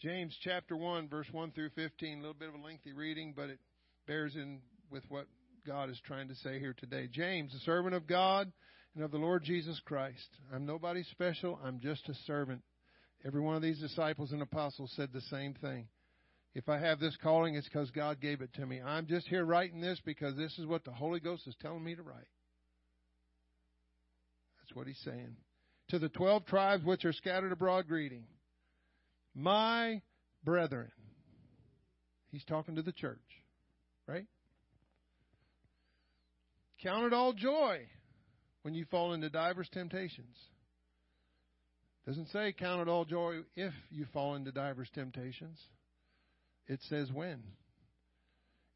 James 0.00 0.36
chapter 0.42 0.76
1, 0.76 1.08
verse 1.08 1.26
1 1.30 1.52
through 1.52 1.70
15, 1.70 2.18
a 2.18 2.20
little 2.20 2.34
bit 2.34 2.48
of 2.48 2.54
a 2.54 2.64
lengthy 2.64 2.92
reading, 2.92 3.34
but 3.36 3.50
it 3.50 3.58
bears 4.06 4.34
in 4.34 4.60
with 4.90 5.04
what 5.08 5.26
God 5.66 5.90
is 5.90 6.00
trying 6.06 6.28
to 6.28 6.34
say 6.36 6.58
here 6.58 6.74
today. 6.76 7.06
James, 7.12 7.54
a 7.54 7.58
servant 7.60 7.94
of 7.94 8.06
God 8.06 8.50
and 8.94 9.04
of 9.04 9.10
the 9.10 9.18
Lord 9.18 9.44
Jesus 9.44 9.80
Christ. 9.84 10.28
I'm 10.52 10.64
nobody 10.64 11.02
special, 11.10 11.60
I'm 11.62 11.80
just 11.80 12.08
a 12.08 12.14
servant. 12.26 12.62
Every 13.26 13.40
one 13.40 13.56
of 13.56 13.62
these 13.62 13.78
disciples 13.78 14.32
and 14.32 14.40
apostles 14.40 14.92
said 14.96 15.10
the 15.12 15.20
same 15.20 15.54
thing. 15.54 15.88
If 16.54 16.68
I 16.68 16.78
have 16.78 16.98
this 16.98 17.16
calling, 17.22 17.54
it's 17.54 17.68
because 17.68 17.90
God 17.90 18.20
gave 18.20 18.40
it 18.40 18.52
to 18.54 18.66
me. 18.66 18.80
I'm 18.80 19.06
just 19.06 19.28
here 19.28 19.44
writing 19.44 19.80
this 19.80 20.00
because 20.04 20.36
this 20.36 20.58
is 20.58 20.66
what 20.66 20.84
the 20.84 20.90
Holy 20.90 21.20
Ghost 21.20 21.46
is 21.46 21.54
telling 21.60 21.84
me 21.84 21.94
to 21.94 22.02
write. 22.02 22.26
That's 24.58 24.74
what 24.74 24.86
he's 24.86 25.00
saying. 25.04 25.36
To 25.90 25.98
the 25.98 26.08
twelve 26.08 26.46
tribes 26.46 26.84
which 26.84 27.04
are 27.04 27.12
scattered 27.12 27.52
abroad, 27.52 27.88
greeting. 27.88 28.24
My 29.34 30.02
brethren. 30.44 30.92
He's 32.30 32.44
talking 32.44 32.76
to 32.76 32.82
the 32.82 32.92
church, 32.92 33.18
right? 34.06 34.26
Count 36.80 37.06
it 37.06 37.12
all 37.12 37.32
joy 37.32 37.80
when 38.62 38.74
you 38.74 38.84
fall 38.88 39.14
into 39.14 39.28
divers 39.30 39.68
temptations. 39.72 40.36
Doesn't 42.06 42.28
say 42.28 42.54
count 42.56 42.82
it 42.82 42.88
all 42.88 43.04
joy 43.04 43.40
if 43.56 43.74
you 43.90 44.06
fall 44.12 44.36
into 44.36 44.52
divers 44.52 44.88
temptations. 44.94 45.58
It 46.68 46.78
says 46.88 47.10
when. 47.12 47.42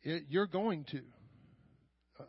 It, 0.02 0.24
you're 0.28 0.48
going 0.48 0.84
to. 0.90 1.00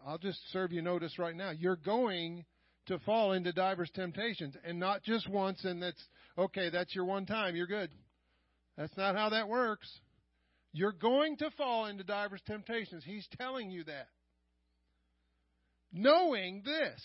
I'll 0.05 0.19
just 0.19 0.39
serve 0.51 0.71
you 0.71 0.83
notice 0.83 1.17
right 1.17 1.35
now. 1.35 1.49
You're 1.49 1.75
going 1.75 2.45
to 2.87 2.99
fall 2.99 3.33
into 3.33 3.51
divers 3.51 3.89
temptations, 3.93 4.55
and 4.63 4.79
not 4.79 5.03
just 5.03 5.29
once, 5.29 5.63
and 5.63 5.81
that's 5.81 6.03
okay, 6.37 6.69
that's 6.69 6.93
your 6.93 7.05
one 7.05 7.25
time, 7.25 7.55
you're 7.55 7.67
good. 7.67 7.89
That's 8.77 8.95
not 8.97 9.15
how 9.15 9.29
that 9.29 9.47
works. 9.47 9.89
You're 10.73 10.91
going 10.91 11.37
to 11.37 11.49
fall 11.51 11.85
into 11.85 12.03
divers 12.03 12.41
temptations. 12.45 13.03
He's 13.05 13.27
telling 13.37 13.71
you 13.71 13.85
that. 13.85 14.07
Knowing 15.93 16.61
this, 16.65 17.01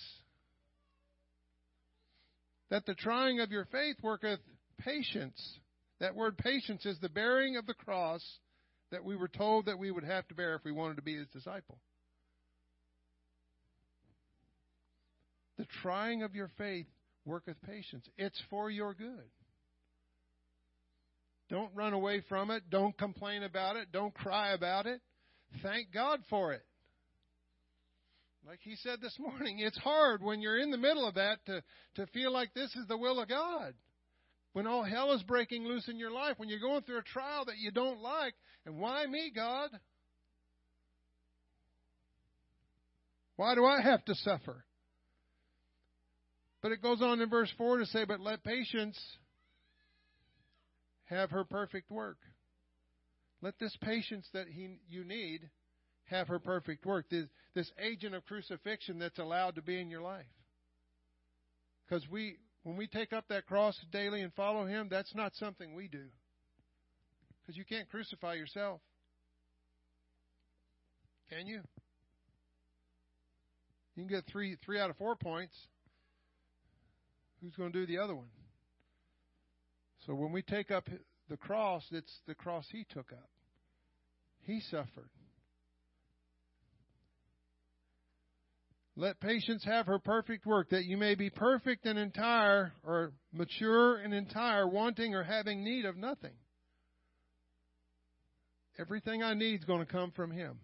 that 2.71 2.87
the 2.87 2.95
trying 2.95 3.41
of 3.41 3.53
your 3.53 3.67
faith 3.67 3.97
worketh 4.03 4.41
patience. 4.79 5.41
That 6.01 6.17
word 6.17 6.39
patience 6.39 6.85
is 6.87 6.99
the 6.99 7.09
bearing 7.09 7.57
of 7.57 7.67
the 7.67 7.75
cross 7.75 8.25
that 8.91 9.05
we 9.05 9.17
were 9.17 9.29
told 9.29 9.67
that 9.67 9.79
we 9.79 9.91
would 9.91 10.05
have 10.05 10.27
to 10.29 10.35
bear 10.35 10.55
if 10.55 10.65
we 10.65 10.73
wanted 10.73 10.97
to 10.97 11.03
be 11.03 11.17
his 11.17 11.29
disciple. 11.29 11.79
The 15.61 15.67
trying 15.83 16.23
of 16.23 16.35
your 16.35 16.49
faith 16.57 16.87
worketh 17.27 17.61
patience. 17.61 18.09
It's 18.17 18.43
for 18.49 18.71
your 18.71 18.95
good. 18.95 19.29
Don't 21.51 21.71
run 21.75 21.93
away 21.93 22.23
from 22.31 22.51
it. 22.51 22.63
Don't 22.71 22.97
complain 22.97 23.43
about 23.43 23.77
it. 23.77 23.93
Don't 23.93 24.15
cry 24.15 24.53
about 24.53 24.87
it. 24.87 25.03
Thank 25.63 25.93
God 25.93 26.21
for 26.31 26.55
it. 26.55 26.63
Like 28.49 28.61
he 28.63 28.75
said 28.77 29.03
this 29.03 29.15
morning, 29.19 29.59
it's 29.59 29.77
hard 29.77 30.23
when 30.23 30.41
you're 30.41 30.57
in 30.57 30.71
the 30.71 30.79
middle 30.79 31.07
of 31.07 31.17
that 31.17 31.45
to, 31.45 31.63
to 31.97 32.07
feel 32.07 32.33
like 32.33 32.55
this 32.55 32.75
is 32.75 32.87
the 32.89 32.97
will 32.97 33.21
of 33.21 33.29
God. 33.29 33.75
When 34.55 34.67
all 34.67 34.83
hell 34.83 35.13
is 35.13 35.23
breaking 35.25 35.67
loose 35.67 35.89
in 35.89 35.99
your 35.99 36.11
life, 36.11 36.39
when 36.39 36.49
you're 36.49 36.59
going 36.59 36.85
through 36.85 37.01
a 37.01 37.03
trial 37.03 37.45
that 37.45 37.59
you 37.59 37.71
don't 37.71 38.01
like, 38.01 38.33
and 38.65 38.79
why 38.79 39.05
me, 39.05 39.31
God? 39.37 39.69
Why 43.37 43.55
do 43.55 43.67
I 43.67 43.83
have 43.83 44.03
to 44.07 44.15
suffer? 44.15 44.65
But 46.63 46.73
it 46.73 46.83
goes 46.83 47.01
on 47.01 47.21
in 47.21 47.31
verse 47.31 47.53
4 47.57 47.79
to 47.79 47.87
say, 47.87 48.05
But 48.05 48.21
let 48.21 48.45
patience 48.45 48.99
have 51.05 51.31
her 51.31 51.45
perfect 51.45 51.91
work. 51.91 52.19
Let 53.43 53.59
this 53.59 53.77
patience 53.81 54.27
that 54.35 54.47
he, 54.49 54.77
you 54.89 55.05
need 55.05 55.49
have 56.05 56.29
her 56.29 56.39
perfect 56.39 56.85
work. 56.85 57.07
This, 57.11 57.27
this 57.55 57.71
agent 57.83 58.15
of 58.15 58.27
crucifixion 58.27 58.99
that's 58.99 59.19
allowed 59.19 59.55
to 59.55 59.63
be 59.63 59.81
in 59.81 59.89
your 59.89 60.03
life. 60.03 60.27
Because 61.89 62.07
we, 62.09 62.37
when 62.63 62.77
we 62.77 62.87
take 62.87 63.13
up 63.13 63.25
that 63.29 63.47
cross 63.47 63.77
daily 63.91 64.21
and 64.21 64.33
follow 64.35 64.67
Him, 64.67 64.89
that's 64.91 65.15
not 65.15 65.35
something 65.37 65.75
we 65.75 65.89
do. 65.89 66.05
Because 67.41 67.57
you 67.57 67.65
can't 67.65 67.89
crucify 67.89 68.35
yourself. 68.35 68.81
Can 71.31 71.47
you? 71.47 71.61
You 73.97 74.07
can 74.07 74.09
get 74.09 74.25
three 74.31 74.57
three 74.65 74.81
out 74.81 74.91
of 74.91 74.97
four 74.97 75.17
points. 75.17 75.55
Who's 77.43 77.55
going 77.55 77.73
to 77.73 77.79
do 77.79 77.87
the 77.87 78.03
other 78.03 78.15
one? 78.15 78.29
So 80.07 80.15
when 80.15 80.33
we 80.33 80.43
take 80.43 80.71
up 80.71 80.89
the 81.29 81.37
cross, 81.37 81.85
it's 81.91 82.13
the 82.27 82.35
cross 82.35 82.67
He 82.71 82.85
took 82.91 83.13
up. 83.13 83.31
He 84.43 84.61
suffered. 84.71 85.11
Let 88.97 89.21
patience 89.21 89.65
have 89.65 89.87
her 89.87 89.99
perfect 89.99 90.45
work, 90.45 90.71
that 90.71 90.85
you 90.85 90.97
may 90.97 91.15
be 91.15 91.31
perfect 91.31 91.87
and 91.87 91.99
entire, 91.99 92.73
or 92.85 93.13
mature 93.33 93.97
and 93.97 94.13
entire, 94.13 94.69
wanting 94.69 95.15
or 95.15 95.23
having 95.23 95.65
need 95.65 95.85
of 95.85 95.97
nothing. 95.97 96.35
Everything 98.79 99.23
I 99.23 99.35
need 99.35 99.61
is 99.61 99.65
going 99.65 99.85
to 99.85 99.91
come 99.91 100.11
from 100.11 100.31
Him. 100.31 100.59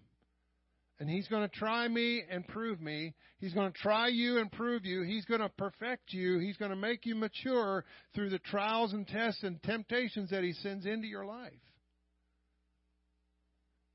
And 0.98 1.10
He's 1.10 1.28
going 1.28 1.48
to 1.48 1.54
try 1.54 1.86
me 1.88 2.22
and 2.30 2.46
prove 2.48 2.80
me. 2.80 3.14
He's 3.38 3.52
going 3.52 3.70
to 3.70 3.78
try 3.78 4.08
you 4.08 4.38
and 4.38 4.50
prove 4.50 4.84
you. 4.84 5.02
He's 5.02 5.26
going 5.26 5.40
to 5.40 5.50
perfect 5.50 6.12
you. 6.12 6.38
He's 6.38 6.56
going 6.56 6.70
to 6.70 6.76
make 6.76 7.04
you 7.04 7.14
mature 7.14 7.84
through 8.14 8.30
the 8.30 8.38
trials 8.38 8.92
and 8.92 9.06
tests 9.06 9.42
and 9.42 9.62
temptations 9.62 10.30
that 10.30 10.42
He 10.42 10.52
sends 10.54 10.86
into 10.86 11.06
your 11.06 11.26
life. 11.26 11.52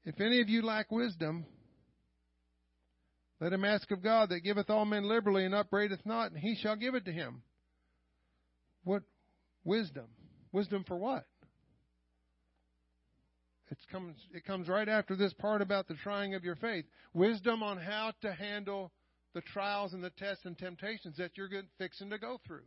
If 0.04 0.20
any 0.20 0.42
of 0.42 0.50
you 0.50 0.64
lack 0.64 0.92
wisdom, 0.92 1.46
let 3.40 3.54
him 3.54 3.66
ask 3.66 3.90
of 3.92 4.04
God 4.04 4.30
that 4.30 4.42
giveth 4.42 4.70
all 4.70 4.86
men 4.86 5.04
liberally 5.04 5.46
and 5.46 5.56
upbraideth 5.56 6.06
not, 6.06 6.32
and 6.32 6.40
he 6.40 6.56
shall 6.56 6.76
give 6.76 6.96
it 6.96 7.06
to 7.06 7.12
him. 7.12 7.42
What 8.84 9.04
wisdom? 9.64 10.06
Wisdom 10.52 10.84
for 10.88 10.98
what? 10.98 11.26
It 13.72 13.78
comes, 13.90 14.18
it 14.34 14.46
comes 14.46 14.68
right 14.68 14.90
after 14.90 15.16
this 15.16 15.34
part 15.34 15.62
about 15.62 15.88
the 15.88 15.96
trying 15.96 16.36
of 16.36 16.44
your 16.44 16.58
faith. 16.58 16.86
Wisdom 17.14 17.64
on 17.64 17.78
how 17.78 18.12
to 18.22 18.34
handle 18.34 18.92
the 19.34 19.42
trials 19.42 19.94
and 19.94 20.04
the 20.04 20.10
tests 20.10 20.46
and 20.46 20.58
temptations 20.58 21.16
that 21.18 21.32
you're 21.38 21.48
fixing 21.78 22.10
to 22.10 22.18
go 22.18 22.38
through. 22.46 22.66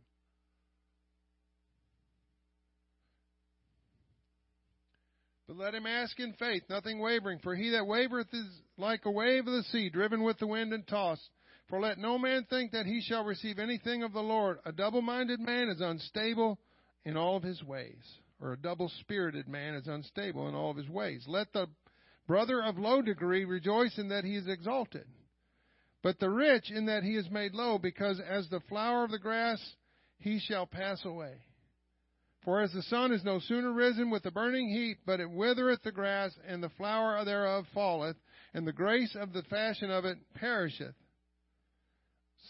But 5.47 5.57
let 5.57 5.75
him 5.75 5.85
ask 5.85 6.19
in 6.19 6.33
faith, 6.33 6.63
nothing 6.69 6.99
wavering. 6.99 7.37
For 7.43 7.53
he 7.53 7.69
that 7.71 7.85
wavereth 7.85 8.33
is 8.33 8.47
like 8.77 9.05
a 9.05 9.11
wave 9.11 9.45
of 9.45 9.53
the 9.53 9.63
sea, 9.71 9.89
driven 9.89 10.23
with 10.23 10.39
the 10.39 10.47
wind 10.47 10.73
and 10.73 10.87
tossed. 10.87 11.29
For 11.69 11.79
let 11.79 11.99
no 11.99 12.17
man 12.17 12.47
think 12.49 12.71
that 12.71 12.87
he 12.87 13.01
shall 13.01 13.23
receive 13.23 13.59
anything 13.59 14.01
of 14.01 14.11
the 14.11 14.23
Lord. 14.23 14.57
A 14.65 14.71
double 14.71 15.03
minded 15.03 15.39
man 15.39 15.69
is 15.69 15.81
unstable 15.81 16.57
in 17.03 17.15
all 17.15 17.37
of 17.37 17.43
his 17.43 17.63
ways. 17.63 18.03
Or 18.41 18.53
a 18.53 18.57
double 18.57 18.89
spirited 18.99 19.47
man 19.47 19.75
is 19.75 19.87
unstable 19.87 20.47
in 20.47 20.55
all 20.55 20.71
of 20.71 20.77
his 20.77 20.89
ways. 20.89 21.23
Let 21.27 21.53
the 21.53 21.67
brother 22.27 22.61
of 22.61 22.77
low 22.77 23.01
degree 23.01 23.45
rejoice 23.45 23.97
in 23.97 24.09
that 24.09 24.25
he 24.25 24.35
is 24.35 24.47
exalted. 24.47 25.05
But 26.03 26.19
the 26.19 26.29
rich 26.29 26.69
in 26.69 26.85
that 26.85 27.03
he 27.03 27.15
is 27.15 27.29
made 27.31 27.53
low, 27.53 27.79
because 27.79 28.19
as 28.19 28.47
the 28.49 28.59
flower 28.69 29.03
of 29.03 29.11
the 29.11 29.19
grass 29.19 29.59
he 30.19 30.39
shall 30.39 30.67
pass 30.67 31.03
away. 31.03 31.37
For 32.43 32.61
as 32.61 32.71
the 32.73 32.83
sun 32.83 33.11
is 33.11 33.23
no 33.23 33.39
sooner 33.39 33.73
risen 33.73 34.11
with 34.11 34.21
the 34.21 34.29
burning 34.29 34.69
heat, 34.69 34.97
but 35.05 35.19
it 35.19 35.29
withereth 35.29 35.81
the 35.81 35.91
grass, 35.91 36.31
and 36.47 36.61
the 36.61 36.69
flower 36.69 37.23
thereof 37.25 37.65
falleth, 37.73 38.17
and 38.53 38.67
the 38.67 38.71
grace 38.71 39.15
of 39.19 39.33
the 39.33 39.41
fashion 39.43 39.89
of 39.89 40.05
it 40.05 40.19
perisheth. 40.35 40.93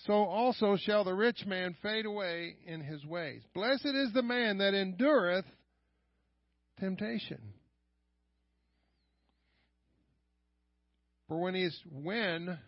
So 0.05 0.13
also 0.13 0.75
shall 0.75 1.05
the 1.05 1.13
rich 1.13 1.45
man 1.45 1.75
fade 1.81 2.05
away 2.05 2.57
in 2.65 2.81
his 2.81 3.05
ways. 3.05 3.41
Blessed 3.53 3.85
is 3.85 4.11
the 4.11 4.21
man 4.21 4.57
that 4.57 4.73
endureth 4.73 5.45
temptation. 6.79 7.41
For 11.27 11.39
when 11.39 11.55
he 11.55 11.63
is 11.63 11.79
when 11.91 12.59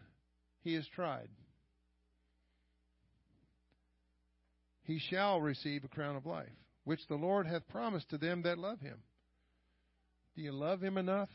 he 0.64 0.76
is 0.76 0.88
tried, 0.96 1.30
he 4.84 5.00
shall 5.10 5.40
receive 5.40 5.84
a 5.84 5.88
crown 5.88 6.16
of 6.16 6.26
life 6.26 6.48
which 6.88 7.06
the 7.10 7.16
Lord 7.16 7.46
hath 7.46 7.68
promised 7.68 8.10
to 8.12 8.18
them 8.18 8.44
that 8.44 8.58
love 8.58 8.80
him. 8.80 8.98
Do 10.36 10.42
you 10.42 10.54
love 10.54 10.82
him 10.82 10.98
enough 10.98 11.30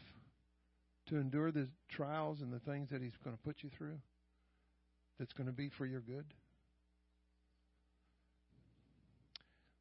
to 1.09 1.17
endure 1.17 1.53
the 1.53 1.69
trials 1.91 2.41
and 2.41 2.51
the 2.51 2.61
things 2.61 2.89
that 2.91 3.03
he's 3.03 3.17
going 3.23 3.37
to 3.37 3.43
put 3.43 3.57
you 3.61 3.69
through? 3.77 3.99
That's 5.19 5.35
going 5.35 5.49
to 5.49 5.53
be 5.53 5.71
for 5.77 5.85
your 5.85 6.01
good? 6.01 6.25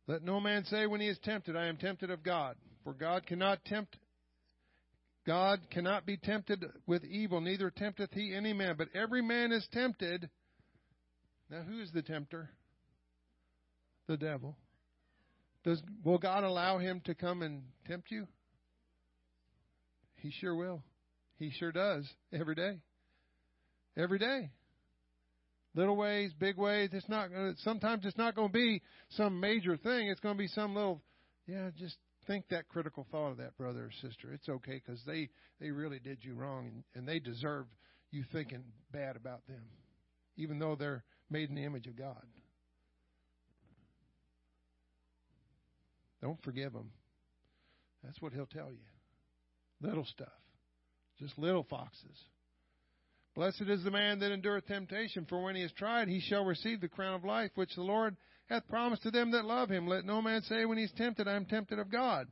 Let 0.07 0.23
no 0.23 0.41
man 0.41 0.65
say 0.65 0.87
when 0.87 0.99
he 0.99 1.07
is 1.07 1.17
tempted, 1.23 1.55
I 1.55 1.67
am 1.67 1.77
tempted 1.77 2.11
of 2.11 2.21
God. 2.21 2.57
For 2.84 2.93
God 2.93 3.25
cannot 3.25 3.63
tempt 3.65 3.97
God 5.25 5.59
cannot 5.69 6.05
be 6.05 6.17
tempted 6.17 6.65
with 6.88 7.03
evil, 7.03 7.41
neither 7.41 7.69
tempteth 7.69 8.11
he 8.11 8.34
any 8.36 8.53
man. 8.53 8.75
But 8.77 8.88
every 8.95 9.21
man 9.21 9.51
is 9.51 9.67
tempted. 9.71 10.29
Now, 11.49 11.61
who 11.61 11.79
is 11.79 11.91
the 11.91 12.01
tempter? 12.01 12.49
The 14.07 14.17
devil. 14.17 14.57
Does 15.63 15.82
will 16.03 16.17
God 16.17 16.43
allow 16.43 16.79
him 16.79 17.01
to 17.05 17.13
come 17.13 17.43
and 17.43 17.63
tempt 17.88 18.09
you? 18.09 18.27
He 20.15 20.32
sure 20.32 20.55
will. 20.55 20.82
He 21.38 21.51
sure 21.51 21.71
does 21.71 22.07
every 22.34 22.55
day. 22.55 22.79
Every 23.95 24.17
day. 24.17 24.49
Little 25.75 25.95
ways, 25.95 26.32
big 26.39 26.57
ways. 26.57 26.89
It's 26.93 27.07
not. 27.07 27.29
Sometimes 27.57 28.05
it's 28.05 28.17
not 28.17 28.36
going 28.36 28.49
to 28.49 28.53
be 28.53 28.82
some 29.11 29.39
major 29.39 29.77
thing. 29.77 30.07
It's 30.07 30.19
going 30.19 30.36
to 30.36 30.39
be 30.39 30.47
some 30.47 30.73
little. 30.73 31.01
Yeah, 31.47 31.69
just 31.77 31.95
think 32.28 32.45
that 32.49 32.67
critical 32.67 33.05
thought 33.11 33.32
of 33.32 33.38
that 33.38 33.57
brother 33.57 33.86
or 33.86 33.91
sister. 34.07 34.34
It's 34.34 34.49
okay 34.49 34.82
because 34.86 35.01
they 35.05 35.30
they 35.59 35.72
really 35.72 35.99
did 35.99 36.19
you 36.22 36.34
wrong 36.34 36.67
and, 36.67 36.84
and 36.95 37.07
they 37.07 37.19
deserve 37.19 37.65
you 38.11 38.24
thinking 38.32 38.63
bad 38.91 39.15
about 39.15 39.45
them, 39.47 39.63
even 40.38 40.59
though 40.59 40.76
they're 40.76 41.03
made 41.30 41.49
in 41.49 41.55
the 41.55 41.63
image 41.63 41.88
of 41.88 41.95
God. 41.97 42.24
Don't 46.22 46.41
forgive 46.43 46.74
them. 46.74 46.91
That's 48.03 48.22
what 48.22 48.34
he'll 48.34 48.45
tell 48.45 48.72
you. 48.72 48.78
Little 49.82 50.05
stuff. 50.05 50.28
Just 51.19 51.38
little 51.38 51.65
foxes. 51.69 52.17
Blessed 53.34 53.63
is 53.67 53.84
the 53.84 53.91
man 53.91 54.19
that 54.19 54.32
endureth 54.32 54.67
temptation, 54.67 55.26
for 55.28 55.41
when 55.41 55.55
he 55.55 55.63
is 55.63 55.72
tried, 55.72 56.09
he 56.09 56.19
shall 56.19 56.43
receive 56.43 56.82
the 56.82 56.89
crown 56.89 57.15
of 57.15 57.24
life 57.24 57.51
which 57.55 57.74
the 57.76 57.82
Lord 57.82 58.17
hath 58.51 58.67
promised 58.67 59.03
to 59.03 59.11
them 59.11 59.31
that 59.31 59.45
love 59.45 59.69
him. 59.69 59.87
Let 59.87 60.05
no 60.05 60.21
man 60.21 60.41
say 60.43 60.65
when 60.65 60.77
he 60.77 60.83
is 60.83 60.91
tempted, 60.97 61.27
I 61.27 61.35
am 61.35 61.45
tempted 61.45 61.79
of 61.79 61.91
God. 61.91 62.27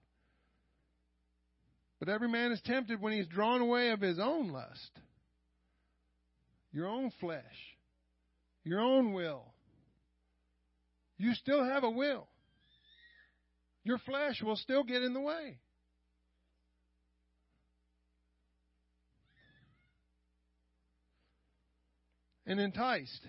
But 2.00 2.10
every 2.10 2.30
man 2.30 2.52
is 2.52 2.62
tempted 2.62 3.02
when 3.02 3.14
he 3.14 3.20
is 3.20 3.28
drawn 3.28 3.62
away 3.62 3.90
of 3.90 4.02
his 4.02 4.20
own 4.20 4.50
lust, 4.50 4.92
your 6.72 6.88
own 6.88 7.12
flesh, 7.20 7.44
your 8.64 8.80
own 8.80 9.14
will. 9.14 9.54
You 11.18 11.34
still 11.34 11.64
have 11.64 11.84
a 11.84 11.90
will 11.90 12.28
your 13.90 13.98
flesh 14.00 14.42
will 14.44 14.56
still 14.56 14.84
get 14.84 15.02
in 15.02 15.14
the 15.14 15.22
way. 15.22 15.58
and 22.46 22.60
enticed. 22.60 23.28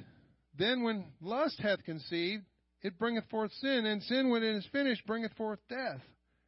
Then 0.59 0.83
when 0.83 1.05
lust 1.21 1.61
hath 1.61 1.85
conceived, 1.85 2.43
it 2.83 2.99
bringeth 2.99 3.29
forth 3.31 3.53
sin, 3.61 3.87
and 3.87 4.03
sin, 4.03 4.31
when 4.31 4.43
it 4.43 4.57
is 4.57 4.67
finished, 4.73 5.07
bringeth 5.07 5.35
forth 5.35 5.59
death. 5.69 6.01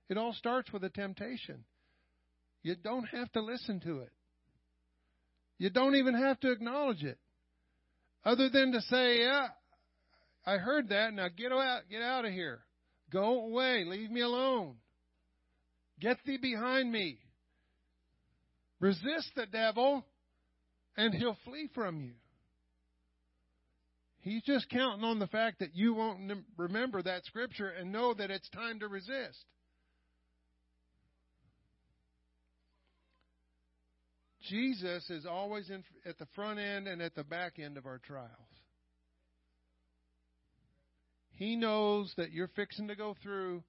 It 0.08 0.16
all 0.16 0.32
starts 0.32 0.72
with 0.72 0.84
a 0.84 0.90
temptation. 0.90 1.64
You 2.62 2.76
don't 2.76 3.04
have 3.04 3.30
to 3.32 3.40
listen 3.40 3.80
to 3.80 4.00
it. 4.00 4.12
You 5.58 5.70
don't 5.70 5.96
even 5.96 6.14
have 6.14 6.40
to 6.40 6.50
acknowledge 6.50 7.02
it. 7.02 7.18
Other 8.24 8.48
than 8.48 8.72
to 8.72 8.80
say, 8.82 9.20
yeah, 9.20 9.48
I 10.46 10.56
heard 10.56 10.88
that, 10.88 11.12
now 11.12 11.28
get 11.28 11.52
out, 11.52 11.82
get 11.90 12.02
out 12.02 12.24
of 12.24 12.32
here. 12.32 12.60
Go 13.10 13.46
away, 13.46 13.84
leave 13.86 14.10
me 14.10 14.22
alone. 14.22 14.76
Get 16.00 16.18
thee 16.24 16.38
behind 16.38 16.90
me. 16.90 17.18
Resist 18.80 19.30
the 19.36 19.46
devil, 19.46 20.04
and 20.96 21.14
he'll 21.14 21.36
flee 21.44 21.68
from 21.74 22.00
you. 22.00 22.14
He's 24.22 24.42
just 24.44 24.70
counting 24.70 25.04
on 25.04 25.18
the 25.18 25.26
fact 25.26 25.58
that 25.58 25.74
you 25.74 25.94
won't 25.94 26.44
remember 26.56 27.02
that 27.02 27.24
scripture 27.24 27.68
and 27.68 27.90
know 27.90 28.14
that 28.14 28.30
it's 28.30 28.48
time 28.50 28.78
to 28.78 28.88
resist. 28.88 29.44
Jesus 34.48 35.10
is 35.10 35.26
always 35.26 35.70
in, 35.70 35.82
at 36.06 36.18
the 36.18 36.26
front 36.36 36.60
end 36.60 36.86
and 36.86 37.02
at 37.02 37.16
the 37.16 37.24
back 37.24 37.58
end 37.58 37.76
of 37.76 37.84
our 37.84 37.98
trials. 37.98 38.30
He 41.32 41.56
knows 41.56 42.12
that 42.16 42.30
you're 42.30 42.50
fixing 42.54 42.86
to 42.88 42.94
go 42.94 43.16
through 43.24 43.64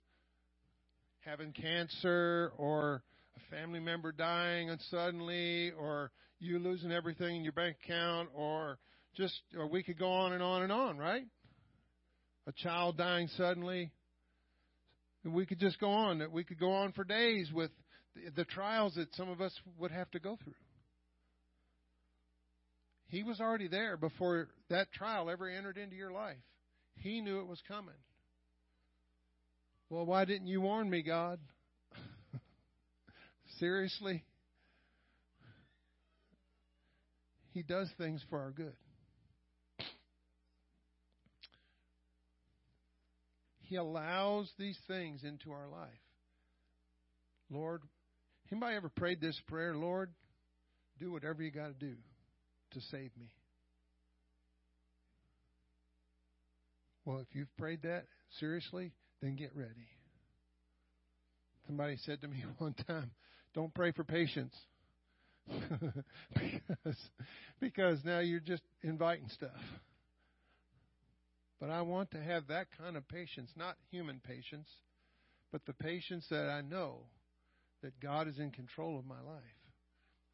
having 1.25 1.51
cancer 1.51 2.51
or 2.57 3.01
a 3.35 3.55
family 3.55 3.79
member 3.79 4.11
dying 4.11 4.69
suddenly 4.91 5.71
or 5.71 6.11
you 6.39 6.59
losing 6.59 6.91
everything 6.91 7.37
in 7.37 7.43
your 7.43 7.53
bank 7.53 7.77
account 7.83 8.29
or 8.35 8.77
just, 9.15 9.39
or 9.57 9.67
we 9.67 9.83
could 9.83 9.97
go 9.97 10.11
on 10.11 10.33
and 10.33 10.41
on 10.41 10.63
and 10.63 10.71
on, 10.71 10.97
right? 10.97 11.25
A 12.47 12.51
child 12.51 12.97
dying 12.97 13.27
suddenly. 13.37 13.91
We 15.23 15.45
could 15.45 15.59
just 15.59 15.79
go 15.79 15.89
on. 15.89 16.21
We 16.31 16.43
could 16.43 16.59
go 16.59 16.71
on 16.71 16.91
for 16.91 17.03
days 17.03 17.49
with 17.53 17.71
the, 18.15 18.43
the 18.43 18.45
trials 18.45 18.95
that 18.95 19.13
some 19.15 19.29
of 19.29 19.39
us 19.39 19.53
would 19.77 19.91
have 19.91 20.11
to 20.11 20.19
go 20.19 20.37
through. 20.43 20.53
He 23.07 23.23
was 23.23 23.39
already 23.39 23.67
there 23.67 23.95
before 23.95 24.49
that 24.69 24.91
trial 24.91 25.29
ever 25.29 25.47
entered 25.47 25.77
into 25.77 25.95
your 25.95 26.11
life. 26.11 26.37
He 26.95 27.21
knew 27.21 27.39
it 27.39 27.47
was 27.47 27.61
coming. 27.67 27.93
Well, 29.89 30.05
why 30.05 30.25
didn't 30.25 30.47
you 30.47 30.61
warn 30.61 30.89
me, 30.89 31.03
God? 31.03 31.39
Seriously? 33.59 34.23
He 37.53 37.61
does 37.61 37.87
things 37.99 38.23
for 38.29 38.39
our 38.39 38.49
good. 38.49 38.73
He 43.73 43.77
allows 43.77 44.51
these 44.59 44.77
things 44.85 45.23
into 45.23 45.51
our 45.51 45.67
life. 45.67 45.89
Lord, 47.49 47.81
anybody 48.51 48.75
ever 48.75 48.89
prayed 48.89 49.19
this 49.19 49.41
prayer? 49.47 49.75
Lord, 49.75 50.11
do 50.99 51.11
whatever 51.11 51.41
you 51.41 51.49
got 51.49 51.69
to 51.69 51.73
do 51.73 51.95
to 52.73 52.81
save 52.91 53.09
me. 53.19 53.33
Well, 57.03 57.17
if 57.17 57.25
you've 57.31 57.49
prayed 57.57 57.81
that 57.81 58.05
seriously, 58.39 58.91
then 59.23 59.35
get 59.35 59.55
ready. 59.55 59.87
Somebody 61.65 61.97
said 62.05 62.21
to 62.21 62.27
me 62.27 62.43
one 62.59 62.75
time, 62.87 63.09
don't 63.55 63.73
pray 63.73 63.91
for 63.91 64.03
patience. 64.03 64.53
because, 66.31 66.97
because 67.59 68.05
now 68.05 68.19
you're 68.19 68.39
just 68.39 68.61
inviting 68.83 69.29
stuff. 69.29 69.49
But 71.63 71.71
I 71.71 71.81
want 71.81 72.11
to 72.11 72.21
have 72.21 72.47
that 72.47 72.67
kind 72.77 72.97
of 72.97 73.07
patience, 73.07 73.49
not 73.55 73.77
human 73.89 74.19
patience, 74.19 74.67
but 75.49 75.65
the 75.65 75.71
patience 75.71 76.25
that 76.29 76.49
I 76.49 76.59
know 76.59 77.05
that 77.81 78.01
God 78.01 78.27
is 78.27 78.37
in 78.37 78.51
control 78.51 78.99
of 78.99 79.05
my 79.05 79.21
life. 79.21 79.41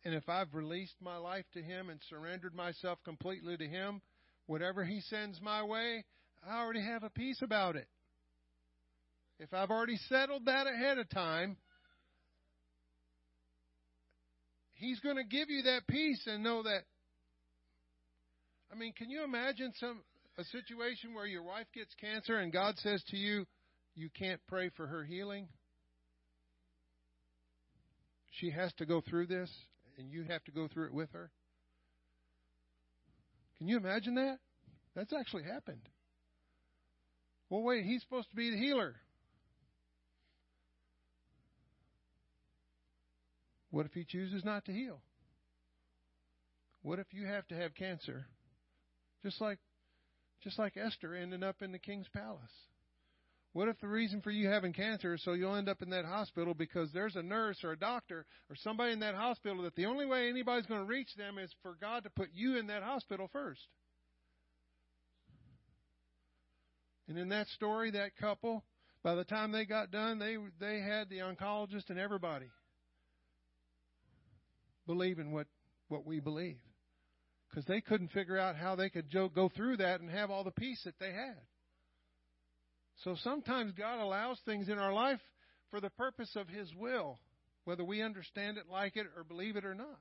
And 0.03 0.15
if 0.15 0.27
I've 0.27 0.55
released 0.55 0.95
my 0.99 1.17
life 1.17 1.45
to 1.53 1.61
Him 1.61 1.91
and 1.91 1.99
surrendered 2.09 2.55
myself 2.55 2.97
completely 3.05 3.57
to 3.57 3.67
Him, 3.67 4.01
whatever 4.47 4.84
He 4.84 5.01
sends 5.01 5.39
my 5.39 5.61
way, 5.61 6.03
I 6.43 6.57
already 6.57 6.82
have 6.82 7.03
a 7.03 7.11
peace 7.11 7.43
about 7.43 7.75
it. 7.75 7.88
If 9.39 9.53
I've 9.53 9.69
already 9.69 9.99
settled 10.09 10.45
that 10.45 10.65
ahead 10.65 10.97
of 10.97 11.11
time, 11.11 11.57
He's 14.71 14.99
going 15.01 15.17
to 15.17 15.23
give 15.23 15.51
you 15.51 15.61
that 15.61 15.86
peace 15.88 16.23
and 16.25 16.41
know 16.43 16.63
that. 16.63 16.86
I 18.71 18.75
mean, 18.75 18.93
can 18.97 19.11
you 19.11 19.23
imagine 19.23 19.73
some 19.80 19.99
a 20.39 20.43
situation 20.45 21.13
where 21.13 21.25
your 21.25 21.43
wife 21.43 21.67
gets 21.75 21.93
cancer 21.99 22.37
and 22.37 22.53
God 22.53 22.77
says 22.77 23.03
to 23.09 23.17
you, 23.17 23.45
you 23.93 24.09
can't 24.17 24.39
pray 24.47 24.69
for 24.77 24.87
her 24.87 25.03
healing? 25.03 25.49
She 28.31 28.49
has 28.51 28.71
to 28.77 28.85
go 28.85 29.01
through 29.01 29.27
this, 29.27 29.51
and 29.97 30.09
you 30.09 30.23
have 30.23 30.41
to 30.45 30.51
go 30.51 30.69
through 30.69 30.85
it 30.85 30.93
with 30.93 31.11
her. 31.11 31.29
Can 33.57 33.67
you 33.67 33.75
imagine 33.75 34.15
that? 34.15 34.37
That's 34.95 35.11
actually 35.11 35.43
happened. 35.43 35.81
Well, 37.49 37.61
wait, 37.61 37.83
he's 37.83 38.01
supposed 38.01 38.29
to 38.29 38.35
be 38.35 38.51
the 38.51 38.57
healer. 38.57 38.95
What 43.71 43.85
if 43.85 43.91
he 43.91 44.05
chooses 44.05 44.45
not 44.45 44.63
to 44.65 44.71
heal? 44.71 45.01
What 46.81 46.99
if 46.99 47.07
you 47.11 47.25
have 47.25 47.45
to 47.47 47.55
have 47.55 47.75
cancer? 47.75 48.25
Just 49.21 49.41
like 49.41 49.59
just 50.43 50.59
like 50.59 50.77
Esther 50.77 51.15
ended 51.15 51.43
up 51.43 51.61
in 51.61 51.71
the 51.71 51.79
king's 51.79 52.07
palace. 52.09 52.51
What 53.53 53.67
if 53.67 53.79
the 53.79 53.87
reason 53.87 54.21
for 54.21 54.29
you 54.29 54.47
having 54.47 54.73
cancer 54.73 55.15
is 55.15 55.23
so 55.23 55.33
you'll 55.33 55.55
end 55.55 55.69
up 55.69 55.81
in 55.81 55.89
that 55.89 56.05
hospital 56.05 56.53
because 56.53 56.91
there's 56.93 57.15
a 57.15 57.23
nurse 57.23 57.63
or 57.63 57.71
a 57.71 57.79
doctor 57.79 58.25
or 58.49 58.55
somebody 58.55 58.93
in 58.93 58.99
that 58.99 59.15
hospital 59.15 59.63
that 59.63 59.75
the 59.75 59.87
only 59.87 60.05
way 60.05 60.29
anybody's 60.29 60.67
going 60.67 60.81
to 60.81 60.85
reach 60.85 61.15
them 61.17 61.39
is 61.39 61.51
for 61.63 61.75
God 61.81 62.03
to 62.03 62.11
put 62.11 62.29
you 62.31 62.57
in 62.57 62.67
that 62.67 62.83
hospital 62.83 63.27
first? 63.33 63.61
And 67.07 67.17
in 67.17 67.29
that 67.29 67.47
story, 67.47 67.89
that 67.91 68.15
couple, 68.17 68.63
by 69.03 69.15
the 69.15 69.23
time 69.23 69.51
they 69.51 69.65
got 69.65 69.89
done, 69.89 70.19
they 70.19 70.37
they 70.59 70.79
had 70.79 71.09
the 71.09 71.17
oncologist 71.17 71.89
and 71.89 71.97
everybody 71.97 72.51
believing 74.85 75.31
what 75.31 75.47
what 75.87 76.05
we 76.05 76.19
believe 76.19 76.59
because 77.50 77.66
they 77.66 77.82
couldn't 77.82 78.12
figure 78.12 78.38
out 78.38 78.56
how 78.56 78.76
they 78.76 78.89
could 78.89 79.12
go 79.12 79.50
through 79.56 79.78
that 79.78 80.02
and 80.02 80.10
have 80.10 80.30
all 80.30 80.43
the 80.43 80.52
peace 80.52 80.82
that 80.86 81.00
they 81.00 81.12
had. 81.12 81.38
So 83.04 83.16
sometimes 83.24 83.72
God 83.74 84.00
allows 84.02 84.39
things 84.45 84.70
in 84.70 84.78
our 84.78 84.93
life 84.93 85.22
for 85.72 85.80
the 85.80 85.89
purpose 85.89 86.36
of 86.36 86.47
His 86.47 86.70
will, 86.76 87.20
whether 87.64 87.84
we 87.84 88.02
understand 88.02 88.58
it, 88.58 88.66
like 88.70 88.97
it, 88.97 89.08
or 89.16 89.24
believe 89.24 89.56
it 89.56 89.66
or 89.66 89.74
not. 89.74 90.00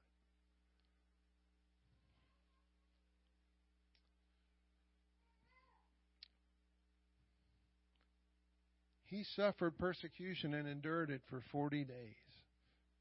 He 9.07 9.25
suffered 9.37 9.79
persecution 9.79 10.53
and 10.53 10.69
endured 10.69 11.11
it 11.11 11.23
for 11.31 11.41
40 11.51 11.85
days 11.85 11.95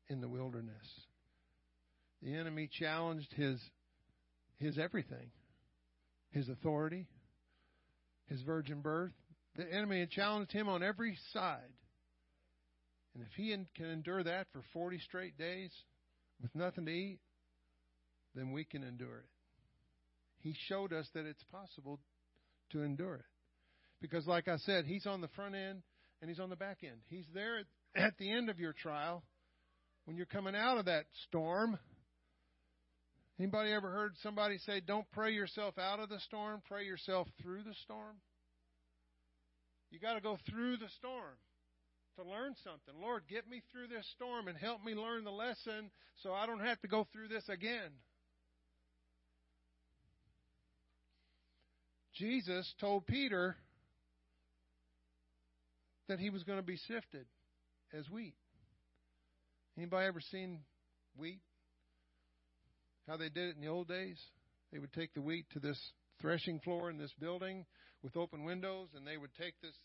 in 0.08 0.22
the 0.22 0.30
wilderness. 0.30 0.88
The 2.22 2.34
enemy 2.34 2.70
challenged 2.72 3.34
his 3.34 3.60
his 4.58 4.78
everything 4.78 5.32
his 6.32 6.50
authority, 6.50 7.08
his 8.28 8.42
virgin 8.42 8.82
birth. 8.82 9.14
The 9.56 9.72
enemy 9.74 10.02
had 10.02 10.12
challenged 10.12 10.52
him 10.52 10.70
on 10.70 10.84
every 10.84 11.18
side. 11.34 11.74
And 13.16 13.24
if 13.24 13.34
he 13.36 13.56
can 13.76 13.90
endure 13.90 14.24
that 14.24 14.48
for 14.54 14.62
40 14.74 15.00
straight 15.00 15.38
days 15.38 15.72
with 16.42 16.54
nothing 16.54 16.86
to 16.86 16.92
eat, 16.92 17.20
then 18.36 18.52
we 18.52 18.64
can 18.64 18.84
endure 18.84 19.18
it. 19.18 19.30
He 20.40 20.56
showed 20.68 20.94
us 20.94 21.08
that 21.16 21.26
it's 21.26 21.44
possible 21.52 22.00
to 22.72 22.84
endure 22.84 23.16
it. 23.16 23.26
Because, 24.00 24.28
like 24.28 24.48
I 24.48 24.58
said, 24.58 24.86
he's 24.86 25.08
on 25.08 25.22
the 25.22 25.28
front 25.30 25.56
end 25.56 25.82
and 26.22 26.30
he's 26.30 26.40
on 26.40 26.52
the 26.52 26.56
back 26.56 26.80
end. 26.84 27.00
He's 27.10 27.26
there 27.34 27.64
at 27.96 28.14
the 28.20 28.32
end 28.32 28.52
of 28.52 28.60
your 28.60 28.74
trial 28.74 29.24
when 30.06 30.16
you're 30.16 30.28
coming 30.28 30.56
out 30.56 30.78
of 30.78 30.86
that 30.86 31.06
storm 31.28 31.80
Anybody 33.40 33.72
ever 33.72 33.92
heard 33.92 34.18
somebody 34.24 34.58
say, 34.58 34.80
"Don't 34.80 35.10
pray 35.12 35.32
yourself 35.32 35.78
out 35.78 36.00
of 36.00 36.10
the 36.10 36.20
storm, 36.22 36.62
pray 36.68 36.86
yourself 36.86 37.28
through 37.42 37.64
the 37.64 37.76
storm"? 37.84 38.20
You 39.92 40.00
got 40.00 40.16
to 40.16 40.22
go 40.22 40.38
through 40.50 40.78
the 40.78 40.90
storm 40.90 41.38
to 42.18 42.24
learn 42.24 42.56
something. 42.64 43.00
Lord, 43.00 43.24
get 43.28 43.48
me 43.48 43.62
through 43.72 43.88
this 43.88 44.06
storm 44.16 44.48
and 44.48 44.58
help 44.58 44.84
me 44.84 44.96
learn 44.96 45.24
the 45.24 45.32
lesson 45.32 45.92
so 46.24 46.34
I 46.34 46.46
don't 46.46 46.66
have 46.66 46.82
to 46.82 46.88
go 46.88 47.06
through 47.14 47.28
this 47.28 47.48
again. 47.48 47.92
Jesus 52.14 52.74
told 52.80 53.06
Peter 53.06 53.56
that 56.08 56.20
he 56.20 56.32
was 56.32 56.44
going 56.44 56.58
to 56.58 56.66
be 56.66 56.78
sifted 56.78 57.28
as 57.94 58.10
wheat. 58.10 58.34
Anybody 59.78 60.08
ever 60.08 60.22
seen 60.22 60.62
wheat 61.16 61.42
how 63.08 63.16
they 63.16 63.30
did 63.30 63.50
it 63.50 63.56
in 63.56 63.64
the 63.64 63.72
old 63.72 63.88
days? 63.88 64.20
They 64.72 64.80
would 64.80 64.92
take 64.92 65.16
the 65.16 65.24
wheat 65.24 65.48
to 65.56 65.60
this 65.60 65.80
threshing 66.20 66.60
floor 66.60 66.90
in 66.92 67.00
this 67.00 67.14
building 67.18 67.66
with 68.04 68.20
open 68.20 68.44
windows, 68.44 68.92
and 68.94 69.08
they 69.08 69.18
would 69.18 69.34
take 69.40 69.56
this 69.64 69.76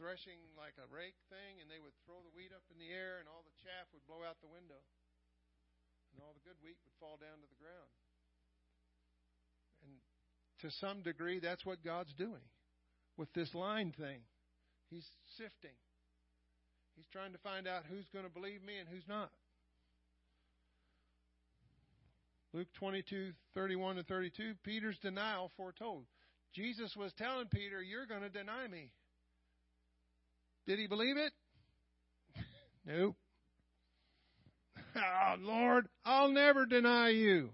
threshing 0.00 0.40
like 0.56 0.76
a 0.80 0.88
rake 0.88 1.16
thing, 1.28 1.60
and 1.60 1.68
they 1.68 1.80
would 1.80 1.94
throw 2.04 2.20
the 2.24 2.32
wheat 2.32 2.52
up 2.56 2.64
in 2.72 2.80
the 2.80 2.92
air, 2.92 3.20
and 3.20 3.28
all 3.28 3.44
the 3.44 3.56
chaff 3.60 3.88
would 3.92 4.04
blow 4.08 4.24
out 4.24 4.40
the 4.40 4.52
window. 4.52 4.80
And 6.12 6.24
all 6.24 6.32
the 6.32 6.44
good 6.48 6.56
wheat 6.64 6.80
would 6.80 6.96
fall 6.96 7.20
down 7.20 7.44
to 7.44 7.48
the 7.48 7.60
ground. 7.60 7.92
And 9.84 9.92
to 10.64 10.68
some 10.80 11.04
degree, 11.04 11.40
that's 11.40 11.64
what 11.64 11.84
God's 11.84 12.12
doing 12.16 12.44
with 13.16 13.32
this 13.32 13.52
line 13.52 13.92
thing. 13.92 14.24
He's 14.88 15.04
sifting. 15.36 15.76
He's 16.96 17.08
trying 17.12 17.32
to 17.32 17.42
find 17.44 17.68
out 17.68 17.84
who's 17.84 18.08
going 18.12 18.24
to 18.24 18.32
believe 18.32 18.64
me 18.64 18.80
and 18.80 18.88
who's 18.88 19.04
not. 19.08 19.28
Luke 22.52 22.68
22, 22.78 23.32
31 23.54 23.96
to 23.96 24.02
32, 24.04 24.54
Peter's 24.64 24.98
denial 24.98 25.50
foretold. 25.56 26.04
Jesus 26.54 26.94
was 26.96 27.12
telling 27.18 27.48
Peter, 27.48 27.82
You're 27.82 28.06
going 28.06 28.22
to 28.22 28.28
deny 28.28 28.66
me. 28.66 28.90
Did 30.66 30.78
he 30.78 30.86
believe 30.86 31.16
it? 31.16 31.32
nope. 32.86 33.16
oh, 34.96 35.34
Lord, 35.40 35.88
I'll 36.04 36.30
never 36.30 36.66
deny 36.66 37.10
you. 37.10 37.50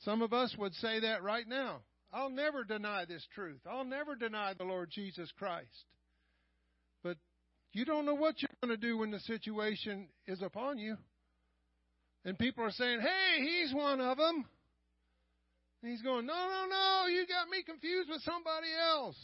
Some 0.00 0.20
of 0.20 0.32
us 0.32 0.54
would 0.58 0.74
say 0.74 1.00
that 1.00 1.22
right 1.22 1.48
now. 1.48 1.80
I'll 2.12 2.30
never 2.30 2.62
deny 2.62 3.06
this 3.06 3.26
truth. 3.34 3.60
I'll 3.68 3.84
never 3.84 4.14
deny 4.14 4.54
the 4.54 4.64
Lord 4.64 4.90
Jesus 4.92 5.32
Christ. 5.36 5.86
But 7.02 7.16
you 7.72 7.84
don't 7.84 8.06
know 8.06 8.14
what 8.14 8.40
you're 8.40 8.50
going 8.62 8.78
to 8.78 8.86
do 8.86 8.98
when 8.98 9.10
the 9.10 9.18
situation 9.20 10.08
is 10.26 10.42
upon 10.42 10.78
you. 10.78 10.96
And 12.24 12.38
people 12.38 12.64
are 12.64 12.70
saying, 12.70 13.00
hey, 13.00 13.42
he's 13.42 13.74
one 13.74 14.00
of 14.00 14.16
them. 14.16 14.44
And 15.82 15.92
he's 15.92 16.02
going, 16.02 16.26
no, 16.26 16.32
no, 16.32 16.66
no, 16.70 17.06
you 17.08 17.26
got 17.26 17.48
me 17.50 17.62
confused 17.62 18.08
with 18.08 18.22
somebody 18.22 18.68
else. 18.90 19.16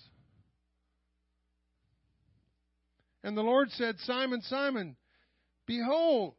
And 3.22 3.36
the 3.36 3.42
Lord 3.42 3.70
said, 3.72 3.96
Simon, 4.00 4.42
Simon, 4.42 4.96
behold. 5.66 6.34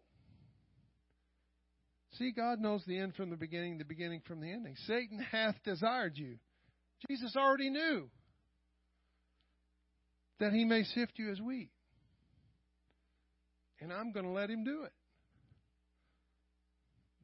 See, 2.18 2.32
God 2.32 2.59
knows 2.59 2.84
the 2.86 2.99
end 2.99 3.16
from 3.16 3.30
the 3.30 3.36
beginning, 3.36 3.78
the 3.78 3.86
beginning 3.86 4.22
from 4.28 4.41
the 4.41 4.51
ending. 4.51 4.76
Satan 4.86 5.20
hath 5.32 5.55
desired 5.64 6.18
you. 6.18 6.38
Jesus 7.09 7.36
already 7.36 7.70
knew 7.70 8.09
that 10.39 10.53
he 10.53 10.66
may 10.66 10.84
sift 10.84 11.14
you 11.16 11.32
as 11.32 11.39
wheat. 11.39 11.70
And 13.80 13.91
I'm 13.91 14.12
going 14.12 14.26
to 14.26 14.32
let 14.32 14.49
him 14.49 14.64
do 14.64 14.84
it. 14.84 14.91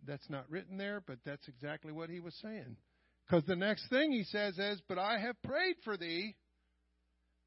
That's 0.07 0.29
not 0.29 0.49
written 0.49 0.77
there, 0.77 1.03
but 1.05 1.17
that's 1.25 1.47
exactly 1.47 1.91
what 1.91 2.09
he 2.09 2.19
was 2.19 2.33
saying. 2.41 2.77
Because 3.25 3.43
the 3.45 3.55
next 3.57 3.89
thing 3.89 4.11
he 4.11 4.23
says 4.23 4.57
is, 4.57 4.81
But 4.87 4.97
I 4.97 5.19
have 5.19 5.41
prayed 5.43 5.75
for 5.83 5.97
thee 5.97 6.35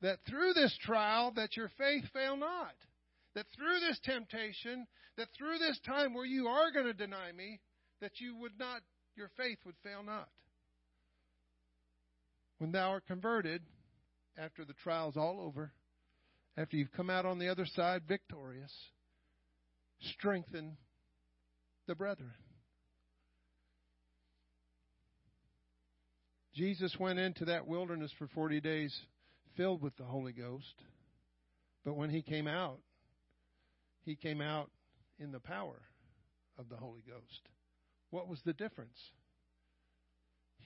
that 0.02 0.18
through 0.28 0.52
this 0.52 0.76
trial 0.82 1.32
that 1.36 1.56
your 1.56 1.70
faith 1.78 2.04
fail 2.12 2.36
not. 2.36 2.74
That 3.34 3.46
through 3.56 3.80
this 3.80 3.98
temptation, 4.04 4.86
that 5.16 5.28
through 5.36 5.58
this 5.58 5.78
time 5.86 6.14
where 6.14 6.24
you 6.24 6.48
are 6.48 6.70
going 6.70 6.86
to 6.86 6.92
deny 6.92 7.32
me, 7.32 7.60
that 8.00 8.12
you 8.20 8.36
would 8.36 8.58
not, 8.58 8.82
your 9.16 9.30
faith 9.36 9.58
would 9.64 9.76
fail 9.82 10.02
not. 10.02 10.28
When 12.58 12.72
thou 12.72 12.90
art 12.90 13.06
converted, 13.06 13.62
after 14.36 14.64
the 14.64 14.74
trial's 14.82 15.16
all 15.16 15.40
over, 15.40 15.72
after 16.56 16.76
you've 16.76 16.92
come 16.92 17.08
out 17.08 17.24
on 17.24 17.38
the 17.38 17.48
other 17.48 17.66
side 17.66 18.02
victorious, 18.06 18.72
strengthen 20.00 20.76
the 21.86 21.94
brethren. 21.94 22.32
Jesus 26.60 26.94
went 27.00 27.18
into 27.18 27.46
that 27.46 27.66
wilderness 27.66 28.12
for 28.18 28.26
40 28.26 28.60
days 28.60 28.94
filled 29.56 29.80
with 29.80 29.96
the 29.96 30.04
Holy 30.04 30.32
Ghost. 30.32 30.74
But 31.86 31.96
when 31.96 32.10
he 32.10 32.20
came 32.20 32.46
out, 32.46 32.80
he 34.04 34.14
came 34.14 34.42
out 34.42 34.70
in 35.18 35.32
the 35.32 35.40
power 35.40 35.80
of 36.58 36.68
the 36.68 36.76
Holy 36.76 37.00
Ghost. 37.08 37.48
What 38.10 38.28
was 38.28 38.40
the 38.44 38.52
difference? 38.52 38.98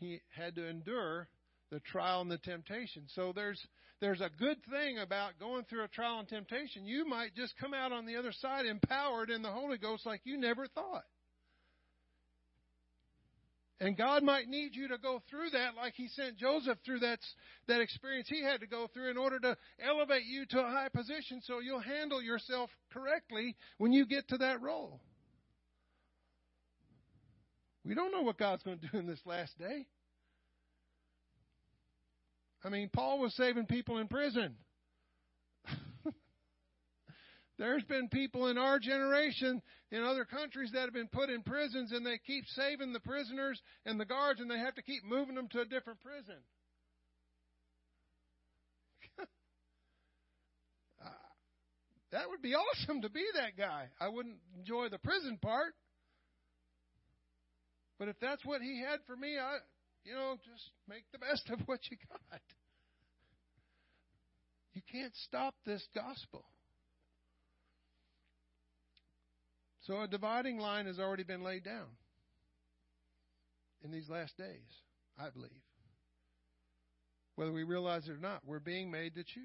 He 0.01 0.20
had 0.36 0.57
to 0.57 0.66
endure 0.66 1.28
the 1.70 1.78
trial 1.78 2.22
and 2.22 2.30
the 2.30 2.38
temptation. 2.38 3.05
So 3.14 3.32
there's 3.32 3.64
there's 4.01 4.20
a 4.20 4.30
good 4.36 4.59
thing 4.68 4.99
about 4.99 5.38
going 5.38 5.62
through 5.70 5.84
a 5.84 5.88
trial 5.88 6.18
and 6.18 6.28
temptation. 6.28 6.86
You 6.86 7.07
might 7.07 7.36
just 7.36 7.55
come 7.61 7.72
out 7.72 7.92
on 7.92 8.05
the 8.05 8.16
other 8.16 8.32
side 8.32 8.66
empowered 8.66 9.30
in 9.30 9.42
the 9.42 9.53
Holy 9.53 9.78
Ghost 9.78 10.07
like 10.07 10.22
you 10.24 10.38
never 10.38 10.66
thought. 10.66 11.05
And 13.81 13.97
God 13.97 14.22
might 14.22 14.49
need 14.49 14.75
you 14.75 14.89
to 14.89 14.99
go 14.99 15.20
through 15.29 15.51
that 15.51 15.75
like 15.77 15.95
He 15.97 16.09
sent 16.09 16.39
Joseph 16.39 16.79
through 16.85 17.01
that, 17.01 17.18
that 17.66 17.81
experience 17.81 18.29
he 18.29 18.43
had 18.43 18.61
to 18.61 18.66
go 18.66 18.87
through 18.93 19.11
in 19.11 19.16
order 19.16 19.39
to 19.41 19.57
elevate 19.85 20.25
you 20.27 20.47
to 20.47 20.61
a 20.61 20.70
high 20.70 20.89
position 20.89 21.41
so 21.43 21.59
you'll 21.59 21.81
handle 21.81 22.22
yourself 22.22 22.70
correctly 22.93 23.57
when 23.79 23.93
you 23.93 24.07
get 24.07 24.29
to 24.29 24.39
that 24.39 24.62
role. 24.62 25.01
We 27.85 27.95
don't 27.95 28.12
know 28.12 28.22
what 28.22 28.39
God's 28.39 28.62
going 28.62 28.79
to 28.79 28.89
do 28.89 28.99
in 28.99 29.07
this 29.07 29.20
last 29.27 29.59
day. 29.59 29.87
I 32.64 32.70
mean, 32.70 32.89
Paul 32.91 33.18
was 33.18 33.35
saving 33.35 33.66
people 33.66 33.99
in 33.99 34.09
prison. 34.09 34.55
There's 37.59 37.85
been 37.85 38.09
people 38.09 38.49
in 38.49 38.59
our 38.59 38.79
generation 38.79 39.63
in 39.93 40.03
other 40.03 40.25
countries 40.25 40.71
that 40.73 40.83
have 40.83 40.93
been 40.93 41.09
put 41.09 41.31
in 41.31 41.43
prisons 41.43 41.93
and 41.93 42.05
they 42.05 42.19
keep 42.27 42.45
saving 42.49 42.93
the 42.93 43.01
prisoners 43.01 43.61
and 43.87 43.99
the 43.99 44.05
guards 44.05 44.41
and 44.41 44.51
they 44.51 44.59
have 44.59 44.75
to 44.75 44.83
keep 44.83 45.05
moving 45.05 45.37
them 45.37 45.49
to 45.49 45.61
a 45.61 45.65
different 45.65 46.01
prison. 46.01 46.37
uh, 51.01 51.09
that 52.11 52.29
would 52.29 52.43
be 52.43 52.55
awesome 52.55 53.03
to 53.03 53.09
be 53.09 53.25
that 53.37 53.57
guy. 53.57 53.89
I 54.01 54.09
wouldn't 54.09 54.39
enjoy 54.59 54.89
the 54.89 54.99
prison 54.99 55.39
part. 55.41 55.75
But 58.01 58.09
if 58.09 58.17
that's 58.21 58.45
what 58.45 58.61
he 58.61 58.81
had 58.81 58.99
for 59.07 59.15
me, 59.15 59.39
I 59.39 59.59
you 60.05 60.15
know, 60.15 60.37
just 60.45 60.71
make 60.89 61.05
the 61.13 61.19
best 61.19 61.49
of 61.51 61.61
what 61.67 61.81
you 61.91 61.97
got. 62.09 62.41
You 64.75 64.83
can't 64.91 65.15
stop 65.25 65.55
this 65.65 65.87
gospel. 65.95 66.45
So 69.87 70.01
a 70.01 70.09
dividing 70.09 70.59
line 70.59 70.87
has 70.87 70.99
already 70.99 71.24
been 71.24 71.43
laid 71.43 71.64
down 71.64 71.87
in 73.85 73.91
these 73.91 74.09
last 74.09 74.37
days, 74.39 74.70
I 75.18 75.29
believe. 75.30 75.50
Whether 77.37 77.53
we 77.53 77.64
realize 77.64 78.09
it 78.09 78.13
or 78.13 78.17
not, 78.17 78.41
we're 78.46 78.61
being 78.61 78.91
made 78.91 79.14
to 79.17 79.25
choose. 79.25 79.45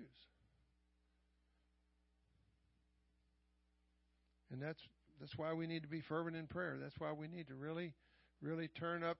And 4.51 4.61
that's 4.61 4.79
that's 5.19 5.35
why 5.35 5.53
we 5.53 5.67
need 5.67 5.81
to 5.81 5.89
be 5.89 6.01
fervent 6.07 6.37
in 6.37 6.47
prayer. 6.47 6.77
That's 6.81 6.97
why 6.97 7.11
we 7.11 7.27
need 7.27 7.47
to 7.49 7.55
really, 7.55 7.93
really 8.41 8.69
turn 8.79 9.03
up, 9.03 9.17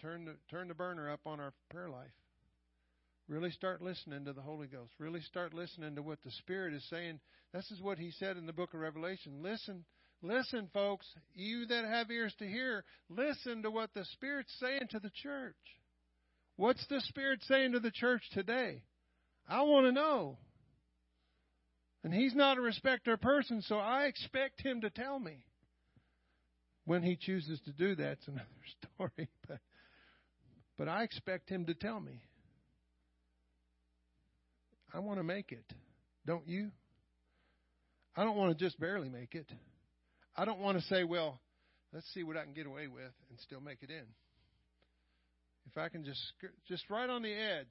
turn 0.00 0.24
the 0.24 0.36
turn 0.48 0.68
the 0.68 0.74
burner 0.74 1.10
up 1.10 1.20
on 1.26 1.40
our 1.40 1.52
prayer 1.70 1.88
life. 1.88 2.12
Really 3.28 3.50
start 3.50 3.82
listening 3.82 4.24
to 4.26 4.32
the 4.32 4.40
Holy 4.40 4.66
Ghost. 4.68 4.92
Really 4.98 5.20
start 5.20 5.54
listening 5.54 5.96
to 5.96 6.02
what 6.02 6.22
the 6.22 6.30
Spirit 6.30 6.74
is 6.74 6.86
saying. 6.88 7.18
This 7.52 7.68
is 7.70 7.80
what 7.80 7.98
He 7.98 8.12
said 8.12 8.36
in 8.36 8.46
the 8.46 8.52
book 8.52 8.74
of 8.74 8.80
Revelation. 8.80 9.42
Listen 9.42 9.84
Listen, 10.22 10.68
folks, 10.72 11.06
you 11.34 11.66
that 11.66 11.84
have 11.84 12.10
ears 12.10 12.32
to 12.38 12.46
hear, 12.46 12.84
listen 13.08 13.62
to 13.62 13.70
what 13.70 13.90
the 13.92 14.04
Spirit's 14.12 14.54
saying 14.60 14.88
to 14.90 15.00
the 15.00 15.10
church. 15.22 15.56
What's 16.56 16.86
the 16.86 17.00
Spirit 17.00 17.40
saying 17.48 17.72
to 17.72 17.80
the 17.80 17.90
church 17.90 18.22
today? 18.32 18.84
I 19.48 19.62
want 19.62 19.86
to 19.86 19.92
know. 19.92 20.38
And 22.04 22.14
He's 22.14 22.36
not 22.36 22.56
a 22.56 22.60
respecter 22.60 23.14
of 23.14 23.20
persons, 23.20 23.66
so 23.66 23.78
I 23.78 24.04
expect 24.04 24.62
Him 24.62 24.82
to 24.82 24.90
tell 24.90 25.18
me. 25.18 25.44
When 26.84 27.02
He 27.02 27.16
chooses 27.16 27.60
to 27.64 27.72
do 27.72 27.96
that, 27.96 28.12
it's 28.12 28.28
another 28.28 28.46
story. 28.96 29.28
But, 29.48 29.58
but 30.78 30.88
I 30.88 31.02
expect 31.02 31.50
Him 31.50 31.66
to 31.66 31.74
tell 31.74 31.98
me. 31.98 32.22
I 34.94 35.00
want 35.00 35.18
to 35.18 35.24
make 35.24 35.50
it. 35.50 35.64
Don't 36.26 36.46
you? 36.46 36.70
I 38.16 38.22
don't 38.22 38.36
want 38.36 38.56
to 38.56 38.64
just 38.64 38.78
barely 38.78 39.08
make 39.08 39.34
it. 39.34 39.50
I 40.36 40.44
don't 40.44 40.60
want 40.60 40.78
to 40.78 40.84
say, 40.84 41.04
well, 41.04 41.38
let's 41.92 42.06
see 42.14 42.22
what 42.22 42.36
I 42.36 42.44
can 42.44 42.54
get 42.54 42.66
away 42.66 42.86
with 42.86 43.12
and 43.30 43.38
still 43.40 43.60
make 43.60 43.82
it 43.82 43.90
in. 43.90 44.04
If 45.70 45.78
I 45.78 45.88
can 45.88 46.04
just 46.04 46.20
just 46.68 46.88
right 46.90 47.08
on 47.08 47.22
the 47.22 47.32
edge, 47.32 47.70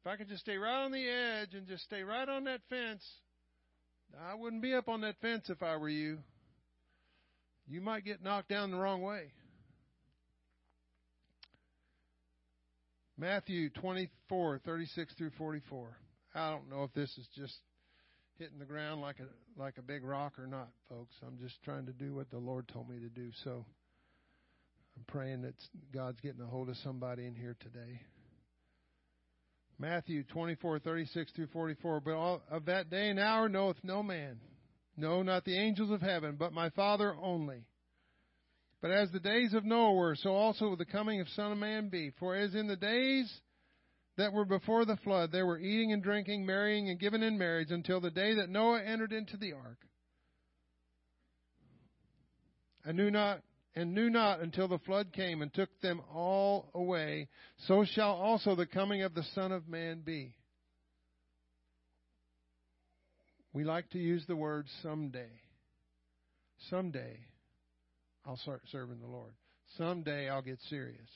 if 0.00 0.06
I 0.06 0.16
can 0.16 0.28
just 0.28 0.40
stay 0.40 0.56
right 0.56 0.84
on 0.84 0.92
the 0.92 1.06
edge 1.06 1.54
and 1.54 1.66
just 1.66 1.84
stay 1.84 2.02
right 2.02 2.28
on 2.28 2.44
that 2.44 2.60
fence, 2.68 3.04
I 4.28 4.34
wouldn't 4.34 4.62
be 4.62 4.74
up 4.74 4.88
on 4.88 5.02
that 5.02 5.16
fence 5.20 5.48
if 5.48 5.62
I 5.62 5.76
were 5.76 5.88
you. 5.88 6.18
You 7.68 7.80
might 7.80 8.04
get 8.04 8.22
knocked 8.22 8.48
down 8.48 8.72
the 8.72 8.78
wrong 8.78 9.02
way. 9.02 9.30
Matthew 13.16 13.68
24, 13.68 14.60
36 14.64 15.14
through 15.14 15.30
44. 15.36 15.96
I 16.34 16.50
don't 16.50 16.70
know 16.70 16.84
if 16.84 16.92
this 16.94 17.10
is 17.18 17.28
just 17.36 17.54
hitting 18.40 18.58
the 18.58 18.64
ground 18.64 19.02
like 19.02 19.16
a 19.20 19.60
like 19.60 19.76
a 19.76 19.82
big 19.82 20.02
rock 20.02 20.38
or 20.38 20.46
not, 20.46 20.68
folks. 20.88 21.14
I'm 21.24 21.38
just 21.38 21.62
trying 21.62 21.84
to 21.86 21.92
do 21.92 22.14
what 22.14 22.30
the 22.30 22.38
Lord 22.38 22.66
told 22.68 22.88
me 22.88 22.98
to 22.98 23.08
do. 23.08 23.30
So 23.44 23.66
I'm 24.96 25.04
praying 25.06 25.42
that 25.42 25.54
God's 25.92 26.18
getting 26.20 26.40
a 26.40 26.46
hold 26.46 26.70
of 26.70 26.76
somebody 26.78 27.26
in 27.26 27.34
here 27.34 27.54
today. 27.60 28.00
Matthew 29.78 30.24
24, 30.24 30.78
36 30.78 31.32
through 31.32 31.48
44. 31.48 32.00
But 32.00 32.14
all, 32.14 32.42
of 32.50 32.64
that 32.64 32.88
day 32.88 33.10
and 33.10 33.20
hour 33.20 33.48
knoweth 33.48 33.76
no 33.82 34.02
man, 34.02 34.40
no, 34.96 35.22
not 35.22 35.44
the 35.44 35.58
angels 35.58 35.90
of 35.90 36.00
heaven, 36.00 36.36
but 36.38 36.54
my 36.54 36.70
Father 36.70 37.14
only. 37.22 37.66
But 38.80 38.90
as 38.90 39.10
the 39.10 39.20
days 39.20 39.52
of 39.52 39.66
Noah 39.66 39.92
were, 39.92 40.16
so 40.16 40.30
also 40.30 40.70
will 40.70 40.76
the 40.76 40.86
coming 40.86 41.20
of 41.20 41.28
Son 41.36 41.52
of 41.52 41.58
Man 41.58 41.90
be. 41.90 42.10
For 42.18 42.34
as 42.34 42.54
in 42.54 42.68
the 42.68 42.76
days 42.76 43.30
that 44.20 44.34
were 44.34 44.44
before 44.44 44.84
the 44.84 44.98
flood, 44.98 45.32
they 45.32 45.42
were 45.42 45.58
eating 45.58 45.92
and 45.92 46.02
drinking, 46.02 46.44
marrying 46.44 46.90
and 46.90 47.00
giving 47.00 47.22
in 47.22 47.38
marriage, 47.38 47.70
until 47.70 48.02
the 48.02 48.10
day 48.10 48.34
that 48.34 48.50
Noah 48.50 48.82
entered 48.82 49.12
into 49.12 49.38
the 49.38 49.54
ark. 49.54 49.78
I 52.84 52.92
knew 52.92 53.10
not 53.10 53.40
and 53.74 53.94
knew 53.94 54.10
not 54.10 54.40
until 54.40 54.68
the 54.68 54.80
flood 54.80 55.12
came 55.12 55.40
and 55.40 55.54
took 55.54 55.70
them 55.80 56.02
all 56.12 56.70
away, 56.74 57.28
so 57.66 57.84
shall 57.84 58.12
also 58.12 58.54
the 58.54 58.66
coming 58.66 59.02
of 59.02 59.14
the 59.14 59.22
Son 59.34 59.52
of 59.52 59.68
Man 59.68 60.02
be. 60.04 60.34
We 63.54 63.64
like 63.64 63.88
to 63.90 63.98
use 63.98 64.24
the 64.26 64.36
word 64.36 64.66
someday. 64.82 65.30
Someday 66.68 67.16
I'll 68.26 68.36
start 68.36 68.62
serving 68.70 69.00
the 69.00 69.06
Lord. 69.06 69.32
Someday 69.78 70.28
I'll 70.28 70.42
get 70.42 70.58
serious. 70.68 71.08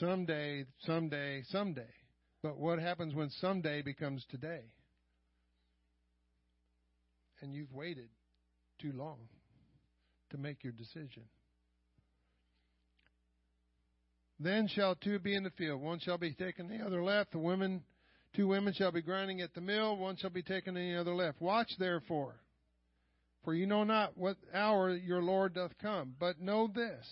Someday, 0.00 0.64
someday, 0.86 1.42
someday. 1.50 1.86
But 2.42 2.58
what 2.58 2.78
happens 2.78 3.14
when 3.14 3.30
someday 3.40 3.82
becomes 3.82 4.24
today? 4.30 4.62
And 7.40 7.54
you've 7.54 7.72
waited 7.72 8.08
too 8.80 8.92
long 8.92 9.18
to 10.30 10.38
make 10.38 10.64
your 10.64 10.72
decision. 10.72 11.24
Then 14.38 14.68
shall 14.68 14.94
two 14.94 15.18
be 15.18 15.34
in 15.34 15.44
the 15.44 15.50
field. 15.50 15.80
One 15.80 15.98
shall 15.98 16.18
be 16.18 16.34
taken, 16.34 16.68
the 16.68 16.84
other 16.84 17.02
left. 17.02 17.32
The 17.32 17.38
women, 17.38 17.82
two 18.34 18.46
women 18.46 18.74
shall 18.74 18.92
be 18.92 19.00
grinding 19.00 19.40
at 19.40 19.54
the 19.54 19.60
mill. 19.60 19.96
One 19.96 20.16
shall 20.16 20.30
be 20.30 20.42
taken, 20.42 20.76
and 20.76 20.94
the 20.94 21.00
other 21.00 21.14
left. 21.14 21.40
Watch 21.40 21.70
therefore, 21.78 22.34
for 23.44 23.54
you 23.54 23.66
know 23.66 23.84
not 23.84 24.16
what 24.16 24.36
hour 24.52 24.94
your 24.94 25.22
Lord 25.22 25.54
doth 25.54 25.72
come. 25.80 26.14
But 26.18 26.40
know 26.40 26.68
this, 26.72 27.06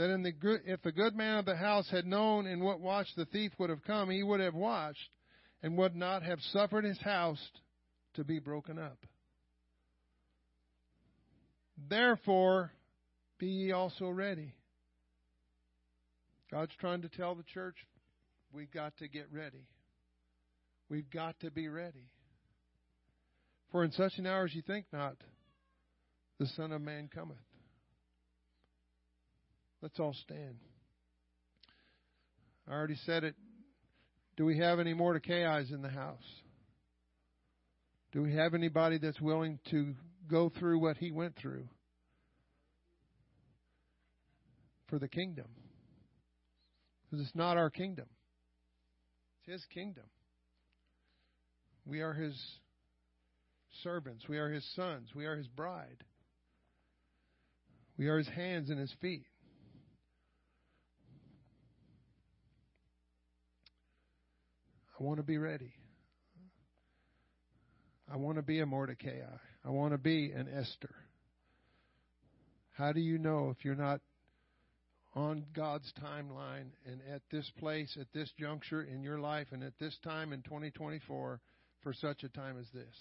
that 0.00 0.08
in 0.08 0.22
the 0.22 0.32
good, 0.32 0.62
if 0.64 0.80
the 0.80 0.92
good 0.92 1.14
man 1.14 1.36
of 1.36 1.44
the 1.44 1.54
house 1.54 1.86
had 1.90 2.06
known 2.06 2.46
in 2.46 2.64
what 2.64 2.80
watch 2.80 3.06
the 3.18 3.26
thief 3.26 3.52
would 3.58 3.68
have 3.68 3.84
come, 3.84 4.08
he 4.08 4.22
would 4.22 4.40
have 4.40 4.54
watched 4.54 5.10
and 5.62 5.76
would 5.76 5.94
not 5.94 6.22
have 6.22 6.38
suffered 6.52 6.84
his 6.84 6.98
house 7.02 7.50
to 8.14 8.24
be 8.24 8.38
broken 8.38 8.78
up. 8.78 8.96
Therefore, 11.90 12.72
be 13.38 13.46
ye 13.46 13.72
also 13.72 14.08
ready 14.08 14.54
God's 16.50 16.72
trying 16.80 17.02
to 17.02 17.10
tell 17.10 17.34
the 17.34 17.42
church 17.42 17.76
we've 18.54 18.72
got 18.72 18.96
to 18.96 19.08
get 19.08 19.26
ready. 19.30 19.66
We've 20.88 21.10
got 21.10 21.38
to 21.40 21.50
be 21.50 21.68
ready. 21.68 22.08
For 23.70 23.84
in 23.84 23.92
such 23.92 24.14
an 24.16 24.26
hour 24.26 24.46
as 24.46 24.54
you 24.54 24.62
think 24.62 24.86
not, 24.94 25.16
the 26.38 26.46
Son 26.46 26.72
of 26.72 26.80
Man 26.80 27.10
cometh. 27.14 27.36
Let's 29.82 29.98
all 29.98 30.14
stand. 30.14 30.56
I 32.68 32.72
already 32.72 32.96
said 33.06 33.24
it. 33.24 33.34
Do 34.36 34.44
we 34.44 34.58
have 34.58 34.78
any 34.78 34.94
more 34.94 35.12
Mordecai's 35.12 35.70
in 35.70 35.82
the 35.82 35.90
house? 35.90 36.24
Do 38.12 38.22
we 38.22 38.34
have 38.34 38.54
anybody 38.54 38.98
that's 38.98 39.20
willing 39.20 39.58
to 39.70 39.94
go 40.28 40.50
through 40.58 40.80
what 40.80 40.96
he 40.96 41.10
went 41.10 41.36
through 41.36 41.68
for 44.88 44.98
the 44.98 45.08
kingdom? 45.08 45.46
Because 47.10 47.26
it's 47.26 47.36
not 47.36 47.56
our 47.56 47.70
kingdom, 47.70 48.06
it's 49.38 49.52
His 49.52 49.64
kingdom. 49.74 50.04
We 51.84 52.02
are 52.02 52.12
His 52.12 52.40
servants, 53.82 54.28
we 54.28 54.38
are 54.38 54.50
His 54.50 54.64
sons, 54.74 55.08
we 55.14 55.26
are 55.26 55.36
His 55.36 55.48
bride, 55.48 56.04
we 57.98 58.08
are 58.08 58.18
His 58.18 58.28
hands 58.28 58.70
and 58.70 58.78
His 58.78 58.94
feet. 59.00 59.26
I 65.00 65.02
want 65.02 65.16
to 65.16 65.22
be 65.22 65.38
ready. 65.38 65.72
I 68.12 68.16
want 68.16 68.36
to 68.36 68.42
be 68.42 68.60
a 68.60 68.66
Mordecai. 68.66 69.20
I 69.64 69.70
want 69.70 69.92
to 69.92 69.98
be 69.98 70.30
an 70.32 70.46
Esther. 70.54 70.94
How 72.72 72.92
do 72.92 73.00
you 73.00 73.16
know 73.16 73.48
if 73.56 73.64
you're 73.64 73.74
not 73.74 74.00
on 75.14 75.46
God's 75.54 75.90
timeline 76.02 76.66
and 76.84 77.00
at 77.12 77.22
this 77.30 77.50
place, 77.58 77.96
at 77.98 78.08
this 78.12 78.30
juncture 78.38 78.82
in 78.82 79.02
your 79.02 79.18
life, 79.18 79.46
and 79.52 79.62
at 79.62 79.78
this 79.78 79.96
time 80.04 80.34
in 80.34 80.42
2024 80.42 81.40
for 81.82 81.92
such 81.94 82.22
a 82.22 82.28
time 82.28 82.58
as 82.58 82.66
this. 82.74 82.94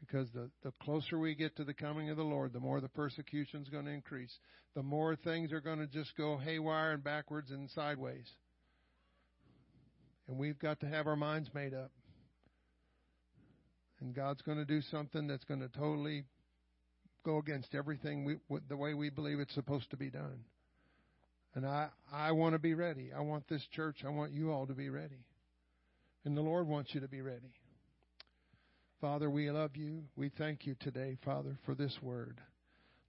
Because 0.00 0.28
the, 0.32 0.48
the 0.62 0.72
closer 0.80 1.18
we 1.18 1.34
get 1.34 1.56
to 1.56 1.64
the 1.64 1.74
coming 1.74 2.08
of 2.08 2.16
the 2.16 2.22
Lord, 2.22 2.52
the 2.52 2.60
more 2.60 2.80
the 2.80 2.88
persecution 2.88 3.62
is 3.62 3.68
going 3.68 3.86
to 3.86 3.90
increase. 3.90 4.38
The 4.76 4.82
more 4.82 5.16
things 5.16 5.52
are 5.52 5.60
going 5.60 5.80
to 5.80 5.88
just 5.88 6.16
go 6.16 6.38
haywire 6.38 6.92
and 6.92 7.02
backwards 7.02 7.50
and 7.50 7.68
sideways. 7.70 8.28
And 10.28 10.38
we've 10.38 10.58
got 10.58 10.80
to 10.80 10.86
have 10.86 11.06
our 11.06 11.16
minds 11.16 11.48
made 11.54 11.74
up. 11.74 11.90
And 14.00 14.14
God's 14.14 14.42
going 14.42 14.58
to 14.58 14.64
do 14.64 14.80
something 14.82 15.26
that's 15.26 15.44
going 15.44 15.60
to 15.60 15.68
totally 15.68 16.24
go 17.24 17.38
against 17.38 17.74
everything 17.74 18.24
we, 18.24 18.58
the 18.68 18.76
way 18.76 18.94
we 18.94 19.10
believe 19.10 19.40
it's 19.40 19.54
supposed 19.54 19.90
to 19.90 19.96
be 19.96 20.10
done. 20.10 20.44
And 21.54 21.66
I, 21.66 21.88
I 22.12 22.32
want 22.32 22.54
to 22.54 22.58
be 22.58 22.74
ready. 22.74 23.10
I 23.16 23.20
want 23.20 23.48
this 23.48 23.66
church, 23.72 24.04
I 24.06 24.10
want 24.10 24.32
you 24.32 24.52
all 24.52 24.66
to 24.66 24.74
be 24.74 24.90
ready. 24.90 25.24
And 26.24 26.36
the 26.36 26.42
Lord 26.42 26.68
wants 26.68 26.94
you 26.94 27.00
to 27.00 27.08
be 27.08 27.22
ready. 27.22 27.52
Father, 29.00 29.30
we 29.30 29.50
love 29.50 29.76
you. 29.76 30.04
We 30.16 30.28
thank 30.28 30.66
you 30.66 30.76
today, 30.78 31.16
Father, 31.24 31.56
for 31.64 31.74
this 31.74 31.96
word. 32.02 32.40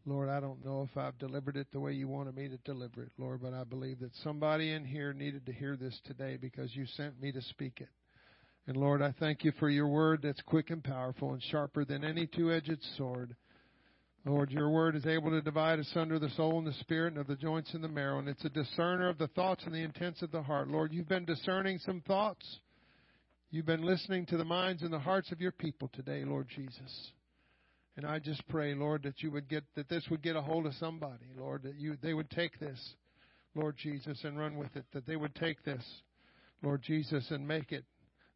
Lord, 0.06 0.30
I 0.30 0.40
don't 0.40 0.64
know 0.66 0.88
if 0.90 0.98
I've 0.98 1.18
delivered 1.20 1.58
it 1.58 1.68
the 1.72 1.80
way 1.80 1.94
you 1.94 2.08
wanted 2.08 2.36
me 2.36 2.48
to 2.48 2.58
deliver 2.58 3.04
it, 3.04 3.12
Lord, 3.18 3.42
but 3.42 3.54
I 3.54 3.64
believe 3.64 4.00
that 4.00 4.16
somebody 4.24 4.72
in 4.72 4.86
here 4.86 5.14
needed 5.14 5.46
to 5.46 5.54
hear 5.54 5.76
this 5.76 6.00
today 6.06 6.38
because 6.40 6.76
you 6.76 6.86
sent 6.96 7.22
me 7.22 7.32
to 7.32 7.42
speak 7.42 7.82
it. 7.82 7.90
And 8.66 8.78
Lord, 8.78 9.02
I 9.02 9.14
thank 9.20 9.44
you 9.44 9.52
for 9.60 9.70
your 9.70 9.88
word 9.88 10.22
that's 10.24 10.42
quick 10.42 10.70
and 10.70 10.84
powerful 10.84 11.34
and 11.34 11.44
sharper 11.44 11.86
than 11.86 12.04
any 12.04 12.28
two 12.28 12.52
edged 12.52 12.80
sword 12.98 13.36
Lord, 14.26 14.52
your 14.52 14.70
word 14.70 14.96
is 14.96 15.06
able 15.06 15.30
to 15.32 15.42
divide 15.42 15.80
asunder 15.80 16.20
the 16.20 16.30
soul 16.32 16.58
and 16.58 16.68
the 16.68 16.74
spirit 16.74 17.14
and 17.14 17.22
of 17.22 17.28
the 17.28 17.36
joints 17.36 17.74
and 17.74 17.84
the 17.84 17.88
marrow, 17.88 18.20
and 18.20 18.28
it's 18.28 18.44
a 18.44 18.50
discerner 18.50 19.08
of 19.08 19.18
the 19.18 19.28
thoughts 19.30 19.64
and 19.66 19.74
the 19.74 19.80
intents 19.80 20.22
of 20.22 20.32
the 20.32 20.42
heart. 20.42 20.68
Lord, 20.68 20.92
you've 20.92 21.08
been 21.08 21.26
discerning 21.26 21.80
some 21.80 22.02
thoughts. 22.02 22.60
You've 23.50 23.66
been 23.66 23.82
listening 23.82 24.26
to 24.28 24.38
the 24.38 24.46
minds 24.46 24.84
and 24.84 24.92
the 24.92 25.00
hearts 25.00 25.32
of 25.32 25.40
your 25.40 25.54
people 25.54 25.90
today, 25.94 26.24
Lord 26.26 26.48
Jesus. 26.54 27.12
And 27.98 28.06
I 28.06 28.20
just 28.20 28.48
pray, 28.48 28.74
Lord, 28.74 29.03
that 29.03 29.22
you 29.22 29.32
would 29.32 29.49
get 29.49 29.64
that 29.76 29.90
this 29.90 30.06
would 30.10 30.22
get 30.22 30.36
a 30.36 30.41
hold 30.41 30.66
of 30.66 30.74
somebody, 30.76 31.26
Lord, 31.38 31.64
that 31.64 31.76
you 31.76 31.98
they 32.02 32.14
would 32.14 32.30
take 32.30 32.60
this, 32.60 32.80
Lord 33.56 33.76
Jesus, 33.78 34.24
and 34.24 34.38
run 34.38 34.56
with 34.57 34.76
it, 34.76 34.86
that 34.94 35.06
they 35.06 35.16
would 35.16 35.36
take 35.36 35.64
this, 35.64 35.84
Lord 36.64 36.82
Jesus, 36.82 37.30
and 37.32 37.48
make 37.48 37.72
it 37.72 37.84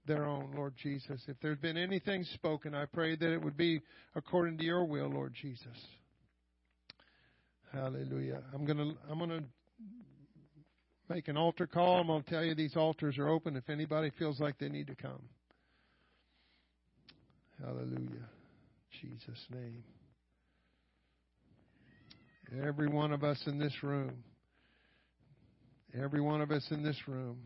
their 0.06 0.26
own, 0.26 0.52
Lord 0.56 0.74
Jesus. 0.82 1.22
If 1.28 1.38
there's 1.42 1.60
been 1.60 1.78
anything 1.78 2.26
spoken, 2.34 2.76
I 2.76 2.86
pray 2.86 3.16
that 3.16 3.34
it 3.34 3.42
would 3.42 3.56
be 3.56 3.82
according 4.16 4.58
to 4.58 4.64
your 4.66 4.86
will, 4.86 5.08
Lord 5.08 5.34
Jesus. 5.40 5.68
Hallelujah. 7.72 8.42
I'm 8.54 8.66
gonna 8.66 8.94
I'm 9.10 9.20
gonna 9.20 9.44
make 11.10 11.28
an 11.28 11.38
altar 11.38 11.68
call. 11.68 12.00
I'm 12.00 12.08
gonna 12.08 12.24
tell 12.24 12.44
you 12.44 12.54
these 12.54 12.76
altars 12.76 13.18
are 13.18 13.30
open 13.30 13.56
if 13.56 13.70
anybody 13.70 14.12
feels 14.18 14.40
like 14.40 14.58
they 14.60 14.70
need 14.70 14.88
to 14.88 14.96
come. 14.96 15.22
Hallelujah. 17.64 18.28
Jesus' 19.04 19.46
name. 19.52 19.84
Every 22.66 22.88
one 22.88 23.12
of 23.12 23.24
us 23.24 23.42
in 23.46 23.60
this 23.60 23.74
room. 23.84 24.24
Every 25.94 26.22
one 26.22 26.42
of 26.42 26.50
us 26.52 26.66
in 26.72 26.82
this 26.82 26.98
room 27.08 27.38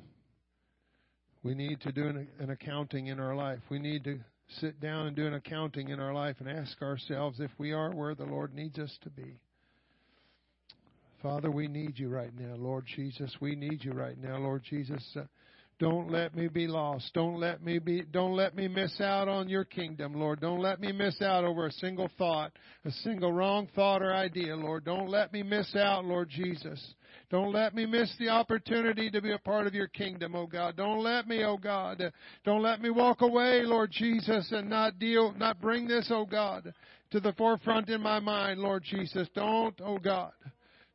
we 1.47 1.55
need 1.55 1.79
to 1.79 1.93
do 1.93 2.07
an, 2.07 2.27
an 2.39 2.49
accounting 2.49 3.07
in 3.07 3.21
our 3.21 3.33
life. 3.33 3.59
We 3.69 3.79
need 3.79 4.03
to 4.03 4.19
sit 4.59 4.81
down 4.81 5.07
and 5.07 5.15
do 5.15 5.27
an 5.27 5.33
accounting 5.33 5.87
in 5.89 5.99
our 5.99 6.13
life 6.13 6.35
and 6.39 6.49
ask 6.49 6.81
ourselves 6.81 7.39
if 7.39 7.51
we 7.57 7.71
are 7.71 7.91
where 7.91 8.15
the 8.15 8.25
Lord 8.25 8.53
needs 8.53 8.77
us 8.79 8.93
to 9.03 9.09
be. 9.09 9.39
Father, 11.21 11.49
we 11.49 11.69
need 11.69 11.97
you 11.97 12.09
right 12.09 12.37
now, 12.37 12.55
Lord 12.55 12.85
Jesus. 12.95 13.33
We 13.39 13.55
need 13.55 13.83
you 13.83 13.93
right 13.93 14.17
now, 14.17 14.37
Lord 14.37 14.63
Jesus. 14.69 15.01
Uh, 15.15 15.23
don't 15.79 16.09
let 16.11 16.35
me 16.35 16.47
be 16.47 16.67
lost. 16.67 17.11
Don't 17.13 17.39
let 17.39 17.63
me 17.63 17.77
be 17.77 18.01
don't 18.11 18.35
let 18.35 18.55
me 18.55 18.67
miss 18.67 18.99
out 18.99 19.27
on 19.27 19.47
your 19.47 19.63
kingdom, 19.63 20.13
Lord. 20.13 20.39
Don't 20.41 20.59
let 20.59 20.79
me 20.79 20.91
miss 20.91 21.21
out 21.21 21.43
over 21.43 21.67
a 21.67 21.71
single 21.71 22.09
thought, 22.17 22.51
a 22.83 22.91
single 22.91 23.31
wrong 23.31 23.67
thought 23.75 24.01
or 24.01 24.11
idea, 24.11 24.55
Lord. 24.55 24.85
Don't 24.85 25.07
let 25.07 25.31
me 25.31 25.43
miss 25.43 25.75
out, 25.75 26.03
Lord 26.03 26.29
Jesus. 26.29 26.95
Don't 27.29 27.51
let 27.51 27.75
me 27.75 27.85
miss 27.85 28.11
the 28.17 28.29
opportunity 28.29 29.11
to 29.11 29.21
be 29.21 29.33
a 29.33 29.37
part 29.37 29.67
of 29.67 29.75
your 29.75 29.87
kingdom, 29.87 30.33
oh 30.33 30.47
God. 30.47 30.77
Don't 30.77 31.03
let 31.03 31.27
me, 31.27 31.43
oh 31.43 31.57
God. 31.57 32.01
Don't 32.43 32.63
let 32.63 32.81
me 32.81 32.89
walk 32.89 33.21
away, 33.21 33.61
Lord 33.63 33.91
Jesus, 33.91 34.51
and 34.51 34.69
not 34.69 34.97
deal, 34.97 35.33
not 35.33 35.61
bring 35.61 35.87
this, 35.87 36.07
oh 36.09 36.25
God, 36.25 36.73
to 37.11 37.19
the 37.19 37.33
forefront 37.33 37.89
in 37.89 38.01
my 38.01 38.19
mind, 38.19 38.59
Lord 38.61 38.83
Jesus. 38.83 39.27
Don't, 39.35 39.79
oh 39.83 39.99
God. 39.99 40.31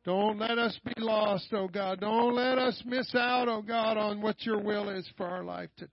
Don't 0.05 0.37
let 0.37 0.57
us 0.57 0.77
be 0.83 0.93
lost, 0.97 1.47
oh 1.53 1.67
God. 1.67 2.01
Don't 2.01 2.35
let 2.35 2.57
us 2.57 2.81
miss 2.85 3.13
out, 3.15 3.47
oh 3.47 3.61
God, 3.61 3.97
on 3.97 4.21
what 4.21 4.45
your 4.45 4.59
will 4.59 4.89
is 4.89 5.09
for 5.15 5.25
our 5.25 5.43
life 5.43 5.69
today. 5.77 5.91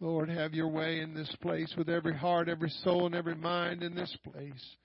Lord, 0.00 0.28
have 0.28 0.54
your 0.54 0.68
way 0.68 1.00
in 1.00 1.14
this 1.14 1.34
place 1.40 1.72
with 1.76 1.88
every 1.88 2.16
heart, 2.16 2.48
every 2.48 2.70
soul, 2.82 3.06
and 3.06 3.14
every 3.14 3.36
mind 3.36 3.82
in 3.82 3.94
this 3.94 4.14
place. 4.32 4.76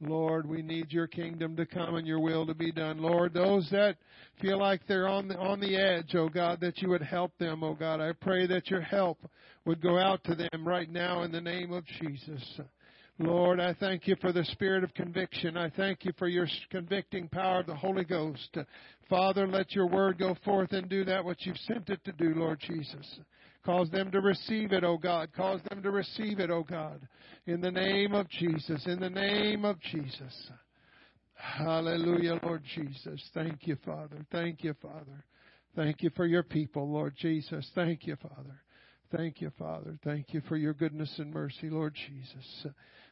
Lord, 0.00 0.48
we 0.48 0.62
need 0.62 0.92
your 0.92 1.06
kingdom 1.06 1.56
to 1.56 1.66
come 1.66 1.96
and 1.96 2.06
your 2.06 2.20
will 2.20 2.46
to 2.46 2.54
be 2.54 2.72
done. 2.72 2.98
Lord, 2.98 3.34
those 3.34 3.68
that 3.70 3.96
feel 4.40 4.58
like 4.58 4.80
they're 4.86 5.08
on 5.08 5.28
the, 5.28 5.36
on 5.36 5.60
the 5.60 5.76
edge, 5.76 6.14
oh 6.14 6.28
God, 6.28 6.60
that 6.60 6.78
you 6.78 6.88
would 6.88 7.02
help 7.02 7.36
them, 7.38 7.62
oh 7.62 7.74
God. 7.74 8.00
I 8.00 8.12
pray 8.12 8.46
that 8.46 8.70
your 8.70 8.80
help 8.80 9.18
would 9.66 9.82
go 9.82 9.98
out 9.98 10.24
to 10.24 10.34
them 10.34 10.66
right 10.66 10.90
now 10.90 11.22
in 11.22 11.30
the 11.30 11.40
name 11.40 11.72
of 11.72 11.84
Jesus. 12.00 12.60
Lord, 13.22 13.60
I 13.60 13.74
thank 13.74 14.08
you 14.08 14.16
for 14.18 14.32
the 14.32 14.46
spirit 14.46 14.82
of 14.82 14.94
conviction. 14.94 15.54
I 15.54 15.68
thank 15.68 16.06
you 16.06 16.12
for 16.18 16.26
your 16.26 16.48
convicting 16.70 17.28
power 17.28 17.60
of 17.60 17.66
the 17.66 17.74
Holy 17.74 18.02
Ghost. 18.02 18.56
Father, 19.10 19.46
let 19.46 19.74
your 19.74 19.86
word 19.86 20.18
go 20.18 20.34
forth 20.42 20.72
and 20.72 20.88
do 20.88 21.04
that 21.04 21.22
which 21.22 21.44
you've 21.44 21.58
sent 21.58 21.90
it 21.90 22.02
to 22.04 22.12
do, 22.12 22.32
Lord 22.34 22.60
Jesus. 22.60 23.20
Cause 23.62 23.90
them 23.90 24.10
to 24.12 24.22
receive 24.22 24.72
it, 24.72 24.84
O 24.84 24.96
God. 24.96 25.28
Cause 25.36 25.60
them 25.68 25.82
to 25.82 25.90
receive 25.90 26.40
it, 26.40 26.50
O 26.50 26.62
God. 26.62 27.06
In 27.46 27.60
the 27.60 27.70
name 27.70 28.14
of 28.14 28.26
Jesus. 28.30 28.86
In 28.86 28.98
the 29.00 29.10
name 29.10 29.66
of 29.66 29.78
Jesus. 29.80 30.50
Hallelujah, 31.34 32.40
Lord 32.42 32.62
Jesus. 32.74 33.22
Thank 33.34 33.66
you, 33.66 33.76
Father. 33.84 34.24
Thank 34.32 34.64
you, 34.64 34.74
Father. 34.80 35.26
Thank 35.76 36.02
you 36.02 36.08
for 36.16 36.24
your 36.24 36.42
people, 36.42 36.90
Lord 36.90 37.14
Jesus. 37.18 37.70
Thank 37.74 38.06
you, 38.06 38.16
Father. 38.16 38.62
Thank 39.14 39.40
you, 39.40 39.50
Father. 39.58 39.98
Thank 40.04 40.32
you 40.32 40.40
for 40.48 40.56
your 40.56 40.72
goodness 40.72 41.12
and 41.18 41.32
mercy, 41.34 41.68
Lord 41.68 41.94
Jesus. 42.08 42.66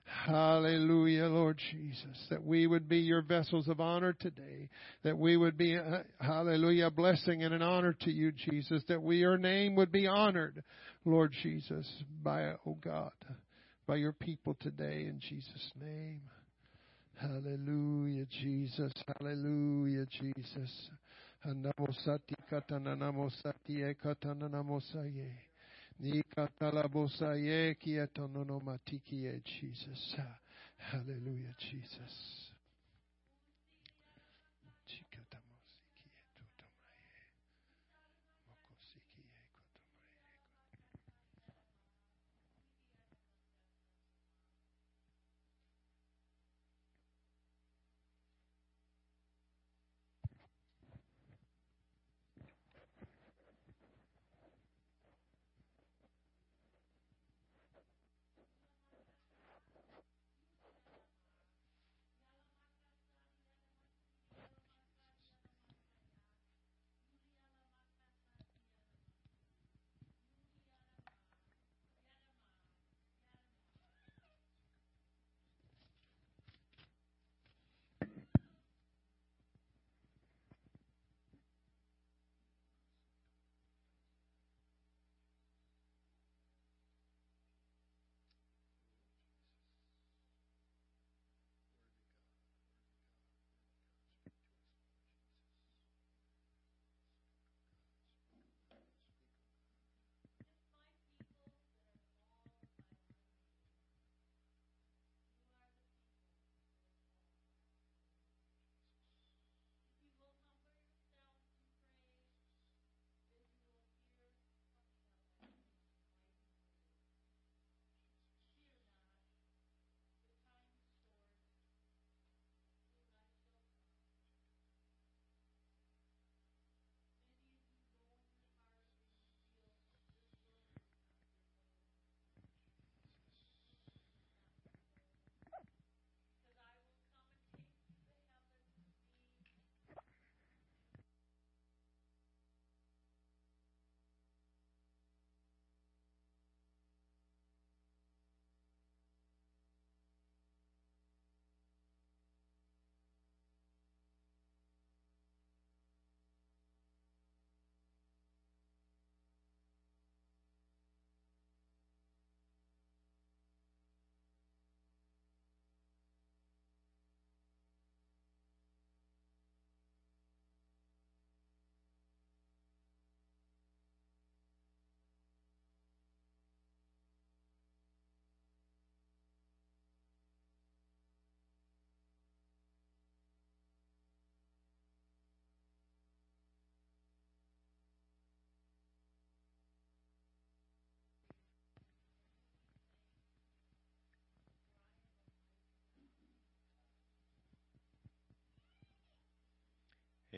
Hallelujah, 0.08 1.26
Lord 1.26 1.60
Jesus. 1.70 2.26
That 2.30 2.42
we 2.42 2.66
would 2.66 2.88
be 2.88 2.98
your 2.98 3.20
vessels 3.20 3.68
of 3.68 3.78
honor 3.80 4.14
today. 4.14 4.70
That 5.04 5.18
we 5.18 5.36
would 5.36 5.58
be, 5.58 5.76
uh, 5.76 5.98
hallelujah, 6.18 6.86
a 6.86 6.90
blessing 6.90 7.42
and 7.42 7.52
an 7.52 7.62
honor 7.62 7.94
to 8.00 8.10
you, 8.10 8.32
Jesus. 8.32 8.82
That 8.88 9.02
we, 9.02 9.18
your 9.18 9.36
name 9.36 9.74
would 9.76 9.92
be 9.92 10.06
honored, 10.06 10.62
Lord 11.04 11.34
Jesus, 11.42 11.86
by, 12.22 12.52
oh 12.66 12.78
God, 12.80 13.12
by 13.86 13.96
your 13.96 14.12
people 14.12 14.56
today 14.60 15.02
in 15.02 15.20
Jesus' 15.20 15.72
name. 15.78 16.22
Hallelujah, 17.16 18.26
Jesus. 18.26 18.92
Hallelujah, 19.18 20.06
Jesus. 20.06 20.90
Namosati 21.46 22.34
katananamosati 22.50 23.82
ekatananamosaye. 23.82 25.47
Kietononomatikie, 27.74 29.30
eh, 29.34 29.42
Jesus. 29.44 30.16
Hallelujah, 30.78 31.54
Jesus. 31.58 32.47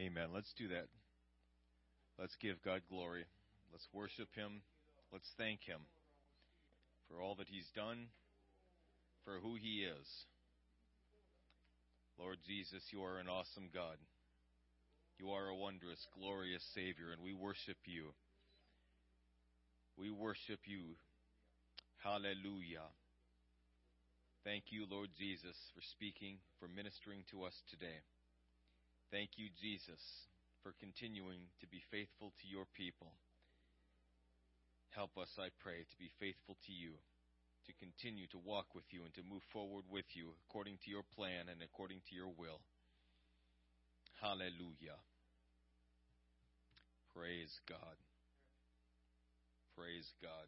Amen. 0.01 0.28
Let's 0.32 0.52
do 0.56 0.68
that. 0.68 0.89
Let's 2.18 2.35
give 2.40 2.56
God 2.64 2.81
glory. 2.89 3.24
Let's 3.70 3.86
worship 3.93 4.28
Him. 4.35 4.62
Let's 5.12 5.28
thank 5.36 5.60
Him 5.64 5.81
for 7.09 7.20
all 7.20 7.35
that 7.35 7.48
He's 7.48 7.68
done, 7.77 8.09
for 9.27 9.40
who 9.43 9.56
He 9.60 9.85
is. 9.85 10.09
Lord 12.18 12.39
Jesus, 12.47 12.82
you 12.90 13.02
are 13.02 13.18
an 13.18 13.28
awesome 13.28 13.68
God. 13.74 13.97
You 15.18 15.32
are 15.32 15.48
a 15.48 15.55
wondrous, 15.56 16.01
glorious 16.18 16.64
Savior, 16.74 17.12
and 17.12 17.22
we 17.22 17.35
worship 17.35 17.77
you. 17.85 18.16
We 19.98 20.10
worship 20.10 20.60
you. 20.64 20.97
Hallelujah. 22.02 22.89
Thank 24.44 24.64
you, 24.70 24.86
Lord 24.90 25.10
Jesus, 25.18 25.56
for 25.74 25.82
speaking, 25.93 26.39
for 26.59 26.68
ministering 26.68 27.24
to 27.32 27.44
us 27.44 27.52
today. 27.68 28.01
Thank 29.11 29.43
you, 29.43 29.51
Jesus, 29.59 29.99
for 30.62 30.70
continuing 30.78 31.51
to 31.59 31.66
be 31.66 31.82
faithful 31.91 32.31
to 32.31 32.47
your 32.47 32.65
people. 32.78 33.11
Help 34.95 35.19
us, 35.19 35.35
I 35.35 35.51
pray, 35.59 35.82
to 35.82 35.97
be 35.99 36.11
faithful 36.23 36.55
to 36.66 36.73
you, 36.73 36.95
to 37.66 37.73
continue 37.82 38.31
to 38.31 38.39
walk 38.39 38.70
with 38.74 38.87
you 38.91 39.03
and 39.03 39.15
to 39.15 39.27
move 39.27 39.43
forward 39.53 39.85
with 39.91 40.07
you 40.15 40.35
according 40.47 40.78
to 40.87 40.91
your 40.91 41.03
plan 41.15 41.51
and 41.51 41.59
according 41.59 42.07
to 42.11 42.15
your 42.15 42.31
will. 42.31 42.62
Hallelujah. 44.23 45.03
Praise 47.11 47.59
God. 47.66 47.99
Praise 49.74 50.15
God. 50.23 50.47